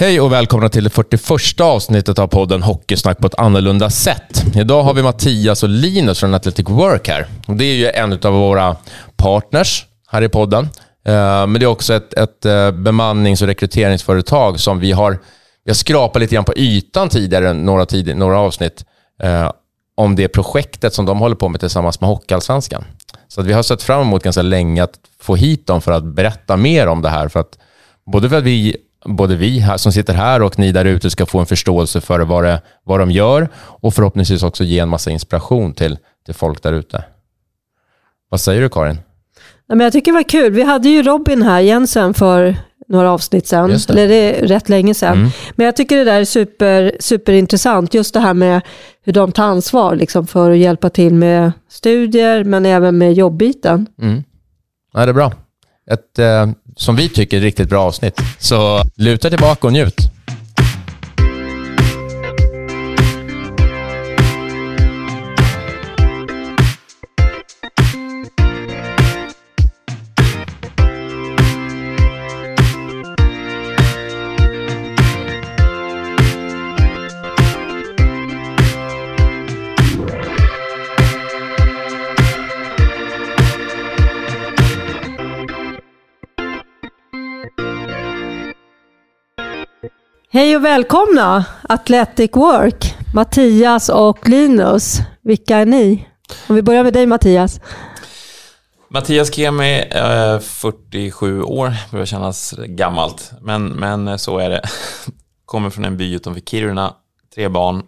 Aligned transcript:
Hej 0.00 0.20
och 0.20 0.32
välkomna 0.32 0.68
till 0.68 0.84
det 0.84 0.90
41 0.90 1.60
avsnittet 1.60 2.18
av 2.18 2.26
podden 2.26 2.62
Hockeysnack 2.62 3.18
på 3.18 3.26
ett 3.26 3.38
annorlunda 3.38 3.90
sätt. 3.90 4.44
Idag 4.54 4.82
har 4.82 4.94
vi 4.94 5.02
Mattias 5.02 5.62
och 5.62 5.68
Linus 5.68 6.20
från 6.20 6.34
Athletic 6.34 6.68
Work 6.68 7.08
här. 7.08 7.26
Det 7.46 7.64
är 7.64 7.74
ju 7.74 7.90
en 7.90 8.12
av 8.12 8.32
våra 8.32 8.76
partners 9.16 9.86
här 10.08 10.22
i 10.22 10.28
podden. 10.28 10.64
Eh, 11.04 11.46
men 11.46 11.52
det 11.52 11.62
är 11.62 11.66
också 11.66 11.94
ett, 11.94 12.14
ett 12.14 12.44
eh, 12.44 12.70
bemannings 12.70 13.42
och 13.42 13.48
rekryteringsföretag 13.48 14.60
som 14.60 14.78
vi 14.80 14.92
har, 14.92 15.18
vi 15.64 15.70
har 15.70 15.74
skrapat 15.74 16.20
lite 16.22 16.34
grann 16.34 16.44
på 16.44 16.56
ytan 16.56 17.08
tidigare, 17.08 17.52
några, 17.52 17.86
tid, 17.86 18.16
några 18.16 18.38
avsnitt, 18.38 18.84
eh, 19.22 19.52
om 19.96 20.16
det 20.16 20.28
projektet 20.28 20.94
som 20.94 21.06
de 21.06 21.18
håller 21.18 21.36
på 21.36 21.48
med 21.48 21.60
tillsammans 21.60 22.00
med 22.00 22.08
Hockeyallsvenskan. 22.08 22.84
Så 23.28 23.40
att 23.40 23.46
vi 23.46 23.52
har 23.52 23.62
sett 23.62 23.82
fram 23.82 24.00
emot 24.00 24.22
ganska 24.22 24.42
länge 24.42 24.82
att 24.82 24.94
få 25.20 25.36
hit 25.36 25.66
dem 25.66 25.80
för 25.80 25.92
att 25.92 26.04
berätta 26.04 26.56
mer 26.56 26.86
om 26.86 27.02
det 27.02 27.08
här. 27.08 27.28
För 27.28 27.40
att, 27.40 27.58
både 28.12 28.28
för 28.28 28.38
att 28.38 28.44
vi 28.44 28.76
både 29.04 29.36
vi 29.36 29.58
här, 29.58 29.76
som 29.76 29.92
sitter 29.92 30.14
här 30.14 30.42
och 30.42 30.58
ni 30.58 30.72
där 30.72 30.84
ute 30.84 31.10
ska 31.10 31.26
få 31.26 31.38
en 31.38 31.46
förståelse 31.46 32.00
för 32.00 32.20
vad, 32.20 32.44
det, 32.44 32.62
vad 32.84 33.00
de 33.00 33.10
gör 33.10 33.48
och 33.56 33.94
förhoppningsvis 33.94 34.42
också 34.42 34.64
ge 34.64 34.78
en 34.78 34.88
massa 34.88 35.10
inspiration 35.10 35.74
till, 35.74 35.98
till 36.26 36.34
folk 36.34 36.62
där 36.62 36.72
ute. 36.72 37.04
Vad 38.28 38.40
säger 38.40 38.62
du 38.62 38.68
Karin? 38.68 38.98
jag 39.66 39.92
tycker 39.92 40.12
det 40.12 40.16
var 40.16 40.22
kul. 40.22 40.52
Vi 40.52 40.62
hade 40.62 40.88
ju 40.88 41.02
Robin 41.02 41.42
här, 41.42 41.60
Jensen, 41.60 42.14
för 42.14 42.56
några 42.88 43.10
avsnitt 43.10 43.46
sedan. 43.46 43.70
Det. 43.70 43.90
Eller 43.90 44.08
det 44.08 44.14
är 44.14 44.46
rätt 44.46 44.68
länge 44.68 44.94
sedan. 44.94 45.18
Mm. 45.18 45.30
Men 45.54 45.66
jag 45.66 45.76
tycker 45.76 45.96
det 45.96 46.04
där 46.04 46.20
är 46.20 46.24
super, 46.24 46.92
superintressant. 47.00 47.94
Just 47.94 48.14
det 48.14 48.20
här 48.20 48.34
med 48.34 48.60
hur 49.02 49.12
de 49.12 49.32
tar 49.32 49.44
ansvar 49.44 49.96
liksom, 49.96 50.26
för 50.26 50.50
att 50.50 50.58
hjälpa 50.58 50.90
till 50.90 51.14
med 51.14 51.52
studier, 51.68 52.44
men 52.44 52.66
även 52.66 52.98
med 52.98 53.12
jobbiten. 53.12 53.86
Mm. 54.02 54.24
Ja, 54.92 55.06
det 55.06 55.10
är 55.10 55.12
bra. 55.12 55.32
Ett, 55.90 56.18
eh, 56.18 56.46
som 56.76 56.96
vi 56.96 57.08
tycker, 57.08 57.40
riktigt 57.40 57.68
bra 57.68 57.82
avsnitt. 57.82 58.20
Så 58.38 58.82
luta 58.96 59.30
tillbaka 59.30 59.66
och 59.66 59.72
njut. 59.72 60.10
Hej 90.32 90.56
och 90.56 90.64
välkomna 90.64 91.44
Athletic 91.62 92.30
Work, 92.34 92.94
Mattias 93.14 93.88
och 93.88 94.28
Linus. 94.28 94.98
Vilka 95.22 95.56
är 95.56 95.66
ni? 95.66 96.08
Om 96.48 96.56
vi 96.56 96.62
börjar 96.62 96.84
med 96.84 96.92
dig 96.92 97.06
Mattias. 97.06 97.60
Mattias 98.88 99.34
Kemi, 99.34 99.84
är 99.90 100.38
47 100.38 101.42
år, 101.42 101.72
börjar 101.90 102.06
kännas 102.06 102.54
gammalt, 102.66 103.32
men, 103.40 103.66
men 103.66 104.18
så 104.18 104.38
är 104.38 104.50
det. 104.50 104.62
Kommer 105.44 105.70
från 105.70 105.84
en 105.84 105.96
by 105.96 106.14
utanför 106.14 106.40
Kiruna, 106.40 106.94
tre 107.34 107.48
barn, 107.48 107.82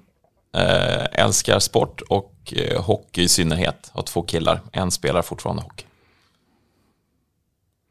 äh, 0.57 1.23
älskar 1.25 1.59
sport 1.59 2.01
och 2.09 2.55
hockey 2.77 3.23
i 3.23 3.29
synnerhet. 3.29 3.91
Har 3.93 4.03
två 4.03 4.23
killar, 4.23 4.61
en 4.73 4.91
spelar 4.91 5.23
fortfarande 5.23 5.63
hockey. 5.63 5.85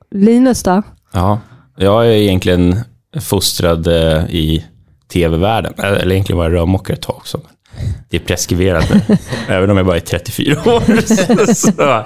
Linus 0.10 0.64
då? 0.64 0.84
Ja, 1.12 1.40
jag 1.76 2.06
är 2.08 2.12
egentligen 2.12 2.84
fostrad 3.20 3.88
eh, 3.88 4.26
i 4.30 4.66
tv-världen. 5.14 5.74
Eller 5.78 6.12
egentligen 6.12 6.38
var 6.38 6.46
jag 6.46 6.54
rörmokare 6.54 6.98
ett 6.98 7.02
tag 7.02 7.16
också. 7.16 7.42
Det 8.10 8.18
är 8.18 8.22
preskriberat 8.22 8.90
nu, 8.90 9.18
även 9.48 9.70
om 9.70 9.78
jag 9.78 9.86
bara 9.86 9.96
är 9.96 10.00
34 10.00 10.54
år. 10.66 11.02
så 11.54 12.06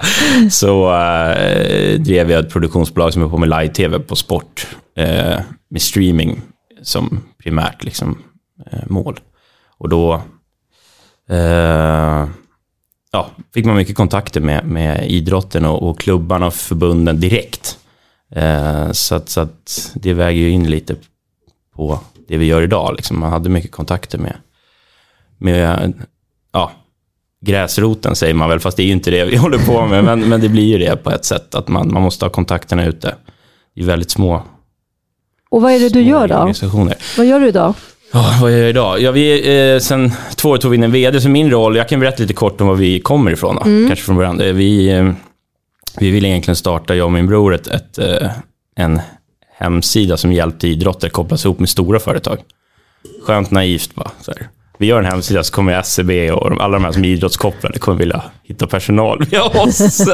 så 0.49 0.93
äh, 0.93 1.99
drev 1.99 2.31
jag 2.31 2.45
ett 2.45 2.53
produktionsbolag 2.53 3.13
som 3.13 3.21
är 3.21 3.27
på 3.27 3.37
med 3.37 3.49
live-tv 3.49 3.99
på 3.99 4.15
sport. 4.15 4.67
Äh, 4.95 5.39
med 5.69 5.81
streaming 5.81 6.41
som 6.81 7.23
primärt 7.43 7.83
liksom, 7.83 8.23
äh, 8.71 8.79
mål. 8.87 9.19
Och 9.77 9.89
då 9.89 10.21
ja, 13.11 13.27
fick 13.53 13.65
man 13.65 13.75
mycket 13.75 13.95
kontakter 13.95 14.41
med, 14.41 14.65
med 14.65 15.11
idrotten 15.11 15.65
och, 15.65 15.89
och 15.89 15.99
klubbarna 15.99 16.47
och 16.47 16.53
förbunden 16.53 17.19
direkt. 17.19 17.77
Eh, 18.31 18.91
så, 18.91 19.15
att, 19.15 19.29
så 19.29 19.41
att 19.41 19.91
det 19.95 20.13
väger 20.13 20.41
ju 20.41 20.49
in 20.49 20.69
lite 20.69 20.95
på 21.75 21.99
det 22.27 22.37
vi 22.37 22.45
gör 22.45 22.61
idag. 22.61 22.93
Liksom. 22.95 23.19
Man 23.19 23.31
hade 23.31 23.49
mycket 23.49 23.71
kontakter 23.71 24.17
med, 24.17 24.35
med 25.37 25.93
ja, 26.51 26.71
gräsroten 27.41 28.15
säger 28.15 28.33
man 28.33 28.49
väl, 28.49 28.59
fast 28.59 28.77
det 28.77 28.83
är 28.83 28.87
ju 28.87 28.91
inte 28.91 29.11
det 29.11 29.25
vi 29.25 29.35
håller 29.35 29.57
på 29.57 29.85
med. 29.85 30.03
Men, 30.03 30.29
men 30.29 30.41
det 30.41 30.49
blir 30.49 30.65
ju 30.65 30.77
det 30.77 30.95
på 31.03 31.11
ett 31.11 31.25
sätt, 31.25 31.55
att 31.55 31.67
man, 31.67 31.93
man 31.93 32.01
måste 32.01 32.25
ha 32.25 32.29
kontakterna 32.29 32.85
ute. 32.85 33.15
Det 33.75 33.81
är 33.81 33.85
väldigt 33.85 34.11
små 34.11 34.43
Och 35.49 35.61
vad 35.61 35.71
är 35.71 35.79
det 35.79 35.89
du 35.89 36.01
gör 36.01 36.27
då? 36.27 36.53
Vad 37.17 37.25
gör 37.25 37.39
du 37.39 37.47
idag? 37.47 37.73
Ja, 38.13 38.37
vad 38.41 38.51
gör 38.51 38.57
jag 38.57 38.69
idag? 38.69 39.01
Ja, 39.01 39.11
vi, 39.11 39.57
eh, 39.73 39.79
sen 39.79 40.11
två 40.35 40.49
år 40.49 40.57
tog 40.57 40.71
vi 40.71 40.77
in 40.77 40.83
en 40.83 40.91
vd, 40.91 41.21
så 41.21 41.29
min 41.29 41.51
roll, 41.51 41.75
jag 41.75 41.89
kan 41.89 41.99
berätta 41.99 42.21
lite 42.21 42.33
kort 42.33 42.61
om 42.61 42.67
var 42.67 42.75
vi 42.75 42.99
kommer 42.99 43.31
ifrån. 43.31 43.55
Då, 43.55 43.61
mm. 43.61 43.87
Kanske 43.87 44.05
från 44.05 44.15
början. 44.15 44.37
Vi, 44.37 44.89
eh, 44.89 45.11
vi 45.97 46.11
ville 46.11 46.27
egentligen 46.27 46.55
starta, 46.55 46.95
jag 46.95 47.05
och 47.05 47.11
min 47.11 47.27
bror, 47.27 47.53
ett, 47.53 47.67
ett, 47.67 47.97
eh, 47.97 48.31
en 48.75 49.01
hemsida 49.57 50.17
som 50.17 50.33
hjälpte 50.33 50.67
idrotter 50.67 51.09
kopplas 51.09 51.45
ihop 51.45 51.59
med 51.59 51.69
stora 51.69 51.99
företag. 51.99 52.37
Skönt 53.25 53.51
naivt 53.51 53.95
bara. 53.95 54.11
Så 54.21 54.31
här. 54.31 54.49
Vi 54.77 54.85
gör 54.85 54.99
en 54.99 55.05
hemsida 55.05 55.43
så 55.43 55.53
kommer 55.53 55.73
SCB 55.73 56.31
och 56.31 56.63
alla 56.63 56.73
de 56.73 56.85
här 56.85 56.91
som 56.91 57.03
är 57.03 57.09
idrottskopplade 57.09 57.79
kommer 57.79 57.97
vilja 57.97 58.23
hitta 58.43 58.67
personal 58.67 59.25
via 59.25 59.43
oss. 59.43 59.77
så 59.97 60.05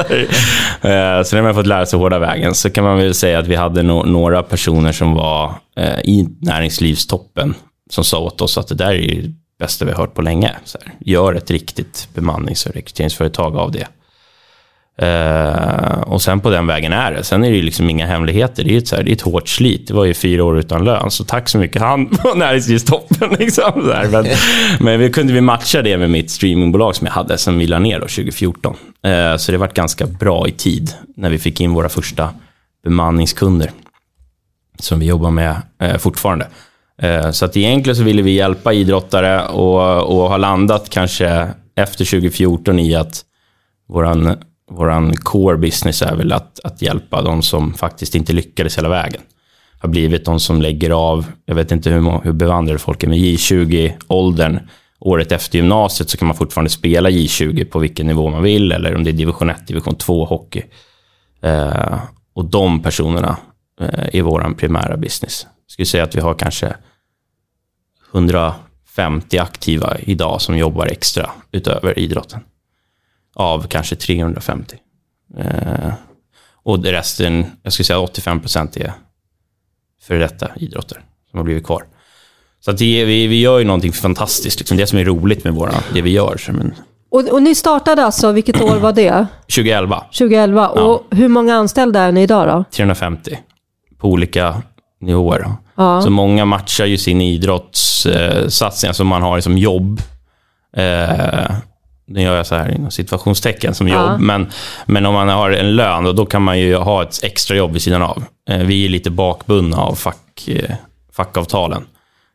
när 0.82 1.34
eh, 1.34 1.42
man 1.42 1.54
fått 1.54 1.66
lära 1.66 1.86
sig 1.86 1.98
hårda 1.98 2.18
vägen 2.18 2.54
så 2.54 2.70
kan 2.70 2.84
man 2.84 2.98
väl 2.98 3.14
säga 3.14 3.38
att 3.38 3.46
vi 3.46 3.54
hade 3.54 3.82
no 3.82 4.04
några 4.06 4.42
personer 4.42 4.92
som 4.92 5.14
var 5.14 5.54
eh, 5.76 5.98
i 5.98 6.28
näringslivstoppen 6.40 7.54
som 7.90 8.04
sa 8.04 8.18
åt 8.18 8.40
oss 8.40 8.58
att 8.58 8.68
det 8.68 8.74
där 8.74 8.92
är 8.92 9.22
det 9.22 9.34
bästa 9.58 9.84
vi 9.84 9.90
har 9.90 9.98
hört 9.98 10.14
på 10.14 10.22
länge. 10.22 10.56
Så 10.64 10.78
här, 10.84 10.92
gör 11.00 11.34
ett 11.34 11.50
riktigt 11.50 12.08
bemannings 12.14 12.66
och 12.66 12.74
rekryteringsföretag 12.74 13.56
av 13.56 13.72
det. 13.72 13.86
Uh, 15.02 16.00
och 16.00 16.22
sen 16.22 16.40
på 16.40 16.50
den 16.50 16.66
vägen 16.66 16.92
är 16.92 17.12
det. 17.12 17.24
Sen 17.24 17.44
är 17.44 17.50
det 17.50 17.56
ju 17.56 17.62
liksom 17.62 17.90
inga 17.90 18.06
hemligheter. 18.06 18.64
Det 18.64 18.74
är, 18.74 18.78
ett, 18.78 18.88
så 18.88 18.96
här, 18.96 19.02
det 19.02 19.10
är 19.10 19.12
ett 19.12 19.20
hårt 19.20 19.48
slit. 19.48 19.88
Det 19.88 19.94
var 19.94 20.04
ju 20.04 20.14
fyra 20.14 20.44
år 20.44 20.58
utan 20.58 20.84
lön, 20.84 21.10
så 21.10 21.24
tack 21.24 21.48
så 21.48 21.58
mycket 21.58 21.82
han 21.82 22.06
på 22.22 22.34
näringslivstoppen. 22.34 23.30
Liksom, 23.38 23.72
så 23.72 24.10
men, 24.10 24.26
men 24.80 25.00
vi 25.00 25.10
kunde 25.10 25.32
vi 25.32 25.40
matcha 25.40 25.82
det 25.82 25.98
med 25.98 26.10
mitt 26.10 26.30
streamingbolag 26.30 26.96
som 26.96 27.06
jag 27.06 27.14
hade, 27.14 27.38
som 27.38 27.58
vi 27.58 27.66
la 27.66 27.78
ner 27.78 28.00
då, 28.00 28.06
2014. 28.06 28.76
Uh, 29.06 29.36
så 29.36 29.52
det 29.52 29.58
varit 29.58 29.74
ganska 29.74 30.06
bra 30.06 30.48
i 30.48 30.52
tid 30.52 30.90
när 31.16 31.30
vi 31.30 31.38
fick 31.38 31.60
in 31.60 31.74
våra 31.74 31.88
första 31.88 32.28
bemanningskunder. 32.84 33.70
Som 34.78 35.00
vi 35.00 35.06
jobbar 35.06 35.30
med 35.30 35.56
uh, 35.82 35.96
fortfarande. 35.96 36.46
så 37.32 37.44
att 37.44 37.56
egentligen 37.56 37.96
så 37.96 38.02
ville 38.02 38.22
vi 38.22 38.30
hjälpa 38.30 38.72
idrottare 38.72 39.48
och, 39.48 40.02
och 40.02 40.30
har 40.30 40.38
landat 40.38 40.90
kanske 40.90 41.48
efter 41.76 42.04
2014 42.04 42.78
i 42.78 42.94
att 42.94 43.24
våran 43.88 44.36
vår 44.70 45.12
core 45.16 45.56
business 45.56 46.02
är 46.02 46.16
väl 46.16 46.32
att, 46.32 46.60
att 46.64 46.82
hjälpa 46.82 47.22
de 47.22 47.42
som 47.42 47.74
faktiskt 47.74 48.14
inte 48.14 48.32
lyckades 48.32 48.78
hela 48.78 48.88
vägen. 48.88 49.20
Har 49.78 49.88
blivit 49.88 50.24
de 50.24 50.40
som 50.40 50.62
lägger 50.62 50.90
av, 50.90 51.26
jag 51.44 51.54
vet 51.54 51.72
inte 51.72 51.90
hur, 51.90 52.24
hur 52.24 52.32
bevandrade 52.32 52.78
folk 52.78 53.02
är, 53.02 53.08
med 53.08 53.18
J20-åldern, 53.18 54.60
året 54.98 55.32
efter 55.32 55.58
gymnasiet 55.58 56.10
så 56.10 56.18
kan 56.18 56.28
man 56.28 56.36
fortfarande 56.36 56.70
spela 56.70 57.10
J20 57.10 57.64
på 57.64 57.78
vilken 57.78 58.06
nivå 58.06 58.30
man 58.30 58.42
vill, 58.42 58.72
eller 58.72 58.96
om 58.96 59.04
det 59.04 59.10
är 59.10 59.12
division 59.12 59.50
1, 59.50 59.66
division 59.66 59.94
2 59.94 60.24
hockey. 60.24 60.62
Eh, 61.42 61.98
och 62.34 62.44
de 62.44 62.82
personerna 62.82 63.36
eh, 63.80 64.08
är 64.12 64.22
vår 64.22 64.54
primära 64.58 64.96
business. 64.96 65.46
Jag 65.66 65.72
skulle 65.72 65.86
säga 65.86 66.04
att 66.04 66.16
vi 66.16 66.20
har 66.20 66.34
kanske 66.34 66.76
150 68.12 69.38
aktiva 69.38 69.96
idag 69.98 70.40
som 70.40 70.58
jobbar 70.58 70.86
extra 70.86 71.30
utöver 71.52 71.98
idrotten 71.98 72.40
av 73.34 73.66
kanske 73.66 73.96
350. 73.96 74.76
Eh, 75.38 75.92
och 76.64 76.84
resten, 76.84 77.46
jag 77.62 77.72
skulle 77.72 77.84
säga 77.84 77.98
85 77.98 78.40
procent 78.40 78.76
är 78.76 78.92
för 80.02 80.18
detta 80.18 80.48
idrotter 80.56 81.00
som 81.30 81.38
har 81.38 81.44
blivit 81.44 81.64
kvar. 81.64 81.84
Så 82.60 82.70
att 82.70 82.78
det, 82.78 83.04
vi, 83.04 83.26
vi 83.26 83.40
gör 83.40 83.58
ju 83.58 83.64
någonting 83.64 83.92
fantastiskt, 83.92 84.58
liksom 84.58 84.76
det 84.76 84.86
som 84.86 84.98
är 84.98 85.04
roligt 85.04 85.44
med 85.44 85.54
våra, 85.54 85.74
det 85.94 86.02
vi 86.02 86.10
gör. 86.10 86.40
Men... 86.52 86.74
Och, 87.10 87.28
och 87.28 87.42
ni 87.42 87.54
startade 87.54 88.04
alltså, 88.04 88.32
vilket 88.32 88.62
år 88.62 88.76
var 88.76 88.92
det? 88.92 89.26
2011. 89.40 90.04
2011. 90.18 90.72
Ja. 90.74 90.82
Och 90.82 91.06
hur 91.10 91.28
många 91.28 91.54
anställda 91.54 92.00
är 92.00 92.12
ni 92.12 92.22
idag 92.22 92.48
då? 92.48 92.64
350 92.70 93.38
på 93.98 94.08
olika 94.08 94.62
nivåer. 95.00 95.46
Ja. 95.74 96.02
Så 96.02 96.10
många 96.10 96.44
matchar 96.44 96.86
ju 96.86 96.98
sin 96.98 97.20
idrottssatsning, 97.20 98.88
eh, 98.88 98.92
som 98.92 99.06
man 99.06 99.22
har 99.22 99.40
som 99.40 99.58
jobb. 99.58 100.00
Eh, 100.76 101.50
nu 102.12 102.22
gör 102.22 102.36
jag 102.36 102.46
så 102.46 102.54
här 102.54 102.74
inom 102.74 102.90
situationstecken 102.90 103.74
som 103.74 103.88
jobb, 103.88 104.20
men, 104.20 104.46
men 104.86 105.06
om 105.06 105.14
man 105.14 105.28
har 105.28 105.50
en 105.50 105.76
lön, 105.76 106.04
då, 106.04 106.12
då 106.12 106.26
kan 106.26 106.42
man 106.42 106.58
ju 106.58 106.76
ha 106.76 107.02
ett 107.02 107.20
extra 107.22 107.56
jobb 107.56 107.72
vid 107.72 107.82
sidan 107.82 108.02
av. 108.02 108.24
Eh, 108.48 108.58
vi 108.58 108.84
är 108.84 108.88
lite 108.88 109.10
bakbundna 109.10 109.76
av 109.76 109.94
fack, 109.94 110.48
eh, 110.48 110.74
fackavtalen 111.12 111.84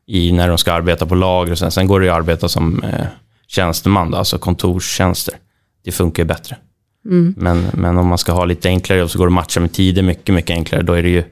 i 0.07 0.31
när 0.31 0.47
de 0.47 0.57
ska 0.57 0.74
arbeta 0.74 1.06
på 1.06 1.15
lager. 1.15 1.51
Och 1.51 1.57
sen, 1.57 1.71
sen 1.71 1.88
går 1.88 2.00
det 2.00 2.09
att 2.09 2.18
arbeta 2.18 2.50
som 2.50 2.83
eh, 2.83 3.06
tjänsteman, 3.47 4.12
då, 4.12 4.18
alltså 4.18 4.38
kontorstjänster. 4.38 5.33
Det 5.83 5.91
funkar 5.91 6.23
ju 6.23 6.27
bättre. 6.27 6.57
Mm. 7.06 7.33
Men, 7.38 7.65
men 7.73 7.97
om 7.97 8.07
man 8.07 8.18
ska 8.18 8.31
ha 8.31 8.45
lite 8.45 8.68
enklare 8.68 9.00
jobb 9.00 9.09
så 9.09 9.18
går 9.18 9.25
det 9.25 9.30
att 9.30 9.33
matcha 9.33 9.59
med 9.59 9.73
tider 9.73 10.01
mycket, 10.01 10.35
mycket 10.35 10.53
enklare. 10.57 10.81
Då 10.81 10.94
är 10.94 11.03
det 11.03 11.09
ju 11.09 11.23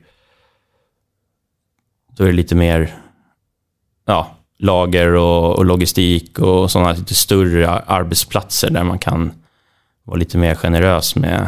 då 2.17 2.23
är 2.23 2.27
det 2.27 2.33
lite 2.33 2.55
mer 2.55 2.95
ja, 4.05 4.35
lager 4.57 5.13
och, 5.13 5.55
och 5.55 5.65
logistik 5.65 6.39
och 6.39 6.71
sådana 6.71 6.91
lite 6.91 7.15
större 7.15 7.69
arbetsplatser 7.69 8.69
där 8.69 8.83
man 8.83 8.99
kan 8.99 9.31
vara 10.03 10.17
lite 10.17 10.37
mer 10.37 10.55
generös 10.55 11.15
med, 11.15 11.47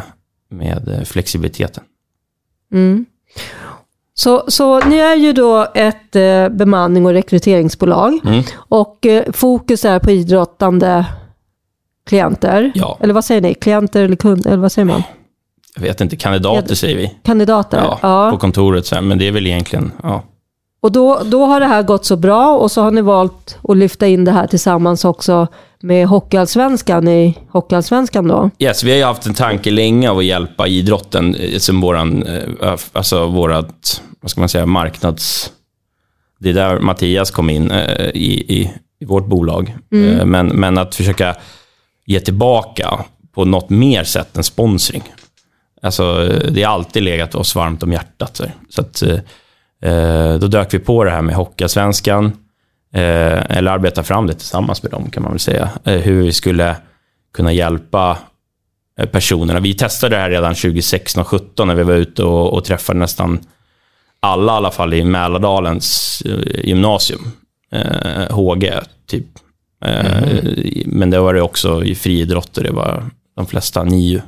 med 0.50 1.02
flexibiliteten. 1.06 1.84
Mm. 2.72 3.06
Så, 4.14 4.44
så 4.48 4.80
ni 4.80 4.96
är 4.96 5.16
ju 5.16 5.32
då 5.32 5.66
ett 5.74 6.16
eh, 6.16 6.48
bemanning 6.48 7.06
och 7.06 7.12
rekryteringsbolag 7.12 8.20
mm. 8.24 8.42
och 8.56 9.06
eh, 9.06 9.32
fokus 9.32 9.84
är 9.84 9.98
på 9.98 10.10
idrottande 10.10 11.06
klienter. 12.06 12.72
Ja. 12.74 12.98
Eller 13.00 13.14
vad 13.14 13.24
säger 13.24 13.40
ni? 13.40 13.54
Klienter 13.54 14.04
eller 14.04 14.16
kunder? 14.16 14.50
Eller 14.50 14.62
vad 14.62 14.72
säger 14.72 14.86
man? 14.86 15.02
Jag 15.74 15.82
vet 15.82 16.00
inte, 16.00 16.16
kandidater 16.16 16.74
säger 16.74 16.96
vi. 16.96 17.14
Kandidater? 17.22 17.78
Ja, 17.78 17.98
ja. 18.02 18.30
på 18.30 18.38
kontoret. 18.38 19.02
Men 19.02 19.18
det 19.18 19.28
är 19.28 19.32
väl 19.32 19.46
egentligen, 19.46 19.92
ja. 20.02 20.22
Och 20.80 20.92
då, 20.92 21.22
då 21.24 21.44
har 21.44 21.60
det 21.60 21.66
här 21.66 21.82
gått 21.82 22.04
så 22.04 22.16
bra 22.16 22.56
och 22.56 22.70
så 22.70 22.82
har 22.82 22.90
ni 22.90 23.00
valt 23.00 23.58
att 23.62 23.76
lyfta 23.76 24.06
in 24.06 24.24
det 24.24 24.32
här 24.32 24.46
tillsammans 24.46 25.04
också 25.04 25.46
med 25.80 26.06
Hockeyallsvenskan 26.06 27.08
i 27.08 27.38
Hockeyallsvenskan 27.50 28.28
då? 28.28 28.50
Yes, 28.58 28.82
vi 28.82 28.90
har 28.90 28.98
ju 28.98 29.04
haft 29.04 29.26
en 29.26 29.34
tanke 29.34 29.70
länge 29.70 30.10
av 30.10 30.18
att 30.18 30.24
hjälpa 30.24 30.68
idrotten 30.68 31.34
eh, 31.34 31.58
som 31.58 31.80
våran, 31.80 32.22
eh, 32.22 32.76
alltså 32.92 33.26
vårat, 33.26 34.02
vad 34.20 34.30
ska 34.30 34.40
man 34.40 34.48
säga, 34.48 34.66
marknads... 34.66 35.52
Det 36.40 36.50
är 36.50 36.54
där 36.54 36.80
Mattias 36.80 37.30
kom 37.30 37.50
in 37.50 37.70
eh, 37.70 38.08
i, 38.08 38.58
i, 38.58 38.72
i 39.00 39.04
vårt 39.04 39.26
bolag. 39.26 39.76
Mm. 39.92 40.30
Men, 40.30 40.46
men 40.46 40.78
att 40.78 40.94
försöka 40.94 41.36
ge 42.06 42.20
tillbaka 42.20 43.04
på 43.34 43.44
något 43.44 43.70
mer 43.70 44.04
sätt 44.04 44.36
än 44.36 44.44
sponsring. 44.44 45.02
Alltså, 45.82 46.28
det 46.50 46.62
har 46.62 46.74
alltid 46.74 47.02
legat 47.02 47.34
oss 47.34 47.54
varmt 47.54 47.82
om 47.82 47.92
hjärtat. 47.92 48.40
Så 48.68 48.80
att, 48.80 49.02
då 50.40 50.46
dök 50.46 50.74
vi 50.74 50.78
på 50.78 51.04
det 51.04 51.10
här 51.10 51.22
med 51.22 51.34
Hockeyallsvenskan 51.34 52.32
Eh, 52.92 53.56
eller 53.56 53.70
arbeta 53.70 54.02
fram 54.02 54.26
det 54.26 54.34
tillsammans 54.34 54.82
med 54.82 54.92
dem 54.92 55.10
kan 55.10 55.22
man 55.22 55.32
väl 55.32 55.40
säga. 55.40 55.70
Eh, 55.84 56.00
hur 56.00 56.22
vi 56.22 56.32
skulle 56.32 56.76
kunna 57.34 57.52
hjälpa 57.52 58.18
eh, 58.98 59.06
personerna. 59.06 59.60
Vi 59.60 59.74
testade 59.74 60.16
det 60.16 60.22
här 60.22 60.30
redan 60.30 60.54
2016 60.54 61.20
och 61.20 61.30
2017 61.30 61.68
när 61.68 61.74
vi 61.74 61.82
var 61.82 61.94
ute 61.94 62.22
och, 62.22 62.52
och 62.52 62.64
träffade 62.64 62.98
nästan 62.98 63.40
alla, 64.20 64.52
i 64.52 64.56
alla 64.56 64.70
fall 64.70 64.94
i 64.94 65.04
Mälardalens 65.04 66.22
gymnasium. 66.64 67.32
Eh, 67.72 68.36
HG, 68.36 68.72
typ. 69.06 69.26
Eh, 69.84 70.22
mm. 70.22 70.82
Men 70.86 71.10
det 71.10 71.20
var 71.20 71.34
det 71.34 71.42
också 71.42 71.84
i 71.84 71.94
friidrott 71.94 72.56
och 72.56 72.64
det 72.64 72.72
var 72.72 73.10
de 73.36 73.46
flesta 73.46 73.84
NIU 73.84 74.20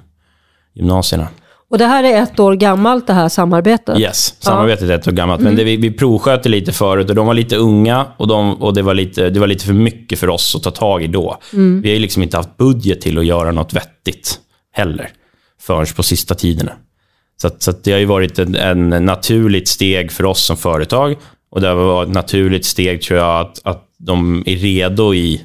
gymnasierna. 0.74 1.28
Och 1.70 1.78
det 1.78 1.86
här 1.86 2.04
är 2.04 2.22
ett 2.22 2.40
år 2.40 2.54
gammalt 2.54 3.06
det 3.06 3.12
här 3.12 3.28
samarbetet? 3.28 3.98
Yes, 3.98 4.34
samarbetet 4.42 4.88
ja. 4.88 4.94
är 4.94 4.98
ett 4.98 5.08
år 5.08 5.12
gammalt. 5.12 5.40
Men 5.40 5.52
mm. 5.52 5.56
det, 5.58 5.64
vi, 5.64 5.76
vi 5.76 5.90
provskötte 5.90 6.48
lite 6.48 6.72
förut 6.72 7.10
och 7.10 7.16
de 7.16 7.26
var 7.26 7.34
lite 7.34 7.56
unga 7.56 8.06
och, 8.16 8.28
de, 8.28 8.62
och 8.62 8.74
det, 8.74 8.82
var 8.82 8.94
lite, 8.94 9.30
det 9.30 9.40
var 9.40 9.46
lite 9.46 9.64
för 9.64 9.72
mycket 9.72 10.18
för 10.18 10.28
oss 10.28 10.56
att 10.56 10.62
ta 10.62 10.70
tag 10.70 11.02
i 11.02 11.06
då. 11.06 11.38
Mm. 11.52 11.82
Vi 11.82 11.88
har 11.88 11.94
ju 11.94 12.00
liksom 12.00 12.22
inte 12.22 12.36
haft 12.36 12.56
budget 12.56 13.00
till 13.00 13.18
att 13.18 13.26
göra 13.26 13.52
något 13.52 13.72
vettigt 13.72 14.38
heller, 14.72 15.08
förrän 15.60 15.86
på 15.96 16.02
sista 16.02 16.34
tiderna. 16.34 16.72
Så, 17.42 17.46
att, 17.46 17.62
så 17.62 17.70
att 17.70 17.84
det 17.84 17.92
har 17.92 17.98
ju 17.98 18.04
varit 18.04 18.38
en, 18.38 18.54
en 18.54 18.88
naturligt 18.88 19.68
steg 19.68 20.12
för 20.12 20.24
oss 20.24 20.44
som 20.44 20.56
företag 20.56 21.16
och 21.50 21.60
det 21.60 21.68
har 21.68 21.74
varit 21.74 22.08
ett 22.08 22.14
naturligt 22.14 22.64
steg 22.64 23.02
tror 23.02 23.18
jag 23.18 23.40
att, 23.40 23.60
att 23.64 23.84
de 23.98 24.42
är 24.46 24.56
redo 24.56 25.14
i 25.14 25.44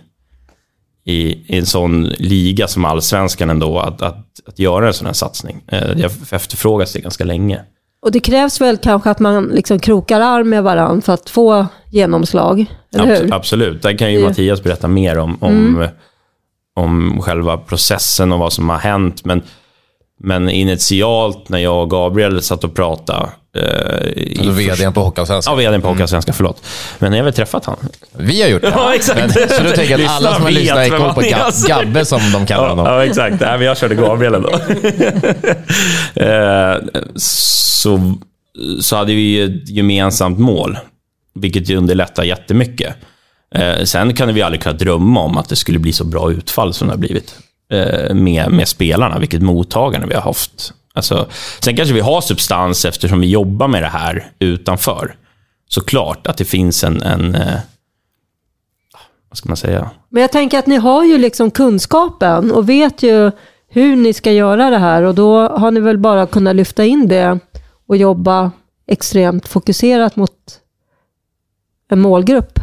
i, 1.06 1.46
en 1.58 1.66
sån 1.66 2.04
liga 2.04 2.68
som 2.68 2.86
allsvenskan 2.86 3.50
ändå, 3.50 3.80
att, 3.80 4.02
att, 4.02 4.26
att 4.46 4.60
göra 4.60 4.88
en 4.88 4.94
sån 4.94 5.06
här 5.06 5.14
satsning. 5.14 5.64
Eh, 5.68 5.90
det 5.96 6.04
har 6.04 6.36
efterfrågats 6.36 6.94
det 6.94 7.00
ganska 7.00 7.24
länge. 7.24 7.62
Och 8.02 8.12
det 8.12 8.20
krävs 8.20 8.62
väl 8.62 8.78
kanske 8.78 9.10
att 9.10 9.20
man 9.20 9.46
liksom 9.46 9.80
krokar 9.80 10.22
arm 10.22 10.50
med 10.50 10.64
varandra 10.64 11.02
för 11.02 11.14
att 11.14 11.30
få 11.30 11.68
genomslag, 11.92 12.66
eller 12.96 13.06
hur? 13.06 13.34
Absolut, 13.34 13.82
där 13.82 13.98
kan 13.98 14.14
ju 14.14 14.20
det... 14.20 14.28
Mattias 14.28 14.64
berätta 14.64 14.88
mer 14.88 15.18
om, 15.18 15.38
om, 15.42 15.76
mm. 15.76 15.90
om 16.76 17.22
själva 17.22 17.58
processen 17.58 18.32
och 18.32 18.40
vad 18.40 18.54
som 18.54 18.70
har 18.70 18.78
hänt. 18.78 19.26
Men, 19.26 19.42
men 20.20 20.50
initialt 20.50 21.50
när 21.50 21.60
jag 21.60 21.82
och 21.82 21.90
Gabriel 21.90 22.42
satt 22.42 22.64
och 22.64 22.76
pratade 22.76 23.30
Eh, 23.56 24.40
alltså 24.40 24.52
vdn 24.52 24.94
på 24.94 25.04
Hockeyallsvenskan? 25.04 25.54
Ja, 25.54 25.70
vdn 25.70 25.82
på 25.82 25.88
Hockeyallsvenskan, 25.88 26.32
mm. 26.32 26.38
förlåt. 26.38 26.64
Men 27.00 27.12
ni 27.12 27.18
har 27.18 27.24
väl 27.24 27.34
träffat 27.34 27.66
han? 27.66 27.78
Vi 28.12 28.42
har 28.42 28.50
gjort 28.50 28.62
det. 28.62 28.68
Ja, 28.76 28.96
exakt. 28.96 29.20
Men, 29.20 29.30
så 29.50 29.64
du 29.64 29.72
tänker 29.72 30.06
att 30.06 30.10
alla 30.10 30.34
som 30.34 30.44
har 30.44 30.52
lyssnat 30.52 30.78
är 30.78 30.90
koll 30.90 31.14
på 31.14 31.22
Gabbe 31.68 32.06
som 32.06 32.22
de 32.34 32.46
kallar 32.46 32.70
honom? 32.70 32.86
Ja, 32.86 33.06
exakt. 33.06 33.42
Nej, 33.42 33.58
men 33.58 33.68
jag 33.68 33.78
körde 33.78 33.96
Gabriel 33.96 34.34
ändå. 34.34 34.50
eh, 36.14 37.04
så, 37.16 38.14
så 38.82 38.96
hade 38.96 39.14
vi 39.14 39.42
ett 39.42 39.70
gemensamt 39.70 40.40
mål, 40.40 40.78
vilket 41.36 41.70
underlättar 41.70 42.24
jättemycket. 42.24 42.96
Eh, 43.56 43.84
sen 43.84 44.14
kan 44.14 44.34
vi 44.34 44.42
aldrig 44.42 44.62
kunna 44.62 44.78
drömma 44.78 45.20
om 45.20 45.38
att 45.38 45.50
det 45.50 45.56
skulle 45.56 45.80
bli 45.80 45.94
så 45.94 46.04
bra 46.04 46.32
utfall 46.32 46.74
som 46.74 46.88
det 46.88 46.94
har 46.94 47.00
blivit 47.00 47.36
Eh, 47.70 48.16
med, 48.16 48.52
med 48.52 48.68
spelarna, 48.68 49.20
vilket 49.20 49.42
mottagande 49.42 50.08
vi 50.08 50.14
har 50.14 50.22
haft 50.22 50.74
Alltså, 50.96 51.28
sen 51.60 51.76
kanske 51.76 51.94
vi 51.94 52.00
har 52.00 52.22
substans 52.22 52.86
eftersom 52.86 53.20
vi 53.20 53.28
jobbar 53.28 53.68
med 53.68 53.84
det 53.84 53.88
här 53.88 54.32
utanför. 54.40 55.16
Såklart 55.68 56.28
att 56.28 56.38
det 56.38 56.46
finns 56.46 56.84
en, 56.84 57.02
en 57.02 57.36
eh, 57.36 57.60
vad 59.30 59.38
ska 59.38 59.50
man 59.50 59.58
säga? 59.58 59.90
Men 60.10 60.22
jag 60.22 60.32
tänker 60.32 60.60
att 60.60 60.68
ni 60.68 60.76
har 60.76 61.04
ju 61.04 61.18
liksom 61.18 61.52
kunskapen 61.52 62.52
och 62.52 62.70
vet 62.70 63.04
ju 63.04 63.32
hur 63.68 63.96
ni 63.96 64.14
ska 64.14 64.32
göra 64.32 64.70
det 64.70 64.78
här 64.78 65.04
och 65.04 65.16
då 65.16 65.48
har 65.48 65.72
ni 65.72 65.80
väl 65.80 65.98
bara 65.98 66.28
kunnat 66.28 66.56
lyfta 66.56 66.86
in 66.86 67.08
det 67.08 67.40
och 67.88 67.98
jobba 67.98 68.52
extremt 68.88 69.48
fokuserat 69.48 70.16
mot 70.16 70.60
en 71.90 72.02
målgrupp. 72.02 72.60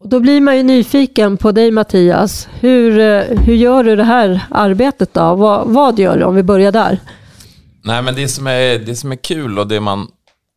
Och 0.00 0.08
då 0.08 0.20
blir 0.20 0.40
man 0.40 0.56
ju 0.56 0.62
nyfiken 0.62 1.36
på 1.36 1.52
dig 1.52 1.70
Mattias. 1.70 2.48
Hur, 2.60 2.98
eh, 2.98 3.38
hur 3.38 3.54
gör 3.54 3.84
du 3.84 3.96
det 3.96 4.04
här 4.04 4.46
arbetet 4.50 5.14
då? 5.14 5.34
Vad, 5.34 5.68
vad 5.68 5.98
gör 5.98 6.16
du 6.16 6.24
om 6.24 6.34
vi 6.34 6.42
börjar 6.42 6.72
där? 6.72 7.00
Nej, 7.84 8.02
men 8.02 8.14
det 8.14 8.28
som, 8.28 8.46
är, 8.46 8.78
det 8.78 8.96
som 8.96 9.12
är 9.12 9.16
kul 9.16 9.58
och 9.58 9.66
det 9.66 9.80
man 9.80 10.08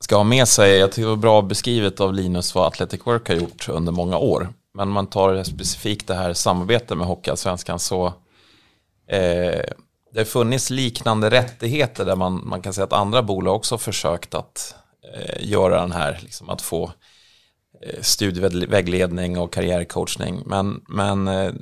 ska 0.04 0.16
ha 0.16 0.24
med 0.24 0.48
sig, 0.48 0.78
jag 0.78 0.92
tycker 0.92 1.02
det 1.02 1.10
var 1.10 1.16
bra 1.16 1.42
beskrivet 1.42 2.00
av 2.00 2.14
Linus 2.14 2.56
vad 2.56 2.68
Athletic 2.68 3.02
Work 3.04 3.28
har 3.28 3.36
gjort 3.36 3.70
under 3.70 3.92
många 3.92 4.18
år. 4.18 4.50
Men 4.74 4.88
om 4.88 4.94
man 4.94 5.08
tar 5.08 5.44
specifikt 5.44 6.08
det 6.08 6.16
här 6.16 6.34
samarbetet 6.34 6.98
med 6.98 7.08
Hockeyallsvenskan 7.08 7.80
så 7.80 8.06
eh, 9.10 9.64
det 10.14 10.18
har 10.18 10.26
funnits 10.26 10.70
liknande 10.70 11.30
rättigheter 11.30 12.06
där 12.06 12.16
man, 12.16 12.42
man 12.48 12.62
kan 12.62 12.74
säga 12.74 12.86
att 12.86 12.94
andra 12.94 13.24
bolag 13.24 13.56
också 13.56 13.78
försökt 13.78 14.36
att 14.36 14.76
eh, 15.14 15.50
göra 15.50 15.82
den 15.82 15.92
här, 15.92 16.20
liksom 16.22 16.50
att 16.50 16.62
få 16.62 16.84
eh, 16.84 16.92
Eh, 17.82 18.02
studievägledning 18.02 19.38
och 19.38 19.54
karriärcoachning. 19.54 20.44
Men, 20.46 20.82
men 20.88 21.28
eh, 21.28 21.54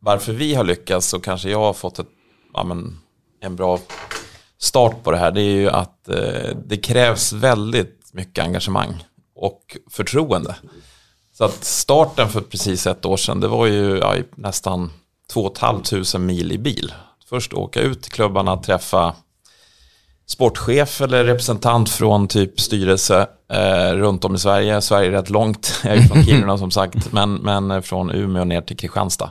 varför 0.00 0.32
vi 0.32 0.54
har 0.54 0.64
lyckats 0.64 1.14
och 1.14 1.24
kanske 1.24 1.50
jag 1.50 1.58
har 1.58 1.72
fått 1.72 1.98
ett, 1.98 2.08
ja, 2.54 2.64
men, 2.64 2.98
en 3.40 3.56
bra 3.56 3.78
start 4.58 5.04
på 5.04 5.10
det 5.10 5.16
här 5.16 5.30
det 5.30 5.40
är 5.40 5.54
ju 5.54 5.70
att 5.70 6.08
eh, 6.08 6.56
det 6.66 6.76
krävs 6.76 7.32
väldigt 7.32 8.10
mycket 8.12 8.44
engagemang 8.44 9.04
och 9.34 9.76
förtroende. 9.90 10.56
Så 11.32 11.44
att 11.44 11.64
starten 11.64 12.28
för 12.28 12.40
precis 12.40 12.86
ett 12.86 13.04
år 13.04 13.16
sedan 13.16 13.40
det 13.40 13.48
var 13.48 13.66
ju 13.66 13.98
ja, 13.98 14.16
nästan 14.34 14.90
2 15.32 15.54
500 15.60 16.18
mil 16.18 16.52
i 16.52 16.58
bil. 16.58 16.92
Först 17.28 17.54
åka 17.54 17.80
ut 17.80 18.02
till 18.02 18.12
klubbarna, 18.12 18.56
träffa 18.56 19.14
sportchef 20.26 21.00
eller 21.00 21.24
representant 21.24 21.90
från 21.90 22.28
typ 22.28 22.60
styrelse 22.60 23.26
eh, 23.52 23.92
runt 23.92 24.24
om 24.24 24.34
i 24.34 24.38
Sverige. 24.38 24.80
Sverige 24.80 25.08
är 25.08 25.12
rätt 25.12 25.30
långt, 25.30 25.80
jag 25.84 25.96
är 25.96 26.02
från 26.02 26.24
Kiruna 26.24 26.58
som 26.58 26.70
sagt, 26.70 27.12
men, 27.12 27.34
men 27.34 27.82
från 27.82 28.10
Umeå 28.10 28.44
ner 28.44 28.60
till 28.60 28.76
Kristianstad. 28.76 29.30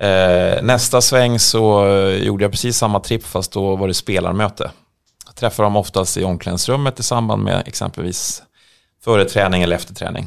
Eh, 0.00 0.62
nästa 0.62 1.00
sväng 1.00 1.38
så 1.38 1.86
gjorde 2.22 2.44
jag 2.44 2.50
precis 2.50 2.76
samma 2.76 3.00
tripp 3.00 3.26
fast 3.26 3.52
då 3.52 3.76
var 3.76 3.88
det 3.88 3.94
spelarmöte. 3.94 4.70
Jag 5.26 5.36
träffar 5.36 5.64
dem 5.64 5.76
oftast 5.76 6.16
i 6.16 6.24
omklädningsrummet 6.24 7.00
i 7.00 7.02
samband 7.02 7.42
med 7.42 7.62
exempelvis 7.66 8.42
före 9.04 9.24
träning 9.24 9.62
eller 9.62 9.76
efter 9.76 9.94
träning. 9.94 10.26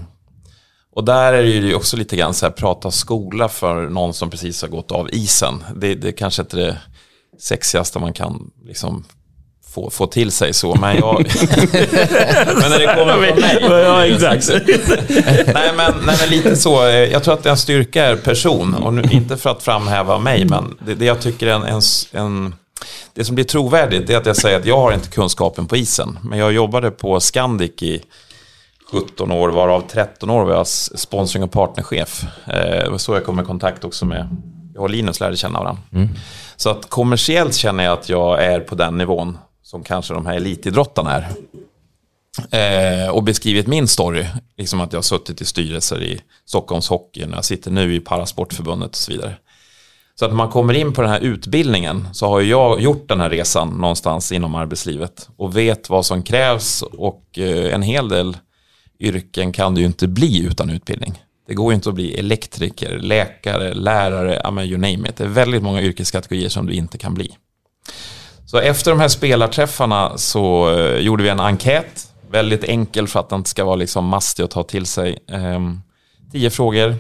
Och 0.96 1.04
där 1.04 1.34
är 1.34 1.44
det 1.44 1.50
ju 1.50 1.76
också 1.76 1.98
lite 1.98 2.16
grann 2.16 2.34
så 2.34 2.46
här 2.46 2.54
prata 2.54 2.92
skola 2.92 3.50
för 3.50 3.90
någon 3.90 4.14
som 4.14 4.30
precis 4.30 4.62
har 4.62 4.70
gått 4.70 4.92
av 4.92 5.10
isen. 5.12 5.64
Det, 5.76 5.96
det 5.96 6.12
kanske 6.12 6.42
inte 6.42 6.62
är 6.62 6.66
det 6.66 6.78
sexigaste 7.40 8.00
man 8.00 8.14
kan 8.14 8.52
liksom 8.66 9.06
få, 9.74 9.90
få 9.90 10.08
till 10.08 10.32
sig 10.32 10.54
så, 10.54 10.76
men 10.76 10.98
jag... 10.98 11.18
men 12.46 12.70
när 12.70 12.80
det 12.80 12.96
kommer 12.96 13.14
från 13.14 13.70
mig... 13.72 13.84
ja, 13.84 14.06
exakt. 14.06 14.50
nej, 15.54 15.72
men, 15.78 15.94
nej, 16.06 16.18
men 16.20 16.30
lite 16.30 16.56
så. 16.56 16.74
Jag 17.12 17.24
tror 17.24 17.34
att 17.34 17.46
en 17.46 17.58
styrka 17.58 18.06
är 18.06 18.16
person. 18.16 18.76
Och 18.76 18.94
nu, 18.94 19.04
inte 19.12 19.38
för 19.38 19.50
att 19.50 19.64
framhäva 19.64 20.20
mig, 20.20 20.46
men 20.46 20.78
det, 20.86 20.96
det 20.96 21.06
jag 21.06 21.22
tycker 21.22 21.48
är 21.48 21.52
en, 21.52 21.64
en, 21.64 21.82
en 22.12 22.56
det 23.14 23.26
som 23.26 23.36
blir 23.36 23.46
trovärdigt 23.46 24.10
är 24.10 24.18
att 24.18 24.26
jag 24.26 24.36
säger 24.36 24.60
att 24.60 24.66
jag 24.66 24.78
har 24.78 24.92
inte 24.92 25.10
kunskapen 25.10 25.68
på 25.68 25.78
isen. 25.78 26.20
Men 26.24 26.40
jag 26.40 26.54
jobbade 26.54 26.92
på 26.92 27.20
Scandic 27.20 27.82
i 27.82 28.02
17 28.92 29.32
år, 29.32 29.50
varav 29.50 29.84
13 29.88 30.30
år 30.30 30.46
var 30.46 30.54
jag 30.54 30.68
sponsring 30.68 31.44
och 31.44 31.52
partnerchef. 31.52 32.24
Eh, 32.48 32.84
det 32.84 32.90
var 32.90 32.98
så 32.98 33.14
jag 33.14 33.26
kom 33.26 33.40
i 33.40 33.44
kontakt 33.44 33.84
också 33.84 34.06
med, 34.06 34.36
jag 34.74 34.84
och 34.84 34.90
Linus 34.90 35.20
lärde 35.20 35.38
känna 35.38 35.60
varandra. 35.60 35.82
Mm. 35.94 36.10
Så 36.56 36.70
att 36.70 36.90
kommersiellt 36.90 37.56
känner 37.56 37.84
jag 37.84 37.94
att 37.94 38.10
jag 38.10 38.44
är 38.44 38.60
på 38.60 38.76
den 38.76 38.98
nivån 38.98 39.38
som 39.74 39.84
kanske 39.84 40.14
de 40.14 40.26
här 40.26 40.36
elitidrottarna 40.36 41.12
är. 41.12 41.28
Eh, 43.06 43.10
och 43.10 43.24
beskrivit 43.24 43.68
min 43.68 43.88
story, 43.88 44.26
liksom 44.58 44.82
att 44.82 44.94
jag 44.94 44.98
har 44.98 45.04
suttit 45.04 45.42
i 45.42 45.46
styrelser 45.46 46.04
i 46.04 46.22
Stockholms 46.46 46.90
Hockey, 46.90 47.26
jag 47.32 47.46
sitter 47.46 47.72
nu 47.72 47.96
i 47.96 48.00
Parasportförbundet 48.00 48.90
och 48.90 48.96
så 48.96 49.12
vidare. 49.12 49.36
Så 50.16 50.26
att 50.26 50.32
när 50.32 50.36
man 50.36 50.50
kommer 50.50 50.74
in 50.74 50.94
på 50.94 51.02
den 51.02 51.12
här 51.12 51.20
utbildningen 51.20 52.08
så 52.14 52.28
har 52.28 52.42
jag 52.42 52.82
gjort 52.82 53.10
den 53.10 53.20
här 53.20 53.30
resan 53.30 53.70
någonstans 53.70 54.32
inom 54.32 54.56
arbetslivet 54.56 55.30
och 55.38 55.58
vet 55.58 55.90
vad 55.90 56.06
som 56.06 56.24
krävs 56.24 56.82
och 56.82 57.40
eh, 57.40 57.74
en 57.74 57.82
hel 57.82 58.10
del 58.10 58.38
yrken 59.00 59.52
kan 59.52 59.76
du 59.76 59.82
ju 59.82 59.88
inte 59.88 60.08
bli 60.08 60.46
utan 60.46 60.70
utbildning. 60.70 61.24
Det 61.48 61.54
går 61.54 61.72
ju 61.72 61.76
inte 61.76 61.90
att 61.90 61.96
bli 61.96 62.20
elektriker, 62.20 63.00
läkare, 63.00 63.74
lärare, 63.74 64.42
I 64.50 64.52
mean, 64.52 64.68
you 64.68 64.78
name 64.78 65.10
it. 65.10 65.18
Det 65.18 65.24
är 65.24 65.28
väldigt 65.28 65.64
många 65.64 65.82
yrkeskategorier 65.82 66.50
som 66.50 66.66
du 66.66 66.74
inte 66.74 66.98
kan 66.98 67.14
bli. 67.14 67.38
Så 68.54 68.60
efter 68.60 68.92
de 68.92 69.00
här 69.00 69.08
spelarträffarna 69.08 70.18
så 70.18 70.72
eh, 70.72 70.98
gjorde 70.98 71.24
vi 71.24 71.30
en 71.30 71.40
enkät. 71.40 72.14
Väldigt 72.32 72.64
enkel 72.64 73.08
för 73.08 73.20
att 73.20 73.30
den 73.30 73.40
inte 73.40 73.50
ska 73.50 73.66
vara 73.66 73.76
liksom 73.76 74.06
mastig 74.06 74.44
att 74.44 74.52
ta 74.52 74.64
till 74.64 74.86
sig. 74.86 75.20
Ehm, 75.28 75.82
tio 76.32 76.50
frågor. 76.50 76.96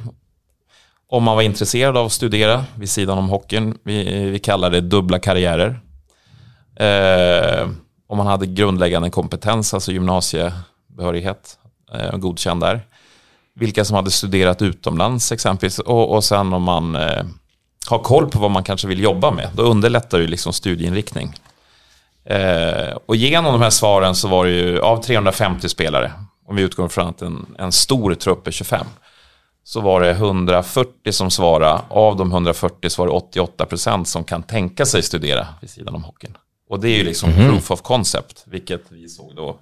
Om 1.09 1.23
man 1.23 1.35
var 1.35 1.43
intresserad 1.43 1.97
av 1.97 2.05
att 2.05 2.11
studera 2.11 2.65
vid 2.75 2.89
sidan 2.89 3.17
om 3.17 3.29
hockeyn. 3.29 3.77
Vi, 3.83 4.29
vi 4.29 4.39
kallar 4.39 4.69
det 4.69 4.81
dubbla 4.81 5.19
karriärer. 5.19 5.79
Ehm, 6.79 7.75
om 8.07 8.17
man 8.17 8.27
hade 8.27 8.45
grundläggande 8.45 9.09
kompetens, 9.09 9.73
alltså 9.73 9.91
gymnasiebehörighet, 9.91 11.57
eh, 11.93 12.17
godkänd 12.17 12.61
där. 12.61 12.81
Vilka 13.55 13.85
som 13.85 13.95
hade 13.95 14.11
studerat 14.11 14.61
utomlands 14.61 15.31
exempelvis. 15.31 15.79
Och, 15.79 16.15
och 16.15 16.23
sen 16.23 16.53
om 16.53 16.63
man 16.63 16.95
eh, 16.95 17.23
har 17.87 17.99
koll 17.99 18.29
på 18.29 18.39
vad 18.39 18.51
man 18.51 18.63
kanske 18.63 18.87
vill 18.87 19.03
jobba 19.03 19.31
med. 19.31 19.49
Då 19.53 19.63
underlättar 19.63 20.19
det 20.19 20.27
liksom 20.27 20.53
studieinriktning. 20.53 21.35
Eh, 22.25 22.97
och 23.05 23.15
genom 23.15 23.53
de 23.53 23.61
här 23.61 23.69
svaren 23.69 24.15
så 24.15 24.27
var 24.27 24.45
det 24.45 24.51
ju 24.51 24.79
av 24.79 25.03
350 25.03 25.69
spelare, 25.69 26.11
om 26.47 26.55
vi 26.55 26.61
utgår 26.61 26.87
från 26.87 27.07
att 27.07 27.21
en, 27.21 27.55
en 27.59 27.71
stor 27.71 28.15
trupp 28.15 28.47
är 28.47 28.51
25, 28.51 28.85
så 29.63 29.81
var 29.81 30.01
det 30.01 30.11
140 30.11 31.11
som 31.11 31.31
svarade. 31.31 31.81
Av 31.89 32.17
de 32.17 32.31
140 32.31 32.89
så 32.89 33.01
var 33.01 33.07
det 33.07 33.13
88 33.13 33.65
procent 33.65 34.07
som 34.07 34.23
kan 34.23 34.43
tänka 34.43 34.85
sig 34.85 35.03
studera 35.03 35.47
vid 35.61 35.69
sidan 35.69 35.95
om 35.95 36.03
hockeyn. 36.03 36.37
Och 36.69 36.79
det 36.79 36.89
är 36.89 36.97
ju 36.97 37.03
liksom 37.03 37.29
mm. 37.29 37.49
proof 37.49 37.71
of 37.71 37.81
concept, 37.81 38.43
vilket 38.45 38.81
vi 38.89 39.09
såg 39.09 39.35
då 39.35 39.57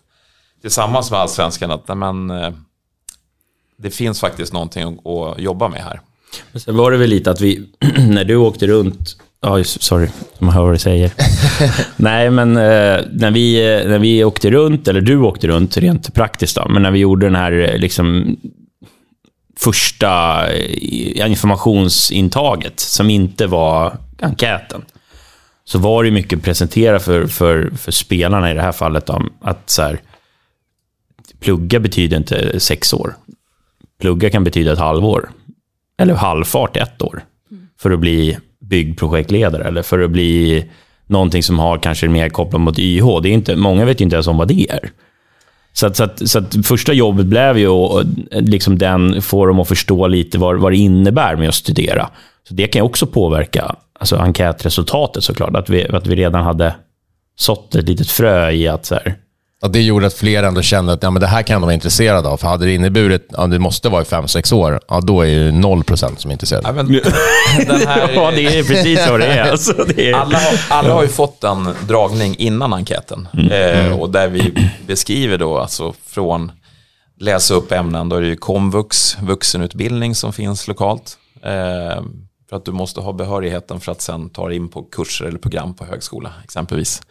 tillsammans 0.62 1.12
med 1.12 1.20
allsvenskan 1.20 1.72
att 1.72 1.98
men, 1.98 2.30
eh, 2.30 2.52
det 3.78 3.92
finns 3.92 4.20
faktiskt 4.20 4.54
någonting 4.54 5.00
att 5.06 5.40
jobba 5.40 5.68
med 5.68 5.84
här. 5.84 6.02
Men 6.52 6.62
sen 6.62 6.78
var 6.78 6.92
det 6.92 6.98
väl 6.98 7.10
lite 7.10 7.32
att 7.32 7.42
vi, 7.42 7.68
när 7.98 8.26
du 8.26 8.36
åkte 8.36 8.68
runt, 8.68 9.18
ja, 9.42 9.58
oh, 9.60 9.64
sorry, 9.64 10.08
man 10.40 10.54
hör 10.54 10.64
vad 10.64 10.74
du 10.74 10.80
säger. 10.80 11.12
Nej, 11.96 12.30
men 12.30 12.58
eh, 12.58 13.00
när, 13.12 13.32
vi, 13.32 13.76
eh, 13.76 13.90
när 13.90 14.00
vi 14.00 14.24
åkte 14.24 14.52
runt, 14.52 14.88
eller 14.88 15.02
du 15.02 15.18
åkte 15.18 15.48
runt 15.48 15.78
rent 15.78 16.14
praktiskt 16.14 16.56
då, 16.56 16.68
men 16.70 16.82
när 16.82 16.92
vi 16.92 17.00
gjorde 17.00 17.26
den 17.26 17.36
här 17.36 17.52
eh, 17.52 17.78
liksom, 17.78 18.38
första 19.60 20.44
eh, 20.54 21.32
informationsintaget, 21.32 22.80
som 22.80 23.10
inte 23.10 23.48
var 23.48 23.98
enkäten, 24.22 24.82
så 25.66 25.80
var 25.80 26.04
det 26.04 26.12
mycket 26.12 26.44
presentera 26.44 27.00
för, 27.00 27.28
för, 27.28 27.72
för 27.78 27.92
spelarna 27.92 28.52
i 28.52 28.54
det 28.54 28.62
här 28.62 28.72
fallet 28.72 29.10
om 29.10 29.34
att 29.42 29.70
så 29.70 29.82
här, 29.82 30.02
plugga 31.40 31.80
betyder 31.80 32.18
inte 32.18 32.60
sex 32.60 32.94
år. 32.94 33.16
Plugga 34.02 34.30
kan 34.30 34.44
betyda 34.44 34.74
ett 34.74 34.80
halvår 34.80 35.30
eller 36.02 36.14
halvfart 36.14 36.78
ett 36.78 37.02
år 37.02 37.24
för 37.80 37.92
att 37.92 38.00
bli 38.00 38.38
byggprojektledare 38.60 39.64
eller 39.64 39.82
för 39.82 40.00
att 40.00 40.12
bli 40.12 40.66
någonting 41.08 41.44
som 41.44 41.60
har 41.60 41.78
kanske 41.78 42.08
mer 42.08 42.30
kopplat 42.30 42.62
mot 42.62 42.80
YH. 42.80 43.06
Det 43.24 43.30
är 43.30 43.34
inte, 43.34 43.56
många 43.56 43.86
vet 43.86 44.02
ju 44.02 44.04
inte 44.04 44.16
ens 44.16 44.28
om 44.28 44.38
vad 44.38 44.48
det 44.48 44.72
är. 44.72 44.92
Så, 45.74 45.88
att, 45.88 45.96
så, 45.96 46.04
att, 46.04 46.30
så 46.30 46.40
att 46.40 46.66
första 46.66 46.94
jobbet 46.94 47.26
blev 47.26 47.58
ju 47.58 48.00
eh, 48.32 48.42
liksom 48.42 48.78
den, 48.78 49.22
få 49.22 49.46
dem 49.46 49.60
att 49.60 49.68
förstå 49.68 50.08
lite 50.08 50.38
vad, 50.38 50.60
vad 50.60 50.72
det 50.72 50.78
innebär 50.78 51.36
med 51.36 51.50
att 51.50 51.56
studera. 51.56 52.10
Så 52.48 52.54
Det 52.54 52.68
kan 52.68 52.80
ju 52.80 52.84
också 52.84 53.06
påverka 53.06 53.76
alltså 54.00 54.16
enkätresultatet 54.16 55.24
såklart. 55.24 55.56
Att 55.56 55.70
vi, 55.70 55.88
att 55.88 56.08
vi 56.08 56.16
redan 56.16 56.44
hade 56.44 56.76
sått 57.36 57.76
ett 57.76 57.90
litet 57.90 58.10
frö 58.10 58.52
i 58.52 58.68
att 58.68 58.86
så 58.86 58.96
här, 58.96 59.16
Ja, 59.64 59.68
det 59.68 59.82
gjorde 59.82 60.08
att 60.08 60.14
fler 60.14 60.44
ändå 60.44 60.62
kände 60.62 60.94
att 60.94 61.04
ja, 61.04 61.12
men 61.12 61.22
det 61.22 61.28
här 61.28 61.44
kan 61.44 61.56
de 61.56 61.62
vara 61.62 61.74
intresserade 61.74 62.30
av. 62.30 62.38
För 62.38 62.48
hade 62.48 62.66
det 62.66 62.74
inneburit 62.74 63.26
att 63.30 63.36
ja, 63.38 63.48
det 63.48 63.60
måste 63.60 63.90
vara 63.90 64.02
i 64.02 64.06
fem 64.06 64.28
sex 64.28 64.52
år, 64.52 64.80
ja, 64.88 65.02
då 65.02 65.22
är 65.22 65.40
det 65.40 65.52
noll 65.52 65.84
procent 65.84 66.22
som 66.22 66.32
är 66.32 66.34
intresserade. 66.34 66.68
Ja, 66.68 66.74
men, 66.74 67.02
här, 67.88 68.12
ja, 68.16 68.32
det 68.32 68.60
är 68.60 68.64
precis 68.68 69.06
så 69.06 69.18
det 69.18 69.26
är. 69.26 69.52
Alltså, 69.52 69.86
det 69.88 70.12
är... 70.12 70.16
Alla, 70.16 70.38
har, 70.38 70.60
alla 70.70 70.94
har 70.94 71.02
ju 71.02 71.08
fått 71.08 71.44
en 71.44 71.70
dragning 71.88 72.36
innan 72.38 72.74
enkäten. 72.74 73.28
Mm. 73.34 73.52
Eh, 73.52 74.00
och 74.00 74.10
där 74.10 74.28
vi 74.28 74.70
beskriver 74.88 75.38
då, 75.38 75.60
alltså 75.60 75.94
från 76.06 76.52
läsa 77.20 77.54
upp 77.54 77.72
ämnen, 77.72 78.10
då 78.10 78.16
är 78.16 78.22
det 78.22 78.28
ju 78.28 78.36
komvux, 78.36 79.18
vuxenutbildning 79.22 80.16
som 80.16 80.34
finns 80.34 80.68
lokalt. 80.68 81.18
Eh, 81.44 82.04
för 82.50 82.58
att 82.58 82.66
du 82.66 82.72
måste 82.72 83.02
ha 83.02 83.14
behörigheten 83.14 83.80
för 83.80 83.92
att 83.92 84.02
sen 84.02 84.30
ta 84.30 84.48
dig 84.48 84.58
in 84.58 84.70
på 84.70 84.84
kurser 84.84 85.26
eller 85.26 85.40
program 85.40 85.74
på 85.74 85.86
högskola 85.86 86.34
exempelvis. 86.44 87.02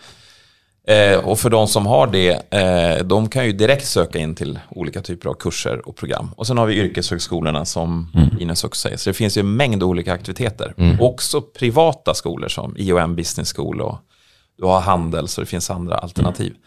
Eh, 0.88 1.18
och 1.18 1.38
för 1.38 1.50
de 1.50 1.68
som 1.68 1.87
har 1.87 2.06
det, 2.06 2.54
eh, 2.54 3.04
de 3.04 3.28
kan 3.28 3.46
ju 3.46 3.52
direkt 3.52 3.87
söka 3.87 4.18
in 4.18 4.34
till 4.34 4.58
olika 4.70 5.02
typer 5.02 5.28
av 5.28 5.34
kurser 5.34 5.88
och 5.88 5.96
program. 5.96 6.30
Och 6.37 6.46
sen 6.46 6.58
har 6.58 6.66
vi 6.66 6.75
yrkeshögskolorna 6.75 7.64
som 7.64 8.12
mm. 8.14 8.40
Ines 8.40 8.64
också 8.64 8.80
säger. 8.80 8.96
Så 8.96 9.10
det 9.10 9.14
finns 9.14 9.37
ju 9.37 9.40
en 9.40 9.56
mängd 9.56 9.82
olika 9.82 10.12
aktiviteter. 10.12 10.75
Mm. 10.76 11.00
Också 11.00 11.40
privata 11.40 12.14
skolor 12.14 12.49
som 12.49 12.75
IOM 12.78 13.16
Business 13.16 13.52
School 13.52 13.80
och 13.80 13.99
du 14.58 14.64
har 14.64 14.80
handel 14.80 15.28
så 15.28 15.40
det 15.40 15.46
finns 15.46 15.70
andra 15.70 15.94
alternativ. 15.94 16.50
Mm. 16.50 16.62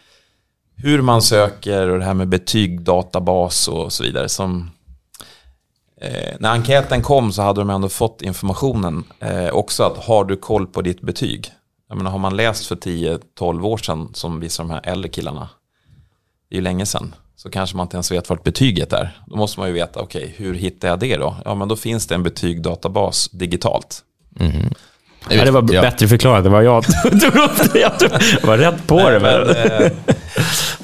Hur 0.75 1.01
man 1.01 1.21
söker 1.21 1.89
och 1.89 1.99
det 1.99 2.05
här 2.05 2.13
med 2.13 2.27
betyg, 2.27 2.81
databas 2.81 3.67
och 3.67 3.93
så 3.93 4.03
vidare. 4.03 4.29
Som, 4.29 4.71
eh, 6.01 6.35
när 6.39 6.49
enkäten 6.49 7.01
kom 7.01 7.31
så 7.31 7.41
hade 7.41 7.61
de 7.61 7.69
ändå 7.69 7.89
fått 7.89 8.21
informationen 8.21 9.03
eh, 9.19 9.49
också 9.49 9.83
att 9.83 9.97
har 9.97 10.25
du 10.25 10.35
koll 10.35 10.67
på 10.67 10.81
ditt 10.81 11.01
betyg 11.01 11.51
jag 11.93 11.97
menar, 11.97 12.11
har 12.11 12.19
man 12.19 12.35
läst 12.35 12.65
för 12.65 12.75
10-12 12.75 13.63
år 13.63 13.77
sedan 13.77 14.09
som 14.13 14.39
vissa 14.39 14.63
av 14.63 14.69
de 14.69 14.73
här 14.73 14.81
äldre 14.83 15.09
killarna, 15.09 15.49
det 16.49 16.55
är 16.55 16.57
ju 16.57 16.61
länge 16.61 16.85
sedan, 16.85 17.15
så 17.35 17.49
kanske 17.49 17.77
man 17.77 17.85
inte 17.85 17.95
ens 17.95 18.11
vet 18.11 18.29
vart 18.29 18.43
betyget 18.43 18.93
är. 18.93 19.17
Då 19.27 19.35
måste 19.35 19.59
man 19.59 19.69
ju 19.69 19.73
veta, 19.73 19.99
okej, 19.99 20.23
okay, 20.23 20.45
hur 20.45 20.53
hittar 20.53 20.87
jag 20.87 20.99
det 20.99 21.17
då? 21.17 21.35
Ja, 21.45 21.55
men 21.55 21.67
då 21.67 21.75
finns 21.75 22.07
det 22.07 22.15
en 22.15 22.23
betygdatabas 22.23 23.29
digitalt. 23.29 24.03
Mm. 24.39 24.73
Det, 25.29 25.35
ja, 25.35 25.45
det 25.45 25.51
var 25.51 25.73
ja. 25.73 25.81
bättre 25.81 26.07
förklarat 26.07 26.45
än 26.45 26.51
vad 26.51 26.63
jag 26.63 26.83
trodde. 27.01 27.79
Jag 27.79 28.47
var 28.47 28.57
rätt 28.57 28.87
på 28.87 28.95
nej, 28.95 29.11
det. 29.11 29.19
Men, 29.19 29.49
eh, 29.49 29.91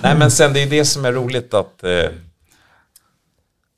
nej, 0.01 0.15
men 0.15 0.31
sen 0.31 0.53
det 0.53 0.63
är 0.63 0.69
det 0.69 0.85
som 0.85 1.05
är 1.05 1.11
roligt 1.11 1.53
att 1.53 1.83
eh, 1.83 2.11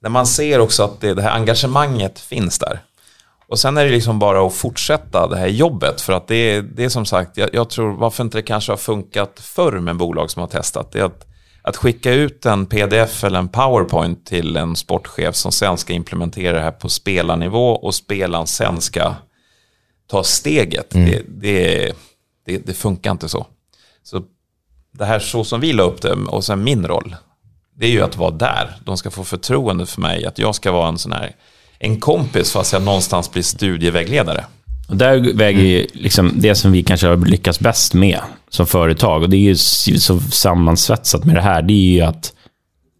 när 0.01 0.09
man 0.09 0.27
ser 0.27 0.59
också 0.59 0.83
att 0.83 1.01
det, 1.01 1.13
det 1.13 1.21
här 1.21 1.31
engagemanget 1.31 2.19
finns 2.19 2.59
där. 2.59 2.79
Och 3.51 3.59
sen 3.59 3.77
är 3.77 3.85
det 3.85 3.91
liksom 3.91 4.19
bara 4.19 4.47
att 4.47 4.53
fortsätta 4.53 5.27
det 5.27 5.37
här 5.37 5.47
jobbet. 5.47 6.01
För 6.01 6.13
att 6.13 6.27
det 6.27 6.35
är, 6.35 6.61
det 6.61 6.83
är 6.83 6.89
som 6.89 7.05
sagt, 7.05 7.37
jag, 7.37 7.49
jag, 7.53 7.69
tror 7.69 7.97
varför 7.97 8.23
inte 8.23 8.37
det 8.37 8.41
kanske 8.41 8.71
har 8.71 8.77
funkat 8.77 9.39
förr 9.39 9.79
med 9.79 9.97
bolag 9.97 10.31
som 10.31 10.39
har 10.39 10.47
testat. 10.47 10.91
Det 10.91 10.99
är 10.99 11.03
att, 11.03 11.27
att 11.61 11.77
skicka 11.77 12.13
ut 12.13 12.45
en 12.45 12.65
pdf 12.65 13.23
eller 13.23 13.39
en 13.39 13.49
powerpoint 13.49 14.25
till 14.25 14.57
en 14.57 14.75
sportchef 14.75 15.35
som 15.35 15.51
sen 15.51 15.77
ska 15.77 15.93
implementera 15.93 16.57
det 16.57 16.63
här 16.63 16.71
på 16.71 16.89
spelarnivå 16.89 17.69
och 17.71 17.95
spelaren 17.95 18.47
sen 18.47 18.81
ska 18.81 19.13
ta 20.07 20.23
steget. 20.23 20.95
Mm. 20.95 21.11
Det, 21.11 21.23
det, 21.27 21.93
det, 22.45 22.57
det, 22.57 22.73
funkar 22.73 23.11
inte 23.11 23.29
så. 23.29 23.47
Så 24.03 24.23
det 24.91 25.05
här 25.05 25.19
så 25.19 25.43
som 25.43 25.59
vi 25.59 25.73
la 25.73 25.83
upp 25.83 26.01
det 26.01 26.13
och 26.13 26.43
sen 26.43 26.63
min 26.63 26.87
roll, 26.87 27.15
det 27.75 27.85
är 27.85 27.91
ju 27.91 28.01
att 28.01 28.17
vara 28.17 28.31
där. 28.31 28.75
De 28.85 28.97
ska 28.97 29.11
få 29.11 29.23
förtroende 29.23 29.85
för 29.85 30.01
mig, 30.01 30.25
att 30.25 30.39
jag 30.39 30.55
ska 30.55 30.71
vara 30.71 30.87
en 30.87 30.97
sån 30.97 31.11
här 31.11 31.35
en 31.83 31.99
kompis 31.99 32.51
fast 32.51 32.73
jag 32.73 32.81
någonstans 32.81 33.31
blir 33.31 33.43
studievägledare. 33.43 34.45
Och 34.89 34.97
där 34.97 35.33
väger 35.33 35.63
ju 35.63 35.87
liksom 35.93 36.31
det 36.35 36.55
som 36.55 36.71
vi 36.71 36.83
kanske 36.83 37.07
har 37.07 37.17
lyckats 37.17 37.59
bäst 37.59 37.93
med 37.93 38.19
som 38.49 38.65
företag, 38.65 39.21
och 39.21 39.29
det 39.29 39.37
är 39.37 39.39
ju 39.39 39.55
så 39.99 40.19
sammansvetsat 40.19 41.25
med 41.25 41.35
det 41.35 41.41
här, 41.41 41.61
det 41.61 41.73
är 41.73 41.93
ju 41.93 42.01
att 42.01 42.33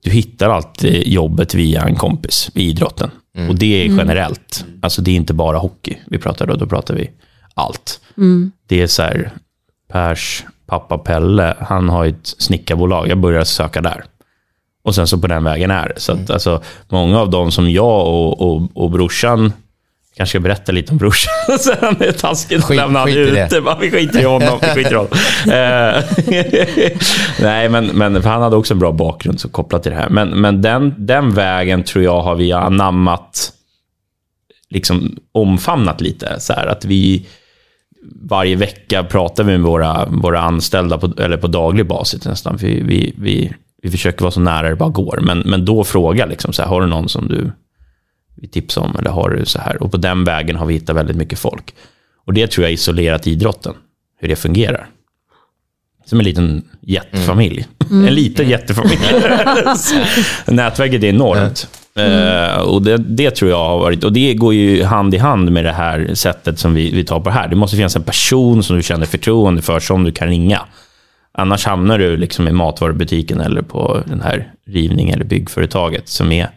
du 0.04 0.12
hittar 0.12 0.50
alltid 0.50 1.08
jobbet 1.08 1.54
via 1.54 1.82
en 1.82 1.96
kompis 1.96 2.50
i 2.54 2.70
idrotten. 2.70 3.12
Mm. 3.38 3.50
Och 3.50 3.56
det 3.56 3.82
är 3.82 3.86
mm. 3.86 3.98
generellt. 3.98 4.66
Mm. 4.68 4.80
Alltså 4.82 5.02
det 5.02 5.12
är 5.12 5.16
inte 5.16 5.34
bara 5.34 5.58
hockey 5.58 5.98
vi 6.08 6.18
pratar 6.18 6.48
då, 6.48 6.56
då 6.56 6.66
pratar 6.66 6.96
vi 6.96 7.10
allt. 7.54 8.00
Mm. 8.18 8.52
Det 8.68 8.82
är 8.82 8.88
så 8.88 9.02
här, 9.02 9.32
Pers 9.92 10.46
pappa 10.66 10.98
Pelle, 10.98 11.56
han 11.60 11.90
har 11.90 12.06
ett 12.06 12.36
snickarbolag, 12.38 13.08
jag 13.08 13.18
börjar 13.18 13.44
söka 13.44 13.82
där. 13.82 14.04
Och 14.84 14.96
sen 14.96 15.08
så 15.08 15.18
på 15.18 15.28
den 15.28 15.44
vägen 15.44 15.72
är 15.72 15.88
det. 15.96 16.00
Så 16.00 16.12
att, 16.12 16.18
mm. 16.18 16.32
alltså, 16.32 16.62
många 16.90 17.20
av 17.20 17.30
dem 17.30 17.52
som 17.52 17.72
jag 17.72 18.08
och, 18.08 18.42
och, 18.42 18.62
och 18.74 18.92
brorsan 18.92 19.54
kanske 20.16 20.32
ska 20.32 20.40
berätta 20.40 20.72
lite 20.72 20.92
om 20.92 20.98
brorsan. 20.98 21.34
Sen 21.60 21.84
är 21.84 22.00
det 22.00 22.14
taskigt 22.14 22.64
att 22.64 22.76
lämna 22.76 23.00
honom 23.00 23.16
ute. 23.18 23.62
Vi 23.82 23.92
skiter 23.92 24.20
i 24.20 24.24
honom. 24.24 24.60
Vi 24.62 24.68
skiter 24.68 24.92
i 24.92 24.96
honom. 24.96 25.12
Eh, 25.46 26.04
nej, 27.42 27.70
men, 27.70 27.86
men 27.86 28.24
han 28.24 28.42
hade 28.42 28.56
också 28.56 28.74
en 28.74 28.80
bra 28.80 28.92
bakgrund 28.92 29.40
så 29.40 29.50
kopplat 29.50 29.84
till 29.84 29.92
det 29.92 29.98
här. 29.98 30.10
Men, 30.10 30.30
men 30.30 30.62
den, 30.62 30.94
den 30.98 31.34
vägen 31.34 31.84
tror 31.84 32.04
jag 32.04 32.22
har 32.22 32.36
vi 32.36 32.52
anammat, 32.52 33.54
liksom 34.70 35.18
omfamnat 35.32 36.02
lite. 36.02 36.40
Så 36.40 36.54
här, 36.54 36.68
att 36.68 36.86
vi 36.86 37.26
varje 38.22 38.56
vecka 38.56 39.04
pratar 39.04 39.44
vi 39.44 39.52
med 39.52 39.62
våra, 39.62 40.06
våra 40.06 40.42
anställda, 40.42 40.98
på, 40.98 41.14
eller 41.18 41.38
på 41.38 41.48
daglig 41.48 41.88
basis 41.88 42.26
nästan. 42.26 42.58
Vi, 42.58 42.82
vi, 42.82 43.14
vi, 43.18 43.54
vi 43.82 43.92
försöker 43.92 44.22
vara 44.22 44.32
så 44.32 44.40
nära 44.40 44.70
det 44.70 44.76
bara 44.76 44.90
går. 44.90 45.20
Men, 45.22 45.40
men 45.40 45.66
då 45.66 45.84
fråga, 45.84 46.26
liksom, 46.26 46.54
så 46.54 46.62
här, 46.62 46.70
har 46.70 46.82
du 46.82 46.88
någon 46.88 47.10
som 47.10 47.28
du 47.28 47.52
vi 48.36 48.48
tipsar 48.48 48.82
om, 48.82 48.96
eller 49.00 49.10
har 49.10 49.30
du 49.30 49.46
så 49.46 49.60
här? 49.60 49.84
Och 49.84 49.92
på 49.92 49.98
den 49.98 50.24
vägen 50.24 50.56
har 50.56 50.66
vi 50.66 50.74
hittat 50.74 50.96
väldigt 50.96 51.18
mycket 51.18 51.40
folk. 51.40 51.76
Och 52.26 52.34
det 52.34 52.48
tror 52.48 52.64
jag 52.64 52.74
isolerat 52.74 53.28
idrotten, 53.28 53.74
hur 54.20 54.28
det 54.28 54.36
fungerar. 54.36 54.88
Som 56.06 56.20
en 56.20 56.26
liten 56.26 56.66
jättefamilj. 56.82 57.68
Mm. 57.92 58.08
en 58.08 58.14
liten 58.16 58.50
jättefamilj. 58.50 59.00
Nätverket 60.46 61.04
är 61.04 61.08
enormt. 61.08 61.68
Mm. 61.96 62.12
Uh, 62.12 62.58
och 62.58 62.82
det, 62.82 62.98
det, 62.98 63.32
tror 63.32 63.52
jag 63.52 63.58
har 63.58 63.80
varit, 63.80 64.04
och 64.04 64.14
det 64.14 64.34
går 64.34 64.54
ju 64.54 64.84
hand 64.84 65.14
i 65.14 65.18
hand 65.18 65.52
med 65.52 65.66
det 65.66 65.72
här 65.72 66.12
sättet 66.14 66.60
som 66.60 66.74
vi, 66.74 66.92
vi 66.92 67.04
tar 67.04 67.20
på 67.20 67.30
här. 67.30 67.48
Det 67.48 67.56
måste 67.56 67.78
finnas 67.78 67.96
en 67.96 68.04
person 68.04 68.64
som 68.64 68.76
du 68.76 68.84
känner 68.84 69.06
förtroende 69.06 69.62
för, 69.62 69.80
som 69.80 70.04
du 70.04 70.12
kan 70.12 70.28
ringa. 70.28 70.62
Annars 71.34 71.66
hamnar 71.66 71.98
du 71.98 72.18
liksom 72.18 72.48
i 72.48 72.52
matvarubutiken 72.52 73.40
eller 73.40 73.62
på 73.62 74.02
den 74.06 74.22
här 74.22 74.54
rivning 74.68 75.10
eller 75.10 75.26
byggföretaget 75.26 76.08
som 76.08 76.32
är 76.32 76.50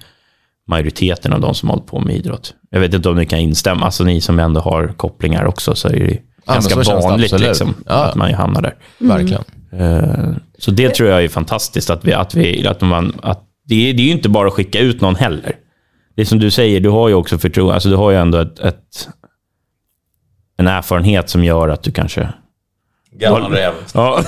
majoriteten 0.67 1.33
av 1.33 1.41
de 1.41 1.55
som 1.55 1.69
hållit 1.69 1.87
på 1.87 2.01
med 2.01 2.17
idrott. 2.17 2.55
Jag 2.71 2.81
vet 2.81 2.95
inte 2.95 3.09
om 3.09 3.17
ni 3.17 3.27
kan 3.27 3.39
instämma, 3.39 3.85
alltså 3.85 4.05
ni 4.05 4.21
som 4.21 4.39
ändå 4.39 4.61
har 4.61 4.89
kopplingar 4.97 5.45
också, 5.45 5.75
så 5.75 5.89
är 5.89 5.93
det 5.93 6.19
ja, 6.47 6.53
ganska 6.53 6.83
vanligt 6.83 7.31
det 7.31 7.39
liksom, 7.39 7.75
ja. 7.87 8.05
att 8.05 8.15
man 8.15 8.35
hamnar 8.35 8.63
där. 8.63 8.75
Mm. 9.01 9.17
Verkligen. 9.17 9.45
Uh, 9.81 10.37
så 10.59 10.71
det 10.71 10.95
tror 10.95 11.09
jag 11.09 11.25
är 11.25 11.29
fantastiskt, 11.29 11.91
att, 11.91 12.05
vi, 12.05 12.13
att, 12.13 12.35
vi, 12.35 12.67
att, 12.67 12.81
man, 12.81 13.13
att 13.23 13.43
det, 13.67 13.91
är, 13.91 13.95
det 13.95 14.03
är 14.03 14.07
ju 14.07 14.13
inte 14.13 14.29
bara 14.29 14.49
att 14.49 14.55
skicka 14.55 14.79
ut 14.81 15.01
någon 15.01 15.17
heller. 15.17 15.57
Det 16.17 16.23
är 16.23 16.27
som 16.27 16.39
du 16.39 16.51
säger, 16.51 16.81
du 16.81 16.89
har 16.89 17.09
ju 17.09 17.15
också 17.15 17.39
förtroende, 17.39 17.75
alltså 17.75 17.89
du 17.89 17.97
har 17.97 18.11
ju 18.11 18.17
ändå 18.17 18.39
ett, 18.39 18.59
ett 18.59 19.09
en 20.57 20.67
erfarenhet 20.67 21.31
som 21.31 21.45
gör 21.45 21.69
att 21.69 21.83
du 21.83 21.93
kanske 21.93 22.29
Gammal 23.19 23.53
räv. 23.53 23.73
Ja. 23.95 24.25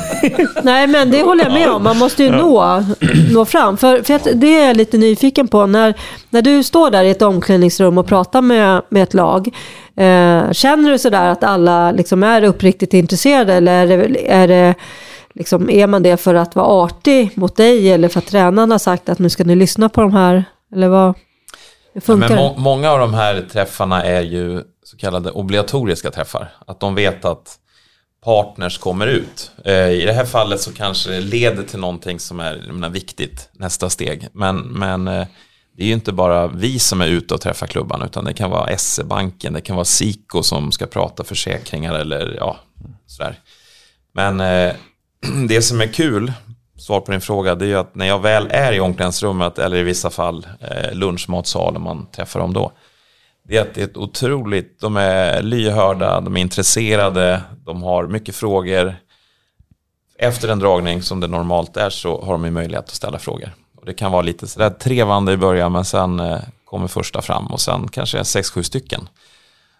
Nej, 0.62 0.86
men 0.86 1.10
det 1.10 1.22
håller 1.22 1.44
jag 1.44 1.52
med 1.52 1.70
om. 1.70 1.82
Man 1.82 1.98
måste 1.98 2.24
ju 2.24 2.30
nå, 2.30 2.84
nå 3.32 3.44
fram. 3.44 3.76
För, 3.76 4.02
för 4.02 4.34
det 4.34 4.58
är 4.58 4.66
jag 4.66 4.76
lite 4.76 4.98
nyfiken 4.98 5.48
på. 5.48 5.66
När, 5.66 5.94
när 6.30 6.42
du 6.42 6.62
står 6.62 6.90
där 6.90 7.04
i 7.04 7.10
ett 7.10 7.22
omklädningsrum 7.22 7.98
och 7.98 8.06
pratar 8.06 8.42
med, 8.42 8.82
med 8.88 9.02
ett 9.02 9.14
lag. 9.14 9.48
Eh, 9.96 10.52
känner 10.52 10.90
du 10.90 10.98
sådär 10.98 11.30
att 11.30 11.44
alla 11.44 11.92
liksom 11.92 12.22
är 12.22 12.42
uppriktigt 12.42 12.94
intresserade? 12.94 13.54
Eller 13.54 13.72
är 13.72 14.08
det, 14.08 14.32
är, 14.32 14.48
det, 14.48 14.74
liksom, 15.34 15.70
är 15.70 15.86
man 15.86 16.02
det 16.02 16.16
för 16.16 16.34
att 16.34 16.56
vara 16.56 16.66
artig 16.66 17.30
mot 17.34 17.56
dig? 17.56 17.92
Eller 17.92 18.08
för 18.08 18.18
att 18.18 18.26
tränaren 18.26 18.70
har 18.70 18.78
sagt 18.78 19.08
att 19.08 19.18
nu 19.18 19.30
ska 19.30 19.44
ni 19.44 19.54
lyssna 19.56 19.88
på 19.88 20.00
de 20.00 20.12
här? 20.12 20.44
Eller 20.74 20.88
vad? 20.88 21.14
Funkar 22.00 22.30
ja, 22.30 22.36
men 22.36 22.44
må, 22.44 22.54
Många 22.56 22.90
av 22.90 22.98
de 22.98 23.14
här 23.14 23.46
träffarna 23.52 24.04
är 24.04 24.20
ju 24.20 24.62
så 24.84 24.96
kallade 24.96 25.30
obligatoriska 25.30 26.10
träffar. 26.10 26.48
Att 26.66 26.80
de 26.80 26.94
vet 26.94 27.24
att 27.24 27.58
partners 28.26 28.78
kommer 28.78 29.06
ut. 29.06 29.50
Eh, 29.64 29.90
I 29.90 30.04
det 30.06 30.12
här 30.12 30.24
fallet 30.24 30.60
så 30.60 30.72
kanske 30.72 31.10
det 31.10 31.20
leder 31.20 31.62
till 31.62 31.78
någonting 31.78 32.20
som 32.20 32.40
är 32.40 32.72
menar, 32.72 32.90
viktigt, 32.90 33.48
nästa 33.52 33.90
steg. 33.90 34.28
Men, 34.32 34.56
men 34.56 35.08
eh, 35.08 35.26
det 35.76 35.82
är 35.82 35.86
ju 35.86 35.92
inte 35.92 36.12
bara 36.12 36.46
vi 36.46 36.78
som 36.78 37.00
är 37.00 37.06
ute 37.06 37.34
och 37.34 37.40
träffar 37.40 37.66
klubban 37.66 38.02
utan 38.02 38.24
det 38.24 38.32
kan 38.32 38.50
vara 38.50 38.78
SE-banken, 38.78 39.52
det 39.52 39.60
kan 39.60 39.76
vara 39.76 39.84
Siko 39.84 40.42
som 40.42 40.72
ska 40.72 40.86
prata 40.86 41.24
försäkringar 41.24 41.94
eller 41.94 42.36
ja, 42.38 42.56
sådär. 43.06 43.38
Men 44.14 44.40
eh, 44.40 44.74
det 45.48 45.62
som 45.62 45.80
är 45.80 45.86
kul, 45.86 46.32
svar 46.78 47.00
på 47.00 47.12
din 47.12 47.20
fråga, 47.20 47.54
det 47.54 47.64
är 47.64 47.68
ju 47.68 47.78
att 47.78 47.94
när 47.94 48.06
jag 48.06 48.22
väl 48.22 48.48
är 48.50 48.72
i 48.72 48.80
omklädningsrummet 48.80 49.58
eller 49.58 49.76
i 49.76 49.82
vissa 49.82 50.10
fall 50.10 50.46
lunchmatsalen 50.92 51.82
man 51.82 52.06
träffar 52.06 52.40
dem 52.40 52.52
då, 52.52 52.72
det 53.48 53.56
är 53.56 53.62
att 53.62 53.74
det 53.74 53.80
är 53.80 53.84
ett 53.84 53.96
otroligt, 53.96 54.80
de 54.80 54.96
är 54.96 55.42
lyhörda, 55.42 56.20
de 56.20 56.36
är 56.36 56.40
intresserade, 56.40 57.42
de 57.64 57.82
har 57.82 58.06
mycket 58.06 58.36
frågor. 58.36 58.96
Efter 60.18 60.48
en 60.48 60.58
dragning 60.58 61.02
som 61.02 61.20
det 61.20 61.26
normalt 61.26 61.76
är 61.76 61.90
så 61.90 62.24
har 62.24 62.32
de 62.32 62.44
ju 62.44 62.50
möjlighet 62.50 62.84
att 62.84 62.94
ställa 62.94 63.18
frågor. 63.18 63.54
Och 63.76 63.86
det 63.86 63.94
kan 63.94 64.12
vara 64.12 64.22
lite 64.22 64.46
sådär 64.46 64.70
trevande 64.70 65.32
i 65.32 65.36
början 65.36 65.72
men 65.72 65.84
sen 65.84 66.20
eh, 66.20 66.38
kommer 66.64 66.88
första 66.88 67.22
fram 67.22 67.46
och 67.46 67.60
sen 67.60 67.88
kanske 67.88 68.24
sex, 68.24 68.50
sju 68.50 68.62
stycken 68.62 69.08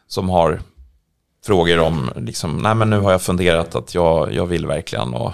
som 0.07 0.29
har 0.29 0.61
frågor 1.47 1.79
om, 1.79 2.11
liksom, 2.17 2.57
nej 2.57 2.75
men 2.75 2.91
nu 2.91 3.01
har 3.01 3.13
jag 3.13 3.23
funderat 3.23 3.75
att 3.75 3.95
jag, 3.95 4.33
jag 4.33 4.47
vill 4.47 4.67
verkligen 4.67 5.15
och 5.15 5.33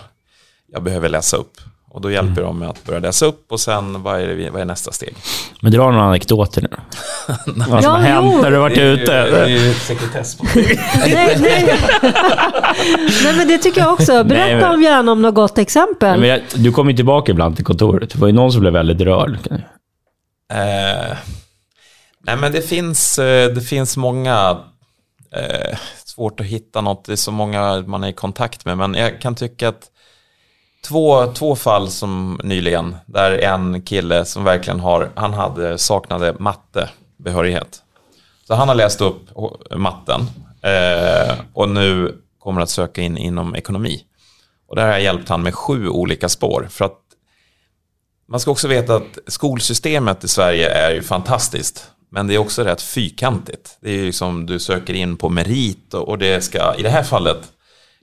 jag 0.66 0.82
behöver 0.82 1.08
läsa 1.08 1.36
upp. 1.36 1.56
Och 1.92 2.00
då 2.00 2.10
hjälper 2.10 2.30
mm. 2.30 2.44
de 2.44 2.58
med 2.58 2.68
att 2.68 2.84
börja 2.84 3.00
läsa 3.00 3.26
upp 3.26 3.52
och 3.52 3.60
sen 3.60 4.02
vad 4.02 4.20
är, 4.20 4.26
det, 4.26 4.50
vad 4.50 4.60
är 4.60 4.64
nästa 4.64 4.92
steg? 4.92 5.16
Men 5.60 5.72
dra 5.72 5.90
några 5.90 6.04
anekdoter 6.04 6.62
nu. 6.62 6.68
vad 7.46 7.66
som 7.66 7.78
ja, 7.82 7.90
har 7.90 7.98
hänt 7.98 8.42
när 8.42 8.50
du 8.50 8.56
varit 8.56 8.74
det, 8.74 8.82
ute. 8.82 9.30
Det 9.30 9.40
är 9.40 9.46
ju 9.46 9.74
sekretess 9.74 10.36
på 10.36 10.44
nej, 10.54 11.36
nej. 11.40 11.78
nej, 13.24 13.36
men 13.36 13.48
det 13.48 13.58
tycker 13.58 13.80
jag 13.80 13.92
också. 13.92 14.24
Berätta 14.24 14.68
nej, 14.68 14.70
men, 14.70 14.82
gärna 14.82 15.12
om 15.12 15.22
något 15.22 15.34
gott 15.34 15.58
exempel. 15.58 16.20
Men 16.20 16.28
jag, 16.28 16.40
du 16.54 16.72
kommer 16.72 16.90
ju 16.90 16.96
tillbaka 16.96 17.32
ibland 17.32 17.56
till 17.56 17.64
kontoret. 17.64 18.10
Det 18.10 18.18
var 18.18 18.26
ju 18.26 18.34
någon 18.34 18.52
som 18.52 18.60
blev 18.60 18.72
väldigt 18.72 19.00
rörd. 19.00 19.38
Uh, 19.50 19.58
nej, 22.24 22.36
men 22.36 22.52
det 22.52 22.68
finns, 22.68 23.18
eh, 23.18 23.54
det 23.54 23.60
finns 23.60 23.96
många... 23.96 24.50
Uh, 25.36 25.76
svårt 26.04 26.40
att 26.40 26.46
hitta 26.46 26.80
något. 26.80 27.04
Det 27.04 27.12
är 27.12 27.16
så 27.16 27.32
många 27.32 27.84
man 27.86 28.04
är 28.04 28.08
i 28.08 28.12
kontakt 28.12 28.64
med. 28.64 28.78
Men 28.78 28.94
jag 28.94 29.20
kan 29.20 29.34
tycka 29.34 29.68
att 29.68 29.88
två, 30.88 31.26
två 31.26 31.56
fall 31.56 31.90
som 31.90 32.40
nyligen, 32.44 32.96
där 33.06 33.38
en 33.38 33.82
kille 33.82 34.24
som 34.24 34.44
verkligen 34.44 34.80
har, 34.80 35.10
han 35.14 35.34
hade, 35.34 35.78
saknade 35.78 36.34
mattebehörighet. 36.38 37.82
Så 38.46 38.54
han 38.54 38.68
har 38.68 38.74
läst 38.74 39.00
upp 39.00 39.20
matten 39.76 40.20
eh, 40.62 41.34
och 41.52 41.68
nu 41.68 42.18
kommer 42.38 42.60
att 42.60 42.70
söka 42.70 43.02
in 43.02 43.18
inom 43.18 43.54
ekonomi. 43.54 44.04
Och 44.68 44.76
där 44.76 44.82
har 44.82 44.92
jag 44.92 45.02
hjälpt 45.02 45.28
han 45.28 45.42
med 45.42 45.54
sju 45.54 45.88
olika 45.88 46.28
spår. 46.28 46.66
För 46.70 46.84
att 46.84 46.98
man 48.28 48.40
ska 48.40 48.50
också 48.50 48.68
veta 48.68 48.96
att 48.96 49.18
skolsystemet 49.26 50.24
i 50.24 50.28
Sverige 50.28 50.68
är 50.70 50.94
ju 50.94 51.02
fantastiskt. 51.02 51.90
Men 52.10 52.26
det 52.26 52.34
är 52.34 52.38
också 52.38 52.62
rätt 52.62 52.82
fyrkantigt. 52.82 53.78
Det 53.80 53.90
är 53.90 54.04
ju 54.04 54.12
som 54.12 54.46
du 54.46 54.58
söker 54.58 54.94
in 54.94 55.16
på 55.16 55.28
merit 55.28 55.94
och 55.94 56.18
det 56.18 56.44
ska, 56.44 56.74
i 56.74 56.82
det 56.82 56.90
här 56.90 57.02
fallet, 57.02 57.52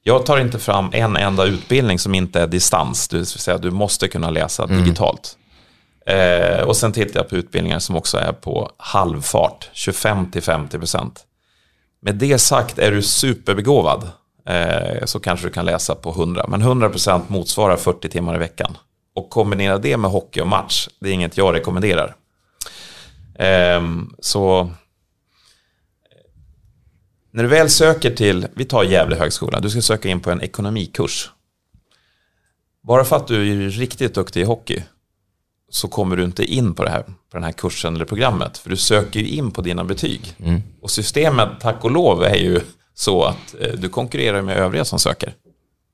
jag 0.10 0.26
tar 0.26 0.40
inte 0.40 0.60
fram 0.60 0.90
en 0.94 1.16
enda 1.16 1.46
utbildning 1.46 2.00
som 2.00 2.16
inte 2.16 2.42
är 2.42 2.48
distans, 2.48 3.08
det 3.08 3.18
vill 3.18 3.26
säga 3.26 3.58
du 3.58 3.72
måste 3.72 4.08
kunna 4.08 4.30
läsa 4.30 4.64
mm. 4.64 4.84
digitalt. 4.84 5.38
Eh, 6.06 6.62
och 6.62 6.78
sen 6.78 6.92
tittar 6.92 7.20
jag 7.20 7.30
på 7.30 7.36
utbildningar 7.36 7.80
som 7.80 7.96
också 7.96 8.18
är 8.18 8.32
på 8.32 8.72
halvfart, 8.78 9.70
25-50%. 9.74 11.12
Med 12.02 12.16
det 12.16 12.40
sagt, 12.40 12.80
är 12.80 12.92
du 12.92 13.02
superbegåvad 13.02 14.08
eh, 14.46 15.06
så 15.06 15.20
kanske 15.20 15.48
du 15.48 15.52
kan 15.52 15.66
läsa 15.66 15.96
på 15.96 16.10
100, 16.10 16.46
men 16.48 16.64
100% 16.64 17.22
motsvarar 17.28 17.78
40 17.78 18.10
timmar 18.10 18.36
i 18.36 18.40
veckan. 18.40 18.78
Och 19.16 19.30
kombinera 19.30 19.78
det 19.78 19.98
med 19.98 20.12
hockey 20.12 20.42
och 20.42 20.48
match, 20.48 20.88
det 21.00 21.10
är 21.10 21.14
inget 21.14 21.38
jag 21.38 21.56
rekommenderar. 21.56 22.16
Eh, 23.36 23.82
så 24.20 24.70
när 27.32 27.44
du 27.44 27.50
väl 27.50 27.70
söker 27.70 28.16
till, 28.16 28.48
vi 28.54 28.66
tar 28.66 28.84
Gävle 28.84 29.16
högskola, 29.16 29.60
du 29.60 29.70
ska 29.70 29.82
söka 29.82 30.10
in 30.10 30.20
på 30.20 30.32
en 30.32 30.42
ekonomikurs. 30.42 31.32
Bara 32.84 33.04
för 33.04 33.16
att 33.16 33.28
du 33.28 33.66
är 33.66 33.70
riktigt 33.70 34.14
duktig 34.14 34.42
i 34.42 34.44
hockey 34.44 34.84
så 35.70 35.88
kommer 35.88 36.16
du 36.16 36.24
inte 36.24 36.46
in 36.46 36.74
på, 36.74 36.84
det 36.84 36.90
här, 36.90 37.02
på 37.04 37.14
den 37.32 37.44
här 37.44 37.52
kursen 37.52 37.96
eller 37.96 38.06
programmet. 38.06 38.58
För 38.58 38.70
du 38.70 38.78
söker 38.78 39.20
ju 39.20 39.28
in 39.28 39.52
på 39.52 39.62
dina 39.62 39.84
betyg. 39.84 40.36
Mm. 40.44 40.62
Och 40.82 40.92
systemet, 40.92 41.50
tack 41.60 41.84
och 41.84 41.92
lov, 41.92 42.24
är 42.24 42.36
ju 42.36 42.62
så 42.94 43.24
att 43.24 43.56
eh, 43.60 43.74
du 43.74 43.90
konkurrerar 43.90 44.42
med 44.42 44.58
övriga 44.58 44.86
som 44.86 45.00
söker. 45.00 45.34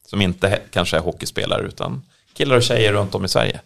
Som 0.07 0.21
inte 0.21 0.61
kanske 0.71 0.97
är 0.97 1.01
hockeyspelare 1.01 1.67
utan 1.67 2.01
killar 2.33 2.55
och 2.55 2.63
tjejer 2.63 2.93
runt 2.93 3.15
om 3.15 3.25
i 3.25 3.27
Sverige. 3.27 3.59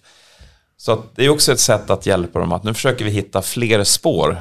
Så 0.77 1.03
det 1.15 1.25
är 1.25 1.29
också 1.29 1.51
ett 1.51 1.59
sätt 1.59 1.89
att 1.89 2.05
hjälpa 2.05 2.39
dem 2.39 2.51
att 2.51 2.63
nu 2.63 2.73
försöker 2.73 3.05
vi 3.05 3.11
hitta 3.11 3.41
fler 3.41 3.83
spår. 3.83 4.37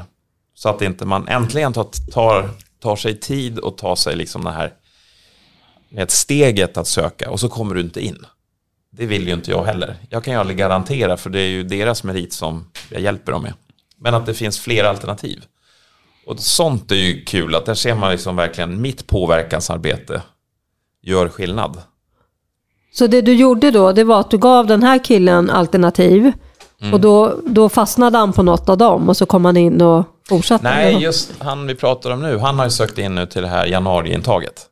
Så 0.55 0.69
att 0.69 0.83
inte 0.83 1.05
man 1.05 1.29
äntligen 1.29 1.73
tar, 1.73 2.51
tar 2.81 2.97
sig 2.97 3.21
tid 3.21 3.59
och 3.59 3.79
tar 3.79 3.97
sig 3.97 4.17
liksom 4.17 4.45
det 4.45 4.51
här 4.51 4.73
med 5.89 6.11
steget 6.11 6.77
att 6.77 6.87
söka 6.87 7.31
och 7.31 7.41
så 7.41 7.49
kommer 7.49 7.75
du 7.75 7.81
inte 7.81 8.01
in. 8.01 8.27
Det 8.91 9.07
vill 9.07 9.29
ju 9.29 9.35
inte 9.35 9.51
jag 9.51 9.65
heller. 9.65 9.97
Jag 10.11 10.25
kan 10.25 10.35
ju 10.35 10.41
aldrig 10.41 10.59
garantera 10.59 11.17
för 11.17 11.31
det 11.31 11.41
är 11.41 11.49
ju 11.49 11.63
deras 11.63 12.05
merit 12.05 12.33
som 12.33 12.71
jag 12.89 13.01
hjälper 13.01 13.33
dem 13.33 13.43
med. 13.43 13.53
Men 13.97 14.15
att 14.15 14.27
det 14.27 14.35
finns 14.35 14.61
fler 14.61 14.85
alternativ. 14.85 15.45
Och 16.27 16.41
sånt 16.41 16.91
är 16.91 16.97
ju 16.97 17.25
kul 17.25 17.55
att 17.55 17.67
där 17.67 17.75
ser 17.75 17.95
man 17.95 18.13
liksom 18.13 18.37
verkligen 18.37 18.81
mitt 18.81 19.07
påverkansarbete 19.07 20.23
gör 21.03 21.29
skillnad. 21.29 21.83
Så 22.93 23.07
det 23.07 23.23
du 23.23 23.35
gjorde 23.35 23.71
då, 23.71 23.93
det 23.93 24.05
var 24.05 24.21
att 24.21 24.31
du 24.31 24.39
gav 24.39 24.67
den 24.67 24.83
här 24.83 25.05
killen 25.05 25.51
alternativ 25.51 26.33
Mm. 26.81 26.95
Och 26.95 27.01
då, 27.01 27.35
då 27.47 27.69
fastnade 27.69 28.19
han 28.19 28.33
på 28.33 28.43
något 28.43 28.69
av 28.69 28.79
dem 28.79 29.09
och 29.09 29.17
så 29.17 29.27
kom 29.27 29.45
han 29.45 29.57
in 29.57 29.81
och 29.81 30.05
fortsatte? 30.29 30.65
Nej, 30.65 31.03
just 31.03 31.33
han 31.39 31.67
vi 31.67 31.75
pratar 31.75 32.11
om 32.11 32.23
nu, 32.23 32.39
han 32.39 32.59
har 32.59 32.65
ju 32.65 32.71
sökt 32.71 32.99
in 32.99 33.15
nu 33.15 33.27
till 33.27 33.43
det 33.43 33.49
här 33.49 33.67
januariintaget. 33.67 34.67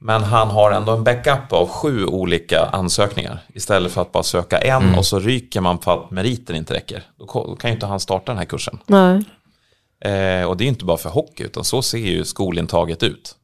Men 0.00 0.22
han 0.22 0.50
har 0.50 0.70
ändå 0.70 0.92
en 0.92 1.04
backup 1.04 1.52
av 1.52 1.68
sju 1.68 2.06
olika 2.06 2.60
ansökningar 2.72 3.38
istället 3.54 3.92
för 3.92 4.02
att 4.02 4.12
bara 4.12 4.22
söka 4.22 4.58
en 4.58 4.82
mm. 4.82 4.98
och 4.98 5.06
så 5.06 5.18
ryker 5.18 5.60
man 5.60 5.78
för 5.78 5.94
att 5.94 6.10
meriten 6.10 6.56
inte 6.56 6.74
räcker. 6.74 7.02
Då 7.18 7.56
kan 7.56 7.70
ju 7.70 7.74
inte 7.74 7.86
han 7.86 8.00
starta 8.00 8.32
den 8.32 8.38
här 8.38 8.44
kursen. 8.44 8.78
Nej. 8.86 9.24
Eh, 10.00 10.44
och 10.44 10.56
det 10.56 10.64
är 10.64 10.68
inte 10.68 10.84
bara 10.84 10.96
för 10.96 11.10
hockey 11.10 11.44
utan 11.44 11.64
så 11.64 11.82
ser 11.82 11.98
ju 11.98 12.24
skolintaget 12.24 13.02
ut. 13.02 13.36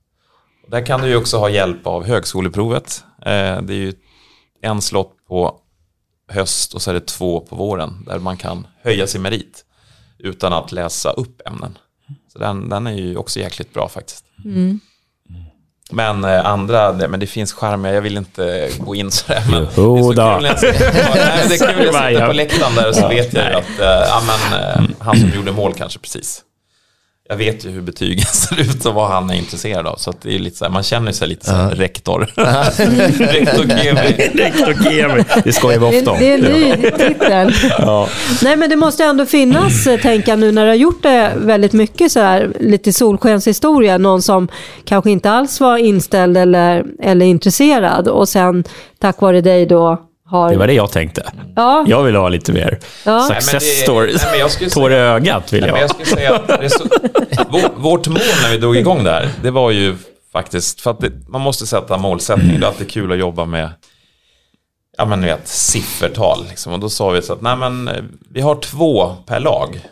Där 0.69 0.87
kan 0.87 1.01
du 1.01 1.09
ju 1.09 1.17
också 1.17 1.39
ha 1.39 1.49
hjälp 1.49 1.87
av 1.87 2.05
högskoleprovet. 2.07 3.05
Eh, 3.19 3.63
det 3.63 3.73
är 3.75 3.79
ju 3.79 3.95
en 4.63 4.83
slott 4.83 5.17
på 5.29 5.61
höst 6.29 6.75
och 6.75 6.83
så 6.83 6.91
är 6.91 6.95
det 6.95 7.07
två 7.07 7.41
på 7.41 7.57
våren 7.57 8.05
där 8.07 8.19
man 8.19 8.37
kan 8.37 8.67
höja 8.83 9.07
sin 9.07 9.23
merit 9.23 9.65
utan 10.23 10.53
att 10.53 10.73
läsa 10.73 11.11
upp 11.11 11.41
ämnen. 11.47 11.79
Så 12.33 12.39
den, 12.39 12.69
den 12.69 12.87
är 12.87 12.93
ju 12.93 13.17
också 13.17 13.41
jäkligt 13.41 13.75
bra 13.75 13.89
faktiskt. 13.89 14.25
Mm. 14.45 14.81
Men 15.93 16.25
eh, 16.25 16.47
andra, 16.47 16.93
det, 16.93 17.09
men 17.09 17.21
det 17.21 17.27
finns 17.27 17.53
charmiga, 17.53 17.95
jag 17.95 18.03
vill 18.03 18.17
inte 18.17 18.71
gå 18.79 18.95
in 18.95 19.11
sådär. 19.11 19.43
Men 19.51 19.67
jo, 19.77 20.13
det 20.13 20.23
är 20.23 20.55
så 20.59 20.67
kul 20.67 20.83
när 21.13 21.29
jag 21.39 21.49
sitter 21.51 22.27
på 22.27 22.33
läktaren 22.33 22.75
där 22.75 22.93
så 22.93 23.09
vet 23.09 23.33
jag 23.33 23.53
att 23.53 23.81
äh, 23.81 23.87
ja, 23.87 24.23
men, 24.27 24.61
äh, 24.61 24.91
han 24.99 25.21
som 25.21 25.31
gjorde 25.37 25.53
mål 25.53 25.75
kanske 25.75 25.99
precis 25.99 26.45
jag 27.31 27.37
vet 27.37 27.67
ju 27.67 27.71
hur 27.71 27.81
betygen 27.81 28.25
ser 28.33 28.61
ut 28.61 28.87
och 28.87 28.95
vad 28.95 29.09
han 29.09 29.31
är 29.31 29.35
intresserad 29.35 29.87
av. 29.87 29.97
Så 29.97 30.15
det 30.23 30.35
är 30.35 30.39
lite 30.39 30.57
så 30.57 30.65
här, 30.65 30.73
man 30.73 30.83
känner 30.83 31.13
sig 31.13 31.29
lite 31.29 31.47
som 31.47 31.61
uh. 31.61 31.69
rektor. 31.69 32.21
rektor 33.19 33.65
rektor 34.39 34.85
Kemi. 34.85 35.25
Det 35.45 35.53
skojar 35.53 35.79
vi 35.79 35.99
ofta 35.99 36.11
om. 36.11 36.19
Det, 36.19 36.37
det 36.37 36.49
är 36.49 36.75
en 36.75 36.81
ny 36.81 36.91
titel. 36.91 37.53
ja. 37.79 38.09
Nej 38.43 38.57
men 38.57 38.71
det 38.71 38.77
måste 38.77 39.05
ändå 39.05 39.27
finnas, 39.27 39.87
eh, 39.87 40.01
tänka 40.01 40.37
nu 40.37 40.53
när 40.53 40.63
du 40.63 40.69
har 40.69 40.77
gjort 40.77 41.03
det 41.03 41.33
väldigt 41.37 41.73
mycket 41.73 42.13
så 42.13 42.21
här, 42.21 42.53
lite 42.61 42.93
solskenshistoria. 42.93 43.99
Någon 43.99 44.23
som 44.23 44.49
kanske 44.85 45.11
inte 45.11 45.31
alls 45.31 45.61
var 45.61 45.77
inställd 45.77 46.37
eller, 46.37 46.85
eller 47.03 47.27
intresserad 47.27 48.09
och 48.09 48.29
sen 48.29 48.65
tack 48.99 49.21
vare 49.21 49.41
dig 49.41 49.67
då 49.67 50.10
har... 50.31 50.51
Det 50.51 50.57
var 50.57 50.67
det 50.67 50.73
jag 50.73 50.93
tänkte. 50.93 51.33
Ja. 51.57 51.85
Jag 51.89 52.03
vill 52.03 52.17
ha 52.17 52.29
lite 52.29 52.53
mer 52.53 52.79
ja. 53.05 53.29
success 53.29 53.63
nej, 53.63 53.83
stories. 53.83 54.75
Tår 54.75 54.93
i 54.93 54.97
ögat 54.97 55.53
vill 55.53 55.65
jag 55.65 55.73
ha. 55.73 55.81
Jag 55.81 55.91
skulle 55.91 56.07
säga 56.07 56.35
att 56.35 56.73
så, 56.73 56.85
vårt 57.77 58.09
mål 58.09 58.21
när 58.43 58.51
vi 58.51 58.59
drog 58.59 58.77
igång 58.77 59.05
det 59.05 59.11
här, 59.11 59.31
det 59.43 59.51
var 59.51 59.71
ju 59.71 59.97
faktiskt, 60.33 60.81
för 60.81 60.91
att 60.91 61.01
det, 61.01 61.13
man 61.29 61.41
måste 61.41 61.67
sätta 61.67 61.99
målsättning. 61.99 62.61
Det 62.61 62.67
är 62.67 62.69
alltid 62.69 62.91
kul 62.91 63.13
att 63.13 63.19
jobba 63.19 63.45
med 63.45 63.71
ja, 64.99 65.05
men, 65.05 65.23
vet, 65.23 65.49
siffertal. 65.49 66.47
Liksom. 66.49 66.73
Och 66.73 66.81
då 66.81 66.89
sa 66.89 67.11
vi 67.11 67.23
så 67.23 67.33
att 67.33 67.43
nej, 67.43 67.57
men, 67.57 67.91
vi 68.31 68.41
har 68.41 68.55
två 68.55 69.17
per 69.27 69.41
lag 69.41 69.89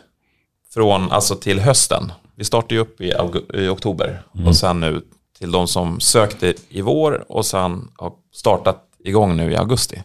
från, 0.73 1.11
alltså 1.11 1.35
till 1.35 1.59
hösten. 1.59 2.11
Vi 2.35 2.43
startar 2.45 2.75
ju 2.75 2.81
upp 2.81 3.01
i, 3.01 3.13
i 3.53 3.67
oktober 3.67 4.21
mm. 4.35 4.47
och 4.47 4.55
sen 4.55 4.79
nu 4.79 5.01
till 5.39 5.51
de 5.51 5.67
som 5.67 5.99
sökte 5.99 6.53
i 6.69 6.81
vår 6.81 7.25
och 7.31 7.45
sen 7.45 7.91
har 7.97 8.11
startat 8.33 8.83
igång 9.03 9.37
nu 9.37 9.51
i 9.51 9.55
augusti 9.55 10.03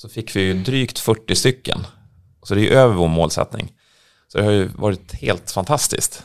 så 0.00 0.08
fick 0.08 0.36
vi 0.36 0.40
ju 0.40 0.54
drygt 0.54 0.98
40 0.98 1.34
stycken. 1.34 1.86
Så 2.42 2.54
det 2.54 2.60
är 2.60 2.62
ju 2.62 2.70
över 2.70 2.94
vår 2.94 3.08
målsättning. 3.08 3.72
Så 4.28 4.38
det 4.38 4.44
har 4.44 4.52
ju 4.52 4.68
varit 4.68 5.12
helt 5.12 5.50
fantastiskt. 5.50 6.22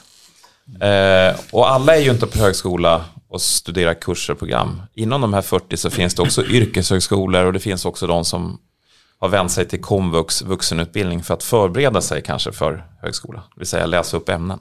Eh, 0.82 1.36
och 1.52 1.70
alla 1.72 1.96
är 1.96 2.02
ju 2.02 2.12
inte 2.12 2.28
på 2.28 2.38
högskola 2.38 3.06
och 3.30 3.42
studerar 3.42 3.94
kurser 3.94 4.34
och 4.34 4.40
program. 4.40 4.82
Inom 4.94 5.22
de 5.22 5.34
här 5.34 5.42
40 5.42 5.78
så 5.78 5.90
finns 5.90 6.16
det 6.16 6.22
också 6.22 6.46
yrkeshögskolor 6.46 7.46
och 7.46 7.54
det 7.54 7.60
finns 7.60 7.86
också 7.86 8.08
de 8.08 8.26
som 8.26 8.60
har 9.20 9.30
vänt 9.30 9.52
sig 9.52 9.66
till 9.66 9.82
komvux 9.82 10.42
vuxenutbildning 10.42 11.24
för 11.24 11.34
att 11.34 11.44
förbereda 11.44 12.02
sig 12.02 12.22
kanske 12.22 12.52
för 12.52 12.86
högskola. 13.02 13.44
Det 13.56 13.60
vill 13.60 13.68
säga 13.68 13.86
läsa 13.86 14.18
upp 14.18 14.30
ämnen. 14.30 14.60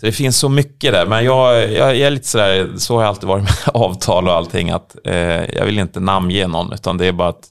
Så 0.00 0.06
det 0.06 0.12
finns 0.12 0.38
så 0.38 0.48
mycket 0.48 0.92
där, 0.92 1.06
men 1.06 1.24
jag, 1.24 1.72
jag, 1.72 1.96
jag 1.96 2.06
är 2.06 2.10
lite 2.10 2.28
sådär, 2.28 2.72
så 2.76 2.94
har 2.94 3.02
jag 3.02 3.08
alltid 3.08 3.28
varit 3.28 3.44
med 3.44 3.74
avtal 3.74 4.28
och 4.28 4.34
allting, 4.34 4.70
att 4.70 4.96
eh, 5.04 5.54
jag 5.56 5.66
vill 5.66 5.78
inte 5.78 6.00
namnge 6.00 6.46
någon, 6.46 6.72
utan 6.72 6.98
det 6.98 7.06
är 7.06 7.12
bara 7.12 7.28
att 7.28 7.48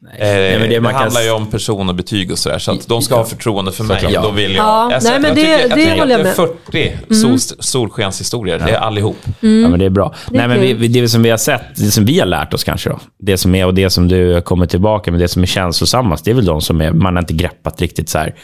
Nej. 0.00 0.12
Eh, 0.18 0.58
nej, 0.58 0.68
det, 0.68 0.80
det 0.80 0.92
handlar 0.92 1.20
ju 1.20 1.30
om 1.30 1.46
person 1.46 1.88
och 1.88 1.94
betyg 1.94 2.32
och 2.32 2.38
sådär, 2.38 2.58
så 2.58 2.72
att 2.72 2.88
de 2.88 3.02
ska 3.02 3.16
ha 3.16 3.24
förtroende 3.24 3.72
för 3.72 3.84
mig. 3.84 4.06
Ja. 4.10 4.22
Då 4.22 4.30
vill 4.30 4.54
jag, 4.54 4.64
ja. 4.64 4.98
nej, 5.02 5.20
men 5.20 5.34
det, 5.34 5.40
jag, 5.40 5.62
tycker, 5.62 5.96
jag, 5.96 6.10
jag, 6.10 6.20
jag 6.20 6.36
40 6.36 6.88
mm. 6.88 7.14
sol, 7.14 7.38
solskenshistorier, 7.58 8.58
ja. 8.58 8.66
det 8.66 8.72
är 8.72 8.78
allihop. 8.78 9.16
Mm. 9.42 9.62
Ja, 9.62 9.68
men 9.68 9.78
det 9.78 9.84
är 9.84 9.90
bra. 9.90 10.14
Det, 10.30 10.38
nej, 10.38 10.48
men 10.48 10.78
vi, 10.78 10.88
det 10.88 11.08
som 11.08 11.22
vi 11.22 11.30
har 11.30 11.36
sett, 11.36 11.76
det 11.76 11.90
som 11.90 12.04
vi 12.04 12.18
har 12.18 12.26
lärt 12.26 12.54
oss 12.54 12.64
kanske 12.64 12.90
då, 12.90 13.00
det 13.18 13.38
som 13.38 13.54
är 13.54 13.66
och 13.66 13.74
det 13.74 13.90
som 13.90 14.08
du 14.08 14.40
kommer 14.40 14.66
tillbaka 14.66 15.10
med, 15.10 15.20
det 15.20 15.28
som 15.28 15.42
är 15.42 15.46
känslosammast, 15.46 16.24
det 16.24 16.30
är 16.30 16.34
väl 16.34 16.44
de 16.44 16.60
som 16.60 16.80
är, 16.80 16.92
man 16.92 17.16
har 17.16 17.22
inte 17.22 17.34
greppat 17.34 17.80
riktigt 17.80 18.08
så 18.08 18.18
här, 18.18 18.34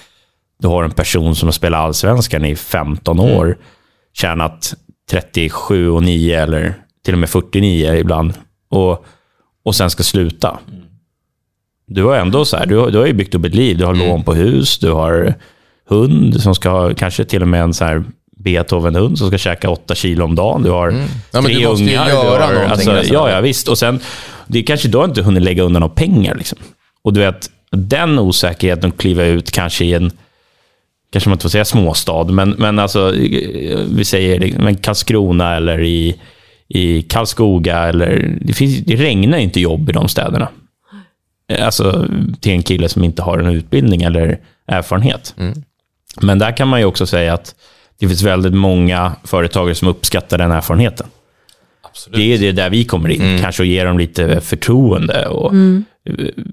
du 0.59 0.69
har 0.69 0.85
en 0.85 0.91
person 0.91 1.35
som 1.35 1.47
har 1.47 1.53
spelat 1.53 1.81
allsvenskan 1.81 2.45
i 2.45 2.57
15 2.57 3.19
mm. 3.19 3.37
år, 3.37 3.59
tjänat 4.17 4.75
37 5.11 5.91
och 5.91 6.03
9 6.03 6.43
eller 6.43 6.75
till 7.05 7.15
och 7.15 7.19
med 7.19 7.31
49 7.31 7.95
ibland 7.95 8.33
och, 8.71 9.05
och 9.65 9.75
sen 9.75 9.91
ska 9.91 10.03
sluta. 10.03 10.59
Du 11.87 12.05
har 12.05 12.17
ändå 12.17 12.45
så 12.45 12.57
här, 12.57 12.67
du 12.67 12.77
har, 12.77 12.91
du 12.91 12.99
har 12.99 13.07
ju 13.07 13.13
byggt 13.13 13.35
upp 13.35 13.45
ett 13.45 13.55
liv. 13.55 13.79
Du 13.79 13.85
har 13.85 13.95
mm. 13.95 14.09
lån 14.09 14.25
på 14.25 14.35
hus, 14.35 14.79
du 14.79 14.91
har 14.91 15.35
hund 15.89 16.43
som 16.43 16.55
ska 16.55 16.71
ha 16.71 16.95
kanske 16.95 17.25
till 17.25 17.43
och 17.43 17.49
med 17.49 17.63
en 17.63 17.75
så 17.75 17.85
här 17.85 18.05
Beethoven-hund 18.37 19.19
som 19.19 19.29
ska 19.29 19.39
käka 19.39 19.71
8 19.71 19.95
kilo 19.95 20.25
om 20.25 20.35
dagen. 20.35 20.63
Du 20.63 20.71
har 20.71 20.89
mm. 20.89 21.07
ja, 21.33 21.43
tre 21.43 21.55
du 21.55 21.69
måste 21.69 21.85
ungar. 21.85 22.07
Ju 22.07 22.13
göra 22.13 22.47
har, 22.47 22.55
alltså, 22.55 23.03
ja, 23.05 23.31
ja, 23.31 23.41
visst. 23.41 23.69
Och 23.69 23.79
sen, 23.79 24.01
det 24.47 24.59
är 24.59 24.63
kanske 24.63 24.89
då 24.89 25.05
inte 25.05 25.23
hunnit 25.23 25.43
lägga 25.43 25.63
undan 25.63 25.81
några 25.81 25.95
pengar. 25.95 26.35
Liksom. 26.35 26.59
Och 27.03 27.13
du 27.13 27.21
vet, 27.21 27.51
den 27.71 28.19
osäkerheten 28.19 28.91
att 28.91 28.99
kliva 28.99 29.25
ut 29.25 29.51
kanske 29.51 29.85
i 29.85 29.95
en 29.95 30.11
kanske 31.13 31.31
man 31.31 31.35
inte 31.35 31.43
får 31.43 31.51
säga 31.51 31.65
småstad, 31.65 32.25
men, 32.25 32.51
men 32.51 32.79
alltså, 32.79 33.11
vi 33.91 34.05
säger 34.05 34.59
men 34.59 34.77
Karlskrona 34.77 35.57
eller 35.57 35.83
i, 35.83 36.17
i 36.69 37.03
Karlskoga. 37.03 37.79
Eller, 37.79 38.37
det, 38.41 38.53
finns, 38.53 38.79
det 38.79 38.97
regnar 38.97 39.39
inte 39.39 39.61
jobb 39.61 39.89
i 39.89 39.93
de 39.93 40.09
städerna. 40.09 40.49
Alltså 41.59 42.09
till 42.41 42.53
en 42.53 42.63
kille 42.63 42.89
som 42.89 43.05
inte 43.05 43.23
har 43.23 43.39
en 43.39 43.47
utbildning 43.47 44.03
eller 44.03 44.41
erfarenhet. 44.67 45.35
Mm. 45.39 45.63
Men 46.21 46.39
där 46.39 46.57
kan 46.57 46.69
man 46.69 46.81
ju 46.81 46.87
också 46.87 47.07
säga 47.07 47.35
att 47.35 47.55
det 47.99 48.09
finns 48.09 48.23
väldigt 48.23 48.55
många 48.55 49.17
företagare 49.25 49.75
som 49.75 49.89
uppskattar 49.89 50.39
den 50.39 50.51
erfarenheten. 50.51 51.07
Absolut. 51.83 52.17
Det 52.17 52.35
är 52.35 52.39
det 52.39 52.53
där 52.53 52.71
vi 52.71 52.85
kommer 52.85 53.09
in, 53.09 53.23
mm. 53.23 53.41
kanske 53.41 53.63
att 53.63 53.69
ge 53.69 53.85
dem 53.85 53.99
lite 53.99 54.41
förtroende. 54.41 55.27
Och 55.27 55.53
mm. 55.53 55.85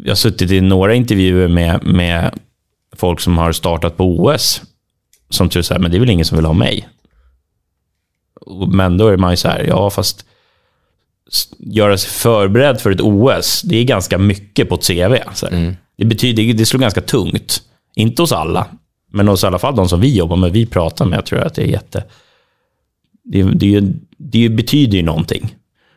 Jag 0.04 0.12
har 0.12 0.16
suttit 0.16 0.52
i 0.52 0.62
några 0.62 0.94
intervjuer 0.94 1.48
med, 1.48 1.84
med 1.84 2.40
folk 2.96 3.20
som 3.20 3.38
har 3.38 3.52
startat 3.52 3.98
på 3.98 4.04
OS, 4.04 4.62
som 5.30 5.50
tror 5.50 5.62
så 5.62 5.74
här, 5.74 5.82
men 5.82 5.92
det 5.92 5.98
är 5.98 6.00
väl 6.00 6.10
ingen 6.10 6.26
som 6.26 6.38
vill 6.38 6.46
ha 6.46 6.54
mig. 6.54 6.88
Men 8.68 8.98
då 8.98 9.08
är 9.08 9.18
man 9.18 9.32
ju 9.32 9.38
så 9.38 9.48
här, 9.48 9.64
ja 9.64 9.90
fast 9.90 10.26
göra 11.60 11.98
sig 11.98 12.10
förberedd 12.10 12.82
för 12.82 12.92
ett 12.92 13.02
OS, 13.02 13.62
det 13.62 13.78
är 13.78 13.84
ganska 13.84 14.18
mycket 14.18 14.70
på 14.70 14.76
ett 14.76 14.88
CV. 14.88 15.16
Mm. 15.52 15.76
Det, 15.98 16.06
betyder, 16.06 16.54
det 16.54 16.66
slår 16.66 16.80
ganska 16.80 17.02
tungt. 17.02 17.62
Inte 17.96 18.22
hos 18.22 18.32
alla, 18.32 18.68
men 19.12 19.28
hos 19.28 19.44
i 19.44 19.48
alla 19.48 19.60
fall 19.60 19.76
de 19.76 19.90
som 19.90 20.02
vi 20.02 20.16
jobbar 20.16 20.36
med, 20.36 20.52
vi 20.52 20.66
pratar 20.66 21.06
med, 21.06 21.18
jag 21.18 21.26
tror 21.26 21.40
att 21.40 21.54
det 21.54 21.62
är 21.62 21.68
jätte... 21.68 22.04
Det, 23.24 23.44
det, 23.44 23.84
det 24.18 24.50
betyder 24.50 24.98
ju 24.98 25.04
någonting. 25.04 25.56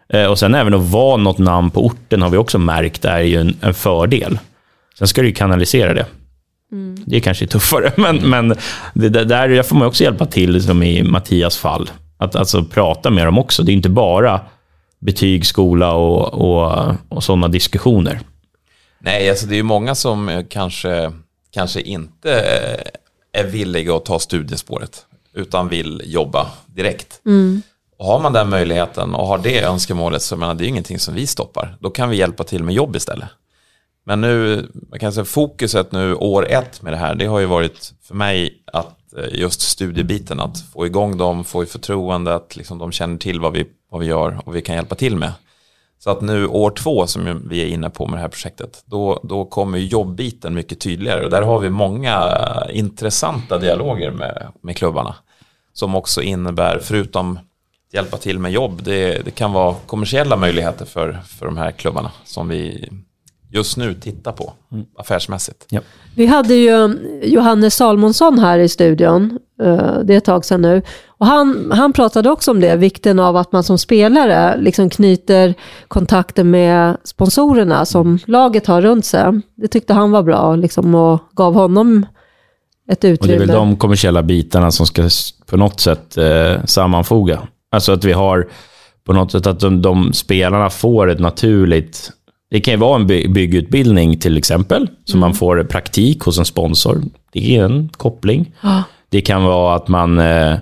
Eh, 0.09 0.27
och 0.27 0.38
sen 0.38 0.55
även 0.55 0.75
att 0.75 0.90
vara 0.90 1.16
något 1.16 1.38
namn 1.38 1.70
på 1.70 1.87
orten 1.87 2.23
har 2.23 2.31
vi 2.31 2.37
också 2.37 2.59
märkt 2.59 3.05
är 3.05 3.20
ju 3.20 3.40
en, 3.40 3.57
en 3.61 3.75
fördel. 3.75 4.38
Sen 4.99 5.09
ska 5.09 5.20
du 5.20 5.29
ju 5.29 5.35
kanalisera 5.35 5.94
det. 5.94 6.07
Mm. 6.73 6.97
Det 7.07 7.16
är 7.16 7.20
kanske 7.20 7.47
tuffare, 7.47 7.92
men, 7.97 8.16
men 8.16 8.49
det, 8.94 9.09
det 9.09 9.25
där 9.25 9.62
får 9.62 9.77
man 9.77 9.88
också 9.88 10.05
hjälpa 10.05 10.27
till, 10.27 10.62
som 10.62 10.83
i 10.83 11.03
Mattias 11.03 11.57
fall. 11.57 11.90
Att 12.16 12.37
alltså 12.37 12.64
prata 12.64 13.11
med 13.11 13.27
dem 13.27 13.38
också. 13.38 13.62
Det 13.62 13.73
är 13.73 13.75
inte 13.75 13.88
bara 13.88 14.40
betyg, 15.05 15.47
skola 15.47 15.93
och, 15.93 16.35
och, 16.35 16.95
och 17.09 17.25
sådana 17.25 17.49
diskussioner. 17.49 18.21
Nej, 18.99 19.31
alltså 19.31 19.47
det 19.47 19.55
är 19.55 19.57
ju 19.57 19.62
många 19.62 19.95
som 19.95 20.45
kanske, 20.49 21.12
kanske 21.51 21.81
inte 21.81 22.33
är 23.33 23.45
villiga 23.45 23.97
att 23.97 24.05
ta 24.05 24.19
studiespåret, 24.19 25.07
utan 25.35 25.69
vill 25.69 26.03
jobba 26.05 26.47
direkt. 26.67 27.21
Mm. 27.27 27.62
Och 27.99 28.07
har 28.07 28.21
man 28.21 28.33
den 28.33 28.49
möjligheten 28.49 29.14
och 29.14 29.27
har 29.27 29.38
det 29.38 29.62
önskemålet 29.62 30.23
så 30.23 30.37
menar, 30.37 30.55
det 30.55 30.64
är 30.64 30.69
ingenting 30.69 30.99
som 30.99 31.14
vi 31.14 31.27
stoppar. 31.27 31.77
Då 31.81 31.90
kan 31.90 32.11
vi 32.11 32.17
hjälpa 32.17 32.45
till 32.45 32.62
med 32.62 32.75
jobb 32.75 32.97
istället. 32.97 33.29
Men 34.07 34.21
nu, 34.21 34.69
man 34.90 34.99
kan 34.99 35.12
säga 35.12 35.25
fokuset 35.25 35.93
nu 35.93 36.14
år 36.14 36.49
ett 36.51 36.83
med 36.83 36.93
det 36.93 36.97
här, 36.97 37.14
det 37.14 37.27
har 37.27 37.38
ju 37.38 37.47
varit 37.47 37.93
för 38.03 38.14
mig 38.14 38.62
att 38.73 38.99
Eh, 39.18 39.40
just 39.40 39.61
studiebiten, 39.61 40.40
att 40.40 40.61
få 40.72 40.87
igång 40.87 41.16
dem, 41.16 41.44
få 41.44 41.62
i 41.62 41.66
förtroende, 41.66 42.35
att 42.35 42.57
liksom 42.57 42.79
de 42.79 42.92
känner 42.92 43.18
till 43.18 43.40
vad 43.40 43.53
vi, 43.53 43.66
vad 43.90 44.00
vi 44.00 44.07
gör 44.07 44.40
och 44.44 44.57
vi 44.57 44.62
kan 44.62 44.74
hjälpa 44.74 44.94
till 44.94 45.16
med. 45.16 45.33
Så 45.98 46.11
att 46.11 46.20
nu 46.20 46.46
år 46.46 46.70
två 46.70 47.07
som 47.07 47.48
vi 47.48 47.62
är 47.62 47.66
inne 47.66 47.90
på 47.90 48.07
med 48.07 48.18
det 48.18 48.22
här 48.22 48.29
projektet, 48.29 48.83
då, 48.87 49.20
då 49.22 49.44
kommer 49.44 49.79
jobbbiten 49.79 50.55
mycket 50.55 50.81
tydligare. 50.81 51.24
Och 51.24 51.31
där 51.31 51.42
har 51.42 51.59
vi 51.59 51.70
många 51.70 52.38
intressanta 52.70 53.59
dialoger 53.59 54.11
med, 54.11 54.53
med 54.61 54.77
klubbarna. 54.77 55.14
Som 55.72 55.94
också 55.94 56.22
innebär, 56.22 56.79
förutom 56.83 57.37
att 57.37 57.94
hjälpa 57.94 58.16
till 58.16 58.38
med 58.38 58.53
jobb, 58.53 58.83
det, 58.83 59.24
det 59.24 59.31
kan 59.31 59.53
vara 59.53 59.74
kommersiella 59.87 60.37
möjligheter 60.37 60.85
för, 60.85 61.20
för 61.27 61.46
de 61.46 61.57
här 61.57 61.70
klubbarna 61.70 62.11
som 62.24 62.48
vi 62.48 62.88
just 63.55 63.77
nu 63.77 63.95
titta 63.95 64.33
på 64.33 64.53
mm. 64.73 64.85
affärsmässigt. 64.99 65.67
Ja. 65.71 65.81
Vi 66.14 66.27
hade 66.27 66.55
ju 66.55 66.99
Johannes 67.23 67.75
Salmonsson 67.75 68.38
här 68.38 68.59
i 68.59 68.69
studion, 68.69 69.38
eh, 69.62 69.99
det 70.05 70.14
är 70.14 70.19
ett 70.19 70.25
tag 70.25 70.45
sedan 70.45 70.62
nu. 70.62 70.83
Och 71.07 71.27
han, 71.27 71.73
han 71.73 71.93
pratade 71.93 72.31
också 72.31 72.51
om 72.51 72.61
det, 72.61 72.77
vikten 72.77 73.19
av 73.19 73.37
att 73.37 73.53
man 73.53 73.64
som 73.64 73.79
spelare 73.79 74.57
liksom 74.61 74.90
knyter 74.90 75.55
kontakter 75.88 76.45
med 76.45 76.97
sponsorerna 77.05 77.85
som 77.85 78.19
laget 78.27 78.67
har 78.67 78.83
runt 78.83 79.05
sig. 79.05 79.40
Det 79.55 79.69
tyckte 79.69 79.93
han 79.93 80.11
var 80.11 80.23
bra 80.23 80.57
liksom, 80.57 80.95
och 80.95 81.21
gav 81.33 81.55
honom 81.55 82.07
ett 82.90 83.05
utrymme. 83.05 83.35
Och 83.35 83.38
det 83.38 83.45
är 83.45 83.47
väl 83.47 83.57
de 83.57 83.77
kommersiella 83.77 84.23
bitarna 84.23 84.71
som 84.71 84.87
ska 84.87 85.09
på 85.47 85.57
något 85.57 85.81
sätt 85.81 86.17
eh, 86.17 86.64
sammanfoga. 86.64 87.49
Alltså 87.71 87.93
att 87.93 88.05
vi 88.05 88.12
har 88.12 88.49
på 89.05 89.12
något 89.12 89.33
sätt 89.33 89.47
att 89.47 89.61
de, 89.61 89.83
de 89.83 90.12
spelarna 90.12 90.71
får 90.71 91.11
ett 91.11 91.21
naturligt 91.21 92.11
det 92.55 92.61
kan 92.61 92.75
ju 92.75 92.79
vara 92.79 92.97
en 92.97 93.07
by 93.07 93.29
byggutbildning 93.29 94.19
till 94.19 94.38
exempel, 94.38 94.88
så 95.05 95.12
mm. 95.17 95.21
man 95.21 95.35
får 95.35 95.64
praktik 95.64 96.21
hos 96.21 96.38
en 96.38 96.45
sponsor. 96.45 97.03
Det 97.33 97.57
är 97.57 97.64
en 97.64 97.88
koppling. 97.88 98.53
Ah. 98.61 98.83
Det 99.09 99.21
kan 99.21 99.45
vara 99.45 99.77
att 99.77 99.88
man 99.88 100.19
eh, 100.19 100.57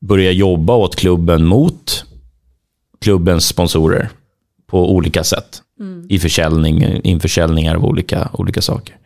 börjar 0.00 0.32
jobba 0.32 0.74
åt 0.74 0.96
klubben 0.96 1.46
mot 1.46 2.04
klubbens 3.00 3.46
sponsorer 3.46 4.08
på 4.66 4.92
olika 4.92 5.24
sätt. 5.24 5.62
Mm. 5.80 6.06
I 6.08 6.18
försäljning, 6.18 7.00
införsäljningar 7.04 7.74
av 7.74 7.84
olika, 7.84 8.28
olika 8.32 8.62
saker. 8.62 8.96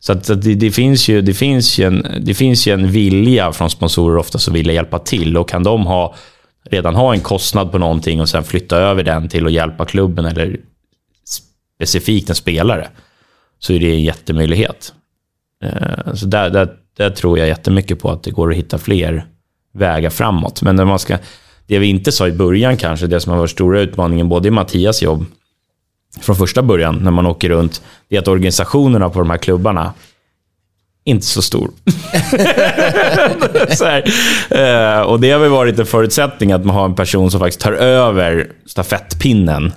Så, 0.00 0.12
att, 0.12 0.26
så 0.26 0.32
att 0.32 0.42
det, 0.42 0.54
det, 0.54 0.70
finns 0.70 1.08
ju, 1.08 1.22
det, 1.22 1.34
finns 1.34 1.78
ju 1.78 1.84
en, 1.84 2.06
det 2.20 2.34
finns 2.34 2.66
ju 2.66 2.72
en 2.72 2.90
vilja 2.90 3.52
från 3.52 3.70
sponsorer 3.70 4.16
ofta 4.16 4.38
som 4.38 4.54
vill 4.54 4.66
hjälpa 4.66 4.98
till. 4.98 5.36
Och 5.36 5.48
kan 5.48 5.62
de 5.62 5.86
ha, 5.86 6.14
redan 6.70 6.94
ha 6.94 7.14
en 7.14 7.20
kostnad 7.20 7.72
på 7.72 7.78
någonting 7.78 8.20
och 8.20 8.28
sen 8.28 8.44
flytta 8.44 8.76
över 8.76 9.02
den 9.02 9.28
till 9.28 9.46
att 9.46 9.52
hjälpa 9.52 9.84
klubben 9.84 10.24
eller 10.24 10.56
specifikt 11.76 12.28
en 12.28 12.34
spelare, 12.34 12.88
så 13.58 13.72
är 13.72 13.80
det 13.80 13.90
en 13.90 14.02
jättemöjlighet. 14.02 14.92
Eh, 15.64 16.14
så 16.14 16.26
där, 16.26 16.50
där, 16.50 16.68
där 16.96 17.10
tror 17.10 17.38
jag 17.38 17.48
jättemycket 17.48 18.00
på 18.00 18.10
att 18.10 18.22
det 18.22 18.30
går 18.30 18.50
att 18.50 18.56
hitta 18.56 18.78
fler 18.78 19.26
vägar 19.74 20.10
framåt. 20.10 20.62
Men 20.62 20.76
när 20.76 20.84
man 20.84 20.98
ska, 20.98 21.18
det 21.66 21.78
vi 21.78 21.86
inte 21.86 22.12
sa 22.12 22.28
i 22.28 22.32
början 22.32 22.76
kanske, 22.76 23.06
det 23.06 23.20
som 23.20 23.32
har 23.32 23.38
varit 23.38 23.50
stora 23.50 23.80
utmaningen 23.80 24.28
både 24.28 24.48
i 24.48 24.50
Mattias 24.50 25.02
jobb 25.02 25.24
från 26.20 26.36
första 26.36 26.62
början 26.62 26.98
när 27.02 27.10
man 27.10 27.26
åker 27.26 27.48
runt, 27.48 27.82
det 28.08 28.16
är 28.16 28.20
att 28.20 28.28
organisationerna 28.28 29.10
på 29.10 29.18
de 29.18 29.30
här 29.30 29.38
klubbarna 29.38 29.92
inte 31.04 31.26
så 31.26 31.42
stor. 31.42 31.70
så 33.76 33.84
uh, 33.84 35.00
och 35.00 35.20
det 35.20 35.30
har 35.30 35.38
väl 35.38 35.50
varit 35.50 35.78
en 35.78 35.86
förutsättning 35.86 36.52
att 36.52 36.64
man 36.64 36.76
har 36.76 36.84
en 36.84 36.94
person 36.94 37.30
som 37.30 37.40
faktiskt 37.40 37.60
tar 37.60 37.72
över 37.72 38.52
stafettpinnen 38.66 39.72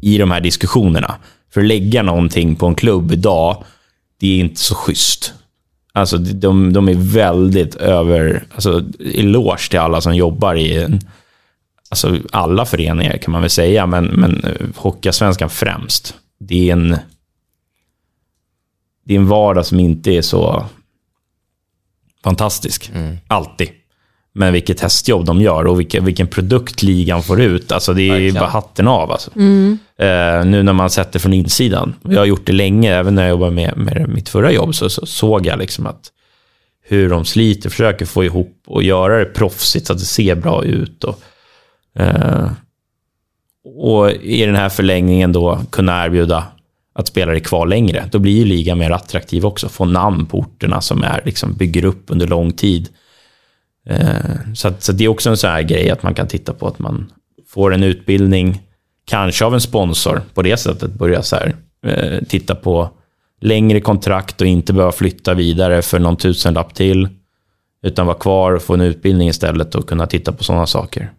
i 0.00 0.18
de 0.18 0.30
här 0.30 0.40
diskussionerna. 0.40 1.14
För 1.50 1.60
att 1.60 1.66
lägga 1.66 2.02
någonting 2.02 2.56
på 2.56 2.66
en 2.66 2.74
klubb 2.74 3.12
idag, 3.12 3.64
det 4.20 4.26
är 4.26 4.40
inte 4.40 4.60
så 4.60 4.74
schysst. 4.74 5.34
Alltså, 5.92 6.18
de, 6.18 6.72
de 6.72 6.88
är 6.88 6.94
väldigt 6.94 7.74
över... 7.74 8.44
Alltså, 8.54 8.84
eloge 9.00 9.70
till 9.70 9.78
alla 9.78 10.00
som 10.00 10.16
jobbar 10.16 10.54
i 10.54 10.82
en, 10.82 11.00
alltså, 11.88 12.18
alla 12.32 12.66
föreningar 12.66 13.18
kan 13.18 13.32
man 13.32 13.40
väl 13.40 13.50
säga, 13.50 13.86
men, 13.86 14.04
men 14.04 14.44
eh, 14.44 14.66
Hockeyallsvenskan 14.76 15.50
främst. 15.50 16.14
Det 16.38 16.68
är 16.68 16.72
en... 16.72 16.96
Det 19.04 19.14
är 19.14 19.18
en 19.18 19.28
vardag 19.28 19.66
som 19.66 19.80
inte 19.80 20.10
är 20.10 20.22
så 20.22 20.66
fantastisk. 22.24 22.90
Mm. 22.94 23.16
Alltid. 23.26 23.68
Men 24.32 24.52
vilket 24.52 24.78
testjobb 24.78 25.24
de 25.24 25.40
gör 25.40 25.66
och 25.66 25.80
vilken, 25.80 26.04
vilken 26.04 26.26
produkt 26.26 26.82
ligan 26.82 27.22
får 27.22 27.40
ut. 27.40 27.72
Alltså 27.72 27.94
det 27.94 28.02
är 28.02 28.10
Verkligen. 28.10 28.34
bara 28.34 28.48
hatten 28.48 28.88
av. 28.88 29.10
Alltså. 29.10 29.30
Mm. 29.36 29.78
Uh, 30.00 30.46
nu 30.46 30.62
när 30.62 30.72
man 30.72 30.90
sett 30.90 31.12
det 31.12 31.18
från 31.18 31.32
insidan. 31.32 31.94
Jag 32.02 32.18
har 32.18 32.26
gjort 32.26 32.46
det 32.46 32.52
länge, 32.52 32.94
även 32.94 33.14
när 33.14 33.22
jag 33.22 33.30
jobbade 33.30 33.52
med, 33.52 33.76
med 33.76 34.08
mitt 34.08 34.28
förra 34.28 34.52
jobb, 34.52 34.74
så, 34.74 34.90
så 34.90 35.06
såg 35.06 35.46
jag 35.46 35.58
liksom 35.58 35.86
att 35.86 36.12
hur 36.84 37.10
de 37.10 37.24
sliter, 37.24 37.70
försöker 37.70 38.06
få 38.06 38.24
ihop 38.24 38.62
och 38.66 38.82
göra 38.82 39.18
det 39.18 39.24
proffsigt 39.24 39.86
så 39.86 39.92
att 39.92 39.98
det 39.98 40.04
ser 40.04 40.34
bra 40.34 40.64
ut. 40.64 41.04
Och, 41.04 41.20
uh, 42.00 42.50
och 43.64 44.10
i 44.10 44.46
den 44.46 44.56
här 44.56 44.68
förlängningen 44.68 45.32
då 45.32 45.60
kunna 45.70 46.04
erbjuda 46.04 46.44
att 46.98 47.06
spelare 47.06 47.36
är 47.36 47.40
kvar 47.40 47.66
längre. 47.66 48.08
Då 48.12 48.18
blir 48.18 48.32
ju 48.32 48.44
ligan 48.44 48.78
mer 48.78 48.90
attraktiv 48.90 49.46
också. 49.46 49.68
Få 49.68 49.84
namn 49.84 50.26
på 50.26 50.38
orterna 50.38 50.80
som 50.80 51.02
är, 51.02 51.22
liksom, 51.24 51.52
bygger 51.52 51.84
upp 51.84 52.04
under 52.06 52.26
lång 52.26 52.52
tid. 52.52 52.88
Eh, 53.86 54.54
så, 54.54 54.68
att, 54.68 54.82
så 54.82 54.92
det 54.92 55.04
är 55.04 55.08
också 55.08 55.30
en 55.30 55.36
sån 55.36 55.50
här 55.50 55.62
grej 55.62 55.90
att 55.90 56.02
man 56.02 56.14
kan 56.14 56.28
titta 56.28 56.52
på 56.52 56.66
att 56.66 56.78
man 56.78 57.12
får 57.46 57.74
en 57.74 57.82
utbildning, 57.82 58.62
kanske 59.04 59.44
av 59.44 59.54
en 59.54 59.60
sponsor, 59.60 60.22
på 60.34 60.42
det 60.42 60.56
sättet 60.56 60.92
börja 60.92 61.22
så 61.22 61.36
här, 61.36 61.56
eh, 61.86 62.24
titta 62.28 62.54
på 62.54 62.90
längre 63.40 63.80
kontrakt 63.80 64.40
och 64.40 64.46
inte 64.46 64.72
behöva 64.72 64.92
flytta 64.92 65.34
vidare 65.34 65.82
för 65.82 65.98
någon 65.98 66.16
tusenlapp 66.16 66.74
till, 66.74 67.08
utan 67.82 68.06
vara 68.06 68.18
kvar 68.18 68.52
och 68.52 68.62
få 68.62 68.74
en 68.74 68.80
utbildning 68.80 69.28
istället 69.28 69.74
och 69.74 69.88
kunna 69.88 70.06
titta 70.06 70.32
på 70.32 70.44
sådana 70.44 70.66
saker. 70.66 71.12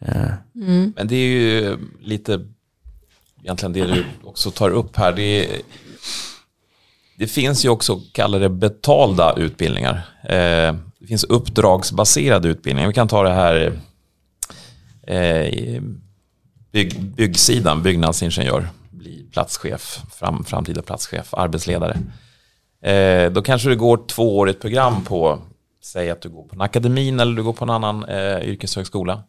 Eh. 0.00 0.32
Mm. 0.54 0.92
Men 0.96 1.08
det 1.08 1.16
är 1.16 1.28
ju 1.28 1.78
lite, 2.00 2.40
egentligen 3.42 3.72
det 3.72 3.86
du 3.86 4.04
också 4.24 4.50
tar 4.50 4.70
upp 4.70 4.96
här, 4.96 5.12
det, 5.12 5.22
är, 5.22 5.60
det 7.18 7.26
finns 7.26 7.64
ju 7.64 7.68
också, 7.68 8.00
kallar 8.12 8.40
det 8.40 8.48
betalda 8.48 9.34
utbildningar. 9.36 10.02
Det 11.04 11.08
finns 11.08 11.24
uppdragsbaserade 11.24 12.48
utbildningar. 12.48 12.88
Vi 12.88 12.94
kan 12.94 13.08
ta 13.08 13.22
det 13.22 13.34
här 13.34 13.80
eh, 15.06 15.82
bygg, 16.72 17.00
byggsidan, 17.00 17.82
byggnadsingenjör, 17.82 18.68
bli 18.90 19.26
platschef, 19.32 20.00
fram, 20.12 20.44
framtida 20.44 20.82
platschef, 20.82 21.34
arbetsledare. 21.34 21.98
Eh, 22.82 23.32
då 23.32 23.42
kanske 23.42 23.68
du 23.68 23.76
går 23.76 24.06
tvåårigt 24.06 24.60
program 24.60 25.04
på, 25.04 25.38
säg 25.82 26.10
att 26.10 26.20
du 26.20 26.28
går 26.28 26.42
på 26.42 26.54
en 26.54 26.60
akademin 26.60 27.20
eller 27.20 27.36
du 27.36 27.42
går 27.42 27.52
på 27.52 27.64
en 27.64 27.70
annan 27.70 28.04
eh, 28.04 28.38
yrkeshögskola. 28.38 29.22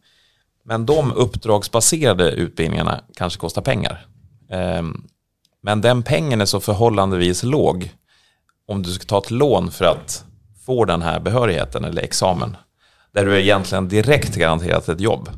Men 0.64 0.86
de 0.86 1.12
uppdragsbaserade 1.12 2.30
utbildningarna 2.30 3.00
kanske 3.14 3.40
kostar 3.40 3.62
pengar. 3.62 4.06
Eh, 4.50 4.82
men 5.62 5.80
den 5.80 6.02
pengen 6.02 6.40
är 6.40 6.46
så 6.46 6.60
förhållandevis 6.60 7.42
låg 7.42 7.90
om 8.66 8.82
du 8.82 8.92
ska 8.92 9.04
ta 9.04 9.18
ett 9.18 9.30
lån 9.30 9.70
för 9.70 9.84
att 9.84 10.26
får 10.66 10.86
den 10.86 11.02
här 11.02 11.20
behörigheten 11.20 11.84
eller 11.84 12.02
examen, 12.02 12.56
där 13.12 13.26
du 13.26 13.34
är 13.34 13.38
egentligen 13.38 13.88
direkt 13.88 14.34
garanterat 14.34 14.88
ett 14.88 15.00
jobb. 15.00 15.30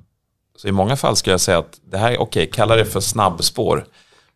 Så 0.56 0.68
i 0.68 0.72
många 0.72 0.96
fall 0.96 1.16
skulle 1.16 1.32
jag 1.32 1.40
säga 1.40 1.58
att 1.58 1.80
det 1.90 1.98
här 1.98 2.12
är 2.12 2.20
okej, 2.20 2.42
okay, 2.42 2.46
kalla 2.46 2.76
det 2.76 2.84
för 2.84 3.00
snabbspår. 3.00 3.84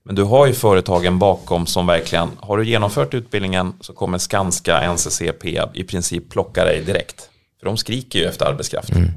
Men 0.05 0.15
du 0.15 0.23
har 0.23 0.47
ju 0.47 0.53
företagen 0.53 1.19
bakom 1.19 1.67
som 1.67 1.87
verkligen, 1.87 2.31
har 2.41 2.59
du 2.59 2.67
genomfört 2.67 3.15
utbildningen 3.15 3.75
så 3.81 3.93
kommer 3.93 4.19
Skanska, 4.19 4.93
NCC, 4.93 5.23
Peab 5.41 5.77
i 5.77 5.85
princip 5.85 6.31
plocka 6.31 6.65
dig 6.65 6.83
direkt. 6.85 7.31
För 7.59 7.67
de 7.67 7.77
skriker 7.77 8.19
ju 8.19 8.25
efter 8.25 8.47
arbetskraft. 8.47 8.91
Mm. 8.91 9.09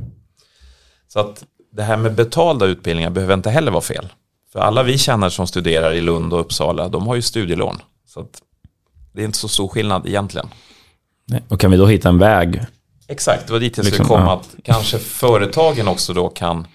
Så 1.08 1.20
att 1.20 1.44
det 1.72 1.84
här 1.84 1.98
med 1.98 2.16
betalda 2.16 2.66
utbildningar 2.66 3.10
behöver 3.10 3.34
inte 3.34 3.50
heller 3.50 3.72
vara 3.72 3.82
fel. 3.82 4.08
För 4.52 4.60
alla 4.60 4.84
vi 4.84 4.98
känner 4.98 5.30
som 5.30 5.48
studerar 5.48 5.94
i 5.94 6.02
Lund 6.02 6.34
och 6.34 6.40
Uppsala, 6.40 6.88
de 6.88 7.08
har 7.08 7.16
ju 7.16 7.22
studielån. 7.22 7.82
Så 8.08 8.20
att 8.20 8.42
det 9.14 9.22
är 9.22 9.26
inte 9.26 9.38
så 9.38 9.48
stor 9.48 9.68
skillnad 9.68 10.08
egentligen. 10.08 10.48
Och 11.48 11.60
kan 11.60 11.72
vi 11.72 11.78
då 11.78 11.86
hitta 11.86 12.10
en 12.10 12.18
väg? 12.18 12.62
Exakt, 13.08 13.48
det 13.48 13.54
var 13.54 13.60
dit 13.60 13.78
jag 13.78 13.86
skulle 13.86 14.00
liksom, 14.00 14.18
komma. 14.18 14.26
Ja. 14.26 14.34
Att 14.34 14.56
kanske 14.64 15.00
företagen 15.00 15.88
också 15.88 16.14
då 16.14 16.30
kan 16.30 16.68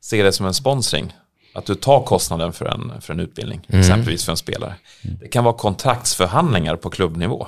se 0.00 0.22
det 0.22 0.32
som 0.32 0.46
en 0.46 0.54
sponsring. 0.54 1.12
Att 1.54 1.66
du 1.66 1.74
tar 1.74 2.02
kostnaden 2.02 2.52
för 2.52 2.66
en, 2.66 2.92
för 3.00 3.14
en 3.14 3.20
utbildning, 3.20 3.66
mm. 3.68 3.80
exempelvis 3.80 4.24
för 4.24 4.32
en 4.32 4.36
spelare. 4.36 4.74
Det 5.20 5.28
kan 5.28 5.44
vara 5.44 5.54
kontraktsförhandlingar 5.54 6.76
på 6.76 6.90
klubbnivå. 6.90 7.46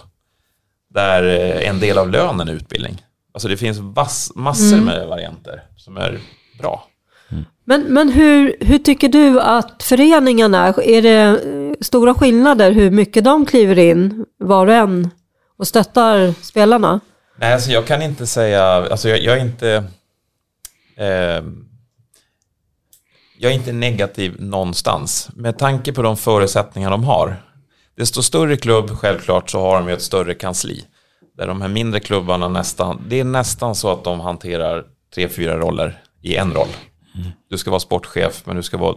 Där 0.95 1.23
eh, 1.23 1.69
en 1.69 1.81
del 1.81 1.99
av 1.99 2.11
lönen 2.11 2.49
är 2.49 2.53
utbildning. 2.53 3.03
Alltså 3.35 3.49
det 3.49 3.57
finns 3.57 3.79
vass, 3.79 4.33
massor 4.35 4.73
mm. 4.73 4.85
med 4.85 5.09
varianter 5.09 5.62
som 5.77 5.97
är 5.97 6.19
bra. 6.59 6.87
Mm. 7.29 7.45
Men, 7.64 7.83
men 7.83 8.09
hur, 8.09 8.57
hur 8.61 8.79
tycker 8.79 9.09
du 9.09 9.40
att 9.40 9.83
föreningarna, 9.83 10.66
är 10.66 11.03
det 11.03 11.40
stora 11.81 12.14
skillnader 12.14 12.73
hur 12.73 12.90
mycket 12.90 13.25
de 13.25 13.47
kliver 13.47 13.79
in 13.79 14.25
var 14.38 14.66
och 14.66 14.75
en 14.75 15.11
och 15.57 15.69
stöttar 15.69 16.35
spelarna? 16.42 17.01
Nej, 17.37 17.53
alltså 17.53 17.71
jag 17.71 17.87
kan 17.87 18.03
inte 18.03 18.27
säga, 18.27 18.64
alltså 18.64 19.09
jag, 19.09 19.23
jag 19.23 19.37
är 19.37 19.40
inte 19.40 19.85
eh, 20.97 21.45
jag 23.38 23.53
är 23.53 23.57
inte 23.57 23.73
negativ 23.73 24.37
någonstans. 24.38 25.31
Med 25.35 25.59
tanke 25.59 25.92
på 25.92 26.03
de 26.03 26.16
förutsättningar 26.16 26.90
de 26.90 27.05
har. 27.05 27.42
Desto 27.97 28.23
större 28.23 28.57
klubb, 28.57 28.90
självklart, 28.90 29.51
så 29.51 29.61
har 29.61 29.79
de 29.79 29.88
ju 29.88 29.95
ett 29.95 30.03
större 30.03 30.35
kansli. 30.35 30.85
Där 31.37 31.47
de 31.47 31.61
här 31.62 31.69
mindre 31.69 32.01
klubbarna 32.01 32.49
nästan, 32.49 33.03
det 33.09 33.21
är 33.21 33.25
nästan 33.25 33.75
så 33.75 33.92
att 33.92 34.05
de 34.05 34.21
hanterar 34.21 34.85
tre, 35.14 35.29
fyra 35.29 35.57
roller 35.59 36.03
i 36.23 36.37
en 36.37 36.55
roll. 36.55 36.69
Du 37.51 37.59
ska 37.59 37.71
vara 37.71 37.81
sportchef, 37.81 38.42
men 38.45 38.57
du 38.57 38.62
ska 38.62 38.77
vara 38.77 38.97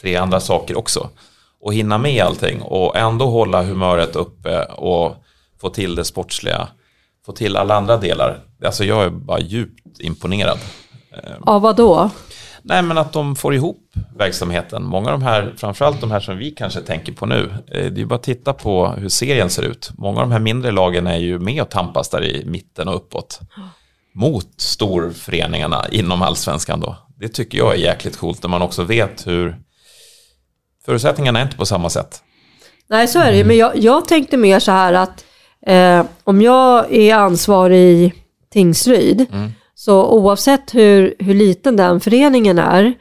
tre 0.00 0.16
andra 0.16 0.40
saker 0.40 0.78
också. 0.78 1.10
Och 1.60 1.74
hinna 1.74 1.98
med 1.98 2.24
allting 2.24 2.62
och 2.62 2.96
ändå 2.96 3.26
hålla 3.26 3.62
humöret 3.62 4.16
uppe 4.16 4.64
och 4.64 5.16
få 5.60 5.70
till 5.70 5.94
det 5.94 6.04
sportsliga, 6.04 6.68
få 7.26 7.32
till 7.32 7.56
alla 7.56 7.74
andra 7.74 7.96
delar. 7.96 8.40
Alltså 8.64 8.84
jag 8.84 9.04
är 9.04 9.10
bara 9.10 9.40
djupt 9.40 10.00
imponerad. 10.00 10.58
Av 11.40 11.62
vad 11.62 11.76
då? 11.76 12.10
Nej, 12.62 12.82
men 12.82 12.98
att 12.98 13.12
de 13.12 13.36
får 13.36 13.54
ihop 13.54 13.92
verksamheten. 14.16 14.84
Många 14.84 15.12
av 15.12 15.20
de 15.20 15.24
här, 15.24 15.54
framförallt 15.56 16.00
de 16.00 16.10
här 16.10 16.20
som 16.20 16.38
vi 16.38 16.50
kanske 16.50 16.80
tänker 16.80 17.12
på 17.12 17.26
nu, 17.26 17.54
eh, 17.72 17.86
det 17.86 18.00
är 18.00 18.04
bara 18.04 18.14
att 18.14 18.22
titta 18.22 18.52
på 18.52 18.86
hur 18.86 19.08
serien 19.08 19.50
ser 19.50 19.62
ut. 19.62 19.90
Många 19.98 20.20
av 20.20 20.28
de 20.28 20.32
här 20.32 20.40
mindre 20.40 20.70
lagen 20.70 21.06
är 21.06 21.18
ju 21.18 21.38
med 21.38 21.62
och 21.62 21.70
tampas 21.70 22.08
där 22.08 22.24
i 22.24 22.44
mitten 22.46 22.88
och 22.88 22.96
uppåt. 22.96 23.40
Mot 24.14 24.60
storföreningarna 24.60 25.88
inom 25.90 26.22
allsvenskan 26.22 26.80
då. 26.80 26.96
Det 27.16 27.28
tycker 27.28 27.58
jag 27.58 27.74
är 27.74 27.78
jäkligt 27.78 28.16
coolt 28.16 28.42
när 28.42 28.50
man 28.50 28.62
också 28.62 28.84
vet 28.84 29.26
hur 29.26 29.56
förutsättningarna 30.84 31.38
är 31.38 31.42
inte 31.42 31.56
på 31.56 31.66
samma 31.66 31.90
sätt. 31.90 32.22
Nej, 32.88 33.08
så 33.08 33.18
är 33.18 33.32
det 33.32 33.44
Men 33.44 33.56
jag, 33.56 33.76
jag 33.76 34.08
tänkte 34.08 34.36
mer 34.36 34.60
så 34.60 34.72
här 34.72 34.92
att 34.92 35.24
eh, 35.66 36.04
om 36.24 36.42
jag 36.42 36.92
är 36.92 37.14
ansvarig 37.14 37.78
i 37.78 38.12
Tingsryd, 38.52 39.26
mm. 39.32 39.50
så 39.74 40.10
oavsett 40.10 40.74
hur, 40.74 41.14
hur 41.18 41.34
liten 41.34 41.76
den 41.76 42.00
föreningen 42.00 42.58
är, 42.58 42.94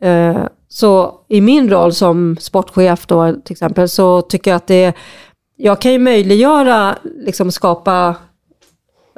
eh, 0.00 0.46
så 0.68 1.14
i 1.28 1.40
min 1.40 1.70
roll 1.70 1.92
som 1.92 2.36
sportchef 2.40 3.06
då 3.06 3.34
till 3.44 3.52
exempel, 3.52 3.88
så 3.88 4.22
tycker 4.22 4.50
jag 4.50 4.56
att 4.56 4.66
det 4.66 4.96
jag 5.56 5.80
kan 5.80 5.92
ju 5.92 5.98
möjliggöra, 5.98 6.96
liksom 7.02 7.52
skapa 7.52 8.14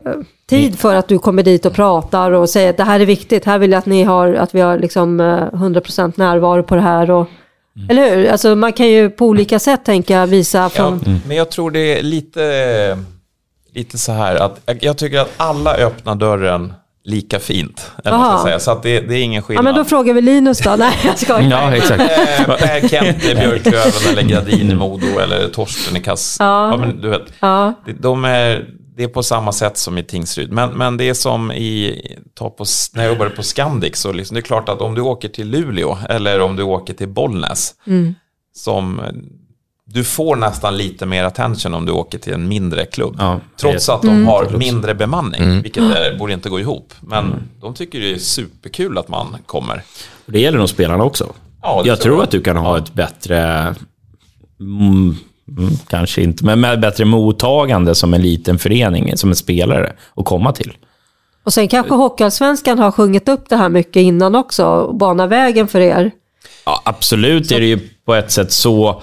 eh, 0.05 0.13
tid 0.49 0.79
för 0.79 0.95
att 0.95 1.09
du 1.09 1.19
kommer 1.19 1.43
dit 1.43 1.67
och 1.67 1.73
pratar 1.73 2.33
och 2.33 2.51
säger 2.51 2.71
att 2.71 2.77
det 2.77 2.85
här 2.85 3.01
är 3.01 3.07
viktigt, 3.07 3.45
här 3.45 3.59
vill 3.59 3.73
jag 3.73 3.79
att 3.79 3.87
ni 3.87 4.03
har, 4.03 4.35
att 4.35 4.55
vi 4.55 4.61
har 4.61 4.79
liksom 4.79 5.21
100% 5.21 6.05
eh, 6.05 6.11
närvaro 6.17 6.63
på 6.63 6.75
det 6.75 6.81
här 6.81 7.11
och 7.11 7.29
Mm. 7.79 7.91
Eller 7.91 8.17
hur? 8.17 8.29
Alltså 8.29 8.57
man 8.57 8.73
kan 8.73 8.89
ju 8.89 9.11
på 9.11 9.27
olika 9.27 9.59
sätt 9.59 9.85
tänka 9.85 10.27
visa 10.27 10.69
från... 10.69 11.03
Ja, 11.07 11.13
men 11.27 11.37
jag 11.37 11.51
tror 11.51 11.71
det 11.71 11.99
är 11.99 12.03
lite, 12.03 12.99
lite 13.75 13.99
så 13.99 14.13
här 14.13 14.35
att 14.37 14.61
jag 14.81 14.99
tycker 14.99 15.19
att 15.19 15.33
alla 15.37 15.75
öppnar 15.75 16.15
dörren 16.15 16.73
lika 17.09 17.39
fint. 17.39 17.93
Eller 18.05 18.39
säga. 18.39 18.59
Så 18.59 18.71
att 18.71 18.83
det, 18.83 19.01
det, 19.01 19.15
är 19.15 19.23
ingen 19.23 19.43
skillnad. 19.43 19.61
Ja, 19.61 19.73
men 19.73 19.75
då 19.75 19.85
frågar 19.85 20.15
vi 20.15 20.21
Linus 20.21 20.59
då. 20.59 20.77
Nej, 20.79 20.93
jag 21.05 21.19
skojar. 21.19 21.51
Ja, 21.51 21.77
exakt. 21.77 22.03
Äh, 22.49 22.89
Kent 22.89 23.25
i 23.25 23.35
Björklöven 23.35 23.93
eller 24.13 24.23
Gradin 24.23 24.71
i 24.71 24.75
Modo 24.75 25.19
eller 25.19 25.49
Torsten 25.49 25.97
i 25.97 26.01
Kass. 26.01 26.37
Ja. 26.39 26.71
ja 26.71 26.77
men 26.77 27.01
du 27.01 27.09
vet, 27.09 27.33
ja. 27.41 27.75
de 28.01 28.25
är, 28.25 28.69
det 28.99 29.05
är 29.05 29.09
på 29.09 29.23
samma 29.23 29.53
sätt 29.53 29.79
som 29.79 29.99
i 29.99 30.03
Tingsryd. 30.03 30.53
Men, 30.53 30.71
men 30.71 30.97
det 30.97 31.09
är 31.09 31.15
som 31.15 31.53
i, 31.53 32.01
ta 32.35 32.51
på, 32.51 32.65
när 32.93 33.05
jag 33.05 33.13
jobbade 33.13 33.31
på 33.31 33.43
Scandic, 33.43 33.97
så 33.97 34.13
liksom, 34.13 34.35
det 34.35 34.41
är 34.41 34.43
klart 34.43 34.69
att 34.69 34.81
om 34.81 34.95
du 34.95 35.01
åker 35.01 35.29
till 35.29 35.51
Luleå 35.51 35.99
eller 36.09 36.41
om 36.41 36.57
du 36.57 36.63
åker 36.63 36.95
till 36.95 37.09
Bollnäs, 37.09 37.75
mm. 37.87 38.15
som 38.57 39.01
du 39.85 40.05
får 40.05 40.37
nästan 40.37 40.77
lite 40.77 41.07
mer 41.07 41.25
attention 41.25 41.75
om 41.75 41.87
du 41.87 41.93
åker 41.93 42.19
till 42.19 42.33
en 42.33 42.49
mindre 42.49 42.85
klubb. 42.87 43.17
Ja, 43.19 43.41
Trots 43.57 43.89
att 43.89 44.03
de 44.03 44.09
mm. 44.09 44.27
har 44.27 44.51
mindre 44.51 44.95
bemanning, 44.95 45.43
mm. 45.43 45.63
vilket 45.63 45.83
är, 45.83 46.19
borde 46.19 46.33
inte 46.33 46.49
gå 46.49 46.61
ihop. 46.61 46.95
Men 47.01 47.25
mm. 47.25 47.39
de 47.61 47.75
tycker 47.75 48.01
det 48.01 48.15
är 48.15 48.19
superkul 48.19 48.99
att 48.99 49.09
man 49.09 49.37
kommer. 49.47 49.83
Det 50.27 50.41
gäller 50.41 50.59
nog 50.59 50.69
spelarna 50.69 51.05
också. 51.05 51.33
Ja, 51.63 51.83
jag 51.85 52.01
tror 52.01 52.17
jag. 52.17 52.25
att 52.25 52.31
du 52.31 52.41
kan 52.41 52.57
ha 52.57 52.79
ett 52.79 52.95
bättre 52.95 53.75
mm, 55.59 55.71
kanske 55.89 56.23
inte, 56.23 56.45
men 56.45 56.61
med 56.61 56.81
bättre 56.81 57.05
mottagande 57.05 57.95
som 57.95 58.15
en 58.15 58.23
liten 58.23 58.59
förening, 58.59 59.17
som 59.17 59.31
en 59.31 59.37
spelare, 59.37 59.93
att 60.17 60.25
komma 60.25 60.53
till. 60.53 60.73
Och 61.43 61.53
sen 61.53 61.69
kanske 61.69 61.95
Hockeyallsvenskan 61.95 62.79
har 62.79 62.91
sjungit 62.91 63.29
upp 63.29 63.49
det 63.49 63.57
här 63.57 63.69
mycket 63.69 64.01
innan 64.01 64.35
också, 64.35 64.67
och 64.67 64.95
bana 64.95 65.27
vägen 65.27 65.69
för 65.69 65.81
er. 65.81 66.11
Ja, 66.67 66.83
absolut 66.85 67.49
så. 67.49 67.55
är 67.55 67.61
det 67.61 67.67
ju 67.67 67.79
på 68.05 68.15
ett 68.15 68.31
sätt 68.31 68.53
så. 68.53 69.03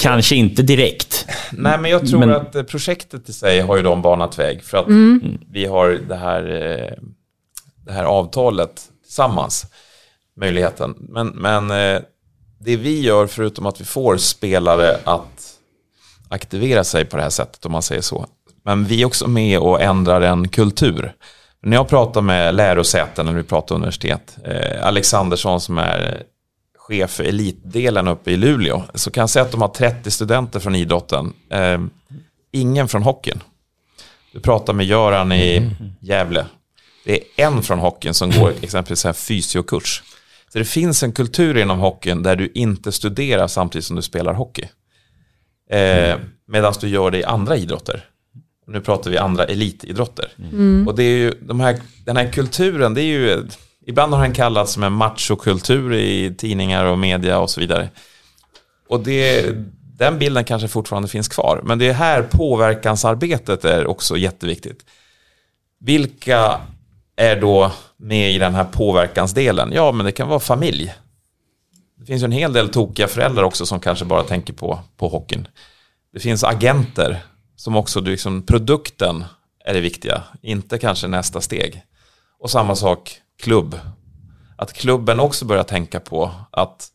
Kanske 0.00 0.36
inte 0.36 0.62
direkt. 0.62 1.26
Nej, 1.52 1.78
men 1.78 1.90
jag 1.90 2.08
tror 2.08 2.20
men... 2.20 2.30
att 2.30 2.68
projektet 2.68 3.28
i 3.28 3.32
sig 3.32 3.60
har 3.60 3.76
ju 3.76 3.82
de 3.82 4.02
banat 4.02 4.38
väg. 4.38 4.62
För 4.62 4.78
att 4.78 4.86
mm. 4.86 5.38
vi 5.50 5.66
har 5.66 5.98
det 6.08 6.16
här, 6.16 6.42
eh, 6.42 7.02
det 7.86 7.92
här 7.92 8.04
avtalet 8.04 8.82
tillsammans, 9.04 9.66
möjligheten. 10.36 10.94
Men, 10.98 11.28
men 11.28 11.70
eh, 11.70 12.00
det 12.60 12.76
vi 12.76 13.00
gör, 13.00 13.26
förutom 13.26 13.66
att 13.66 13.80
vi 13.80 13.84
får 13.84 14.16
spelare 14.16 15.00
att 15.04 15.58
aktivera 16.28 16.84
sig 16.84 17.04
på 17.04 17.16
det 17.16 17.22
här 17.22 17.30
sättet, 17.30 17.66
om 17.66 17.72
man 17.72 17.82
säger 17.82 18.02
så, 18.02 18.26
men 18.64 18.84
vi 18.84 19.02
är 19.02 19.06
också 19.06 19.28
med 19.28 19.58
och 19.58 19.82
ändrar 19.82 20.20
en 20.20 20.48
kultur. 20.48 21.14
När 21.62 21.76
jag 21.76 21.88
pratar 21.88 22.20
med 22.20 22.54
lärosäten, 22.54 23.26
när 23.26 23.32
vi 23.32 23.42
pratar 23.42 23.74
universitet, 23.74 24.36
eh, 24.44 24.86
Alexandersson 24.86 25.60
som 25.60 25.78
är 25.78 26.22
chef 26.78 27.10
för 27.10 27.24
elitdelen 27.24 28.08
uppe 28.08 28.30
i 28.30 28.36
Luleå, 28.36 28.82
så 28.94 29.10
kan 29.10 29.22
jag 29.22 29.30
säga 29.30 29.44
att 29.44 29.52
de 29.52 29.60
har 29.60 29.68
30 29.68 30.10
studenter 30.10 30.60
från 30.60 30.74
idrotten, 30.74 31.32
eh, 31.50 31.80
ingen 32.52 32.88
från 32.88 33.02
hockeyn. 33.02 33.42
Du 34.32 34.40
pratar 34.40 34.72
med 34.72 34.86
Göran 34.86 35.32
i 35.32 35.70
Gävle, 36.00 36.46
det 37.04 37.12
är 37.12 37.46
en 37.46 37.62
från 37.62 37.78
hockeyn 37.78 38.14
som 38.14 38.30
går 38.30 38.52
exempelvis 38.62 39.04
en 39.04 39.14
fysiokurs. 39.14 40.02
Så 40.52 40.58
det 40.58 40.64
finns 40.64 41.02
en 41.02 41.12
kultur 41.12 41.56
inom 41.56 41.78
hockeyn 41.78 42.22
där 42.22 42.36
du 42.36 42.52
inte 42.54 42.92
studerar 42.92 43.46
samtidigt 43.46 43.84
som 43.84 43.96
du 43.96 44.02
spelar 44.02 44.34
hockey. 44.34 44.68
Eh, 45.70 46.16
Medan 46.46 46.74
du 46.80 46.88
gör 46.88 47.10
det 47.10 47.18
i 47.18 47.24
andra 47.24 47.56
idrotter. 47.56 48.04
Nu 48.66 48.80
pratar 48.80 49.10
vi 49.10 49.18
andra 49.18 49.44
elitidrotter. 49.44 50.32
Mm. 50.52 50.88
Och 50.88 50.94
det 50.96 51.02
är 51.02 51.18
ju, 51.18 51.34
de 51.40 51.60
här, 51.60 51.80
den 52.04 52.16
här 52.16 52.32
kulturen, 52.32 52.94
det 52.94 53.02
är 53.02 53.04
ju, 53.04 53.46
ibland 53.86 54.14
har 54.14 54.22
den 54.22 54.32
kallats 54.32 54.72
som 54.72 54.82
en 54.82 54.92
machokultur 54.92 55.94
i 55.94 56.34
tidningar 56.38 56.84
och 56.84 56.98
media 56.98 57.38
och 57.38 57.50
så 57.50 57.60
vidare. 57.60 57.88
Och 58.88 59.00
det, 59.00 59.50
den 59.98 60.18
bilden 60.18 60.44
kanske 60.44 60.68
fortfarande 60.68 61.08
finns 61.08 61.28
kvar. 61.28 61.60
Men 61.64 61.78
det 61.78 61.88
är 61.88 61.92
här 61.92 62.22
påverkansarbetet 62.22 63.64
är 63.64 63.86
också 63.86 64.16
jätteviktigt. 64.16 64.84
Vilka 65.80 66.60
är 67.20 67.40
då 67.40 67.72
med 67.96 68.32
i 68.32 68.38
den 68.38 68.54
här 68.54 68.64
påverkansdelen? 68.64 69.72
Ja, 69.72 69.92
men 69.92 70.06
det 70.06 70.12
kan 70.12 70.28
vara 70.28 70.40
familj. 70.40 70.94
Det 71.98 72.06
finns 72.06 72.22
ju 72.22 72.24
en 72.24 72.32
hel 72.32 72.52
del 72.52 72.68
tokiga 72.68 73.08
föräldrar 73.08 73.42
också 73.42 73.66
som 73.66 73.80
kanske 73.80 74.04
bara 74.04 74.22
tänker 74.22 74.52
på, 74.52 74.80
på 74.96 75.08
hockeyn. 75.08 75.48
Det 76.12 76.20
finns 76.20 76.44
agenter 76.44 77.22
som 77.56 77.76
också, 77.76 78.00
liksom, 78.00 78.42
produkten 78.42 79.24
är 79.64 79.74
det 79.74 79.80
viktiga, 79.80 80.22
inte 80.42 80.78
kanske 80.78 81.08
nästa 81.08 81.40
steg. 81.40 81.82
Och 82.38 82.50
samma 82.50 82.76
sak 82.76 83.20
klubb. 83.42 83.78
Att 84.56 84.72
klubben 84.72 85.20
också 85.20 85.44
börjar 85.44 85.64
tänka 85.64 86.00
på 86.00 86.30
att, 86.50 86.88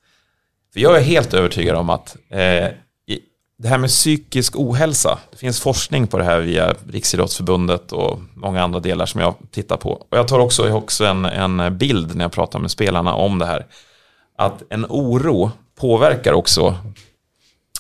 för 0.73 0.79
jag 0.79 0.97
är 0.97 1.01
helt 1.01 1.33
övertygad 1.33 1.75
om 1.75 1.89
att 1.89 2.17
eh, 2.29 2.67
det 3.58 3.68
här 3.68 3.78
med 3.78 3.89
psykisk 3.89 4.56
ohälsa, 4.56 5.20
det 5.32 5.38
finns 5.38 5.60
forskning 5.62 6.08
på 6.08 6.18
det 6.18 6.24
här 6.24 6.39
via 6.39 6.76
Riksidrottsförbundet 6.89 7.91
och 7.91 8.20
många 8.34 8.63
andra 8.63 8.80
delar 8.80 9.06
som 9.06 9.22
jag 9.22 9.36
tittar 9.52 9.78
på. 9.78 9.91
Och 9.91 10.18
jag 10.18 10.28
tar 10.28 10.39
också, 10.39 10.72
också 10.72 11.06
en, 11.06 11.26
en 11.26 11.78
bild 11.78 12.15
när 12.15 12.26
jag 12.26 12.32
pratar 12.32 12.60
med 12.60 12.72
spelarna 12.72 13.13
om 13.13 13.39
det 13.39 13.46
här. 13.46 13.65
Att 14.38 14.63
en 14.70 14.86
oro 14.89 15.52
påverkar 15.80 16.34
också 16.34 16.78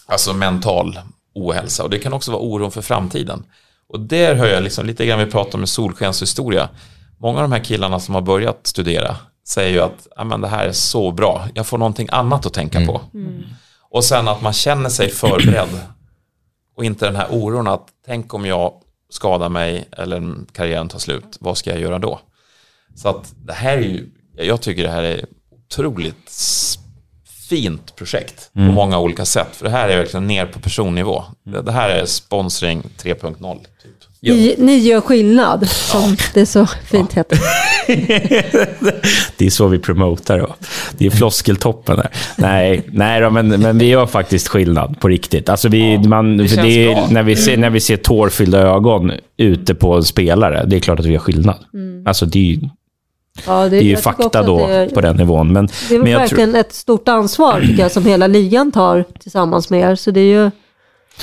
alltså 0.05 0.33
mental 0.33 0.99
ohälsa 1.33 1.83
och 1.83 1.89
det 1.89 1.99
kan 1.99 2.13
också 2.13 2.31
vara 2.31 2.41
oron 2.41 2.71
för 2.71 2.81
framtiden. 2.81 3.43
Och 3.89 3.99
där 3.99 4.35
hör 4.35 4.47
jag 4.47 4.63
liksom 4.63 4.85
lite 4.85 5.05
grann 5.05 5.19
vi 5.19 5.25
pratar 5.25 5.59
med 5.59 5.69
solskenshistoria. 5.69 6.69
Många 7.17 7.37
av 7.37 7.49
de 7.49 7.51
här 7.51 7.63
killarna 7.63 7.99
som 7.99 8.15
har 8.15 8.21
börjat 8.21 8.67
studera 8.67 9.17
säger 9.47 9.71
ju 9.71 9.79
att 9.79 10.07
det 10.41 10.47
här 10.47 10.65
är 10.65 10.71
så 10.71 11.11
bra, 11.11 11.47
jag 11.53 11.67
får 11.67 11.77
någonting 11.77 12.07
annat 12.11 12.45
att 12.45 12.53
tänka 12.53 12.77
mm. 12.77 12.87
på. 12.87 13.01
Mm. 13.13 13.43
Och 13.95 14.03
sen 14.03 14.27
att 14.27 14.41
man 14.41 14.53
känner 14.53 14.89
sig 14.89 15.09
förberedd. 15.09 15.79
Och 16.75 16.85
inte 16.85 17.05
den 17.05 17.15
här 17.15 17.27
oron 17.31 17.67
att 17.67 17.87
tänk 18.05 18.33
om 18.33 18.45
jag 18.45 18.73
skadar 19.09 19.49
mig 19.49 19.87
eller 19.91 20.33
karriären 20.51 20.89
tar 20.89 20.99
slut, 20.99 21.37
vad 21.39 21.57
ska 21.57 21.69
jag 21.69 21.79
göra 21.79 21.99
då? 21.99 22.19
Så 22.95 23.09
att 23.09 23.33
det 23.37 23.53
här 23.53 23.77
är 23.77 23.81
ju, 23.81 24.09
jag 24.37 24.61
tycker 24.61 24.83
det 24.83 24.89
här 24.89 25.03
är 25.03 25.25
otroligt 25.51 26.31
fint 27.49 27.95
projekt 27.95 28.51
mm. 28.55 28.67
på 28.67 28.73
många 28.73 28.99
olika 28.99 29.25
sätt. 29.25 29.55
För 29.55 29.65
det 29.65 29.71
här 29.71 29.89
är 29.89 29.97
verkligen 29.97 30.27
ner 30.27 30.45
på 30.45 30.59
personnivå. 30.59 31.23
Det 31.43 31.71
här 31.71 31.89
är 31.89 32.05
sponsring 32.05 32.83
3.0. 32.97 33.59
Typ. 33.83 33.94
Ni, 34.33 34.55
ni, 34.57 34.77
gör 34.77 35.01
skillnad, 35.01 35.69
som 35.69 36.09
ja. 36.09 36.15
det 36.33 36.45
så 36.45 36.65
fint 36.65 37.11
ja. 37.15 37.19
heter. 37.19 37.39
det 39.37 39.45
är 39.45 39.49
så 39.49 39.67
vi 39.67 39.79
promotar. 39.79 40.39
Då. 40.39 40.55
Det 40.97 41.05
är 41.05 41.09
floskeltoppen 41.09 41.97
där. 41.97 42.09
Nej, 42.35 42.83
nej 42.87 43.21
då, 43.21 43.29
men, 43.29 43.47
men 43.47 43.77
vi 43.77 43.85
gör 43.85 44.05
faktiskt 44.05 44.47
skillnad 44.47 44.99
på 44.99 45.07
riktigt. 45.07 45.49
Alltså 45.49 45.69
vi, 45.69 45.93
ja, 45.93 45.99
man, 45.99 46.37
det 46.37 46.43
det 46.43 46.91
är, 46.91 47.07
när, 47.11 47.23
vi 47.23 47.35
ser, 47.35 47.57
när 47.57 47.69
vi 47.69 47.79
ser 47.79 47.97
tårfyllda 47.97 48.59
ögon 48.59 49.11
ute 49.37 49.75
på 49.75 49.93
en 49.93 50.03
spelare, 50.03 50.65
det 50.65 50.75
är 50.75 50.79
klart 50.79 50.99
att 50.99 51.05
vi 51.05 51.11
gör 51.11 51.19
skillnad. 51.19 51.57
Mm. 51.73 52.07
Alltså 52.07 52.25
det 52.25 52.53
är 52.53 52.69
Ja, 53.47 53.63
det, 53.63 53.69
det, 53.69 53.77
är 53.77 53.81
ju 53.81 53.97
fakta 53.97 54.43
då 54.43 54.59
är, 54.59 54.89
på 54.89 55.01
den 55.01 55.15
nivån. 55.15 55.53
Men, 55.53 55.69
det 55.89 55.95
är 55.95 55.99
men 55.99 56.13
verkligen 56.13 56.51
tror... 56.51 56.59
ett 56.59 56.73
stort 56.73 57.07
ansvar 57.07 57.61
tycker 57.61 57.83
jag, 57.83 57.91
som 57.91 58.05
hela 58.05 58.27
ligan 58.27 58.71
tar 58.71 59.05
tillsammans 59.19 59.69
med 59.69 59.91
er. 59.91 59.95
Så 59.95 60.11
det 60.11 60.19
är 60.19 60.43
ju... 60.43 60.51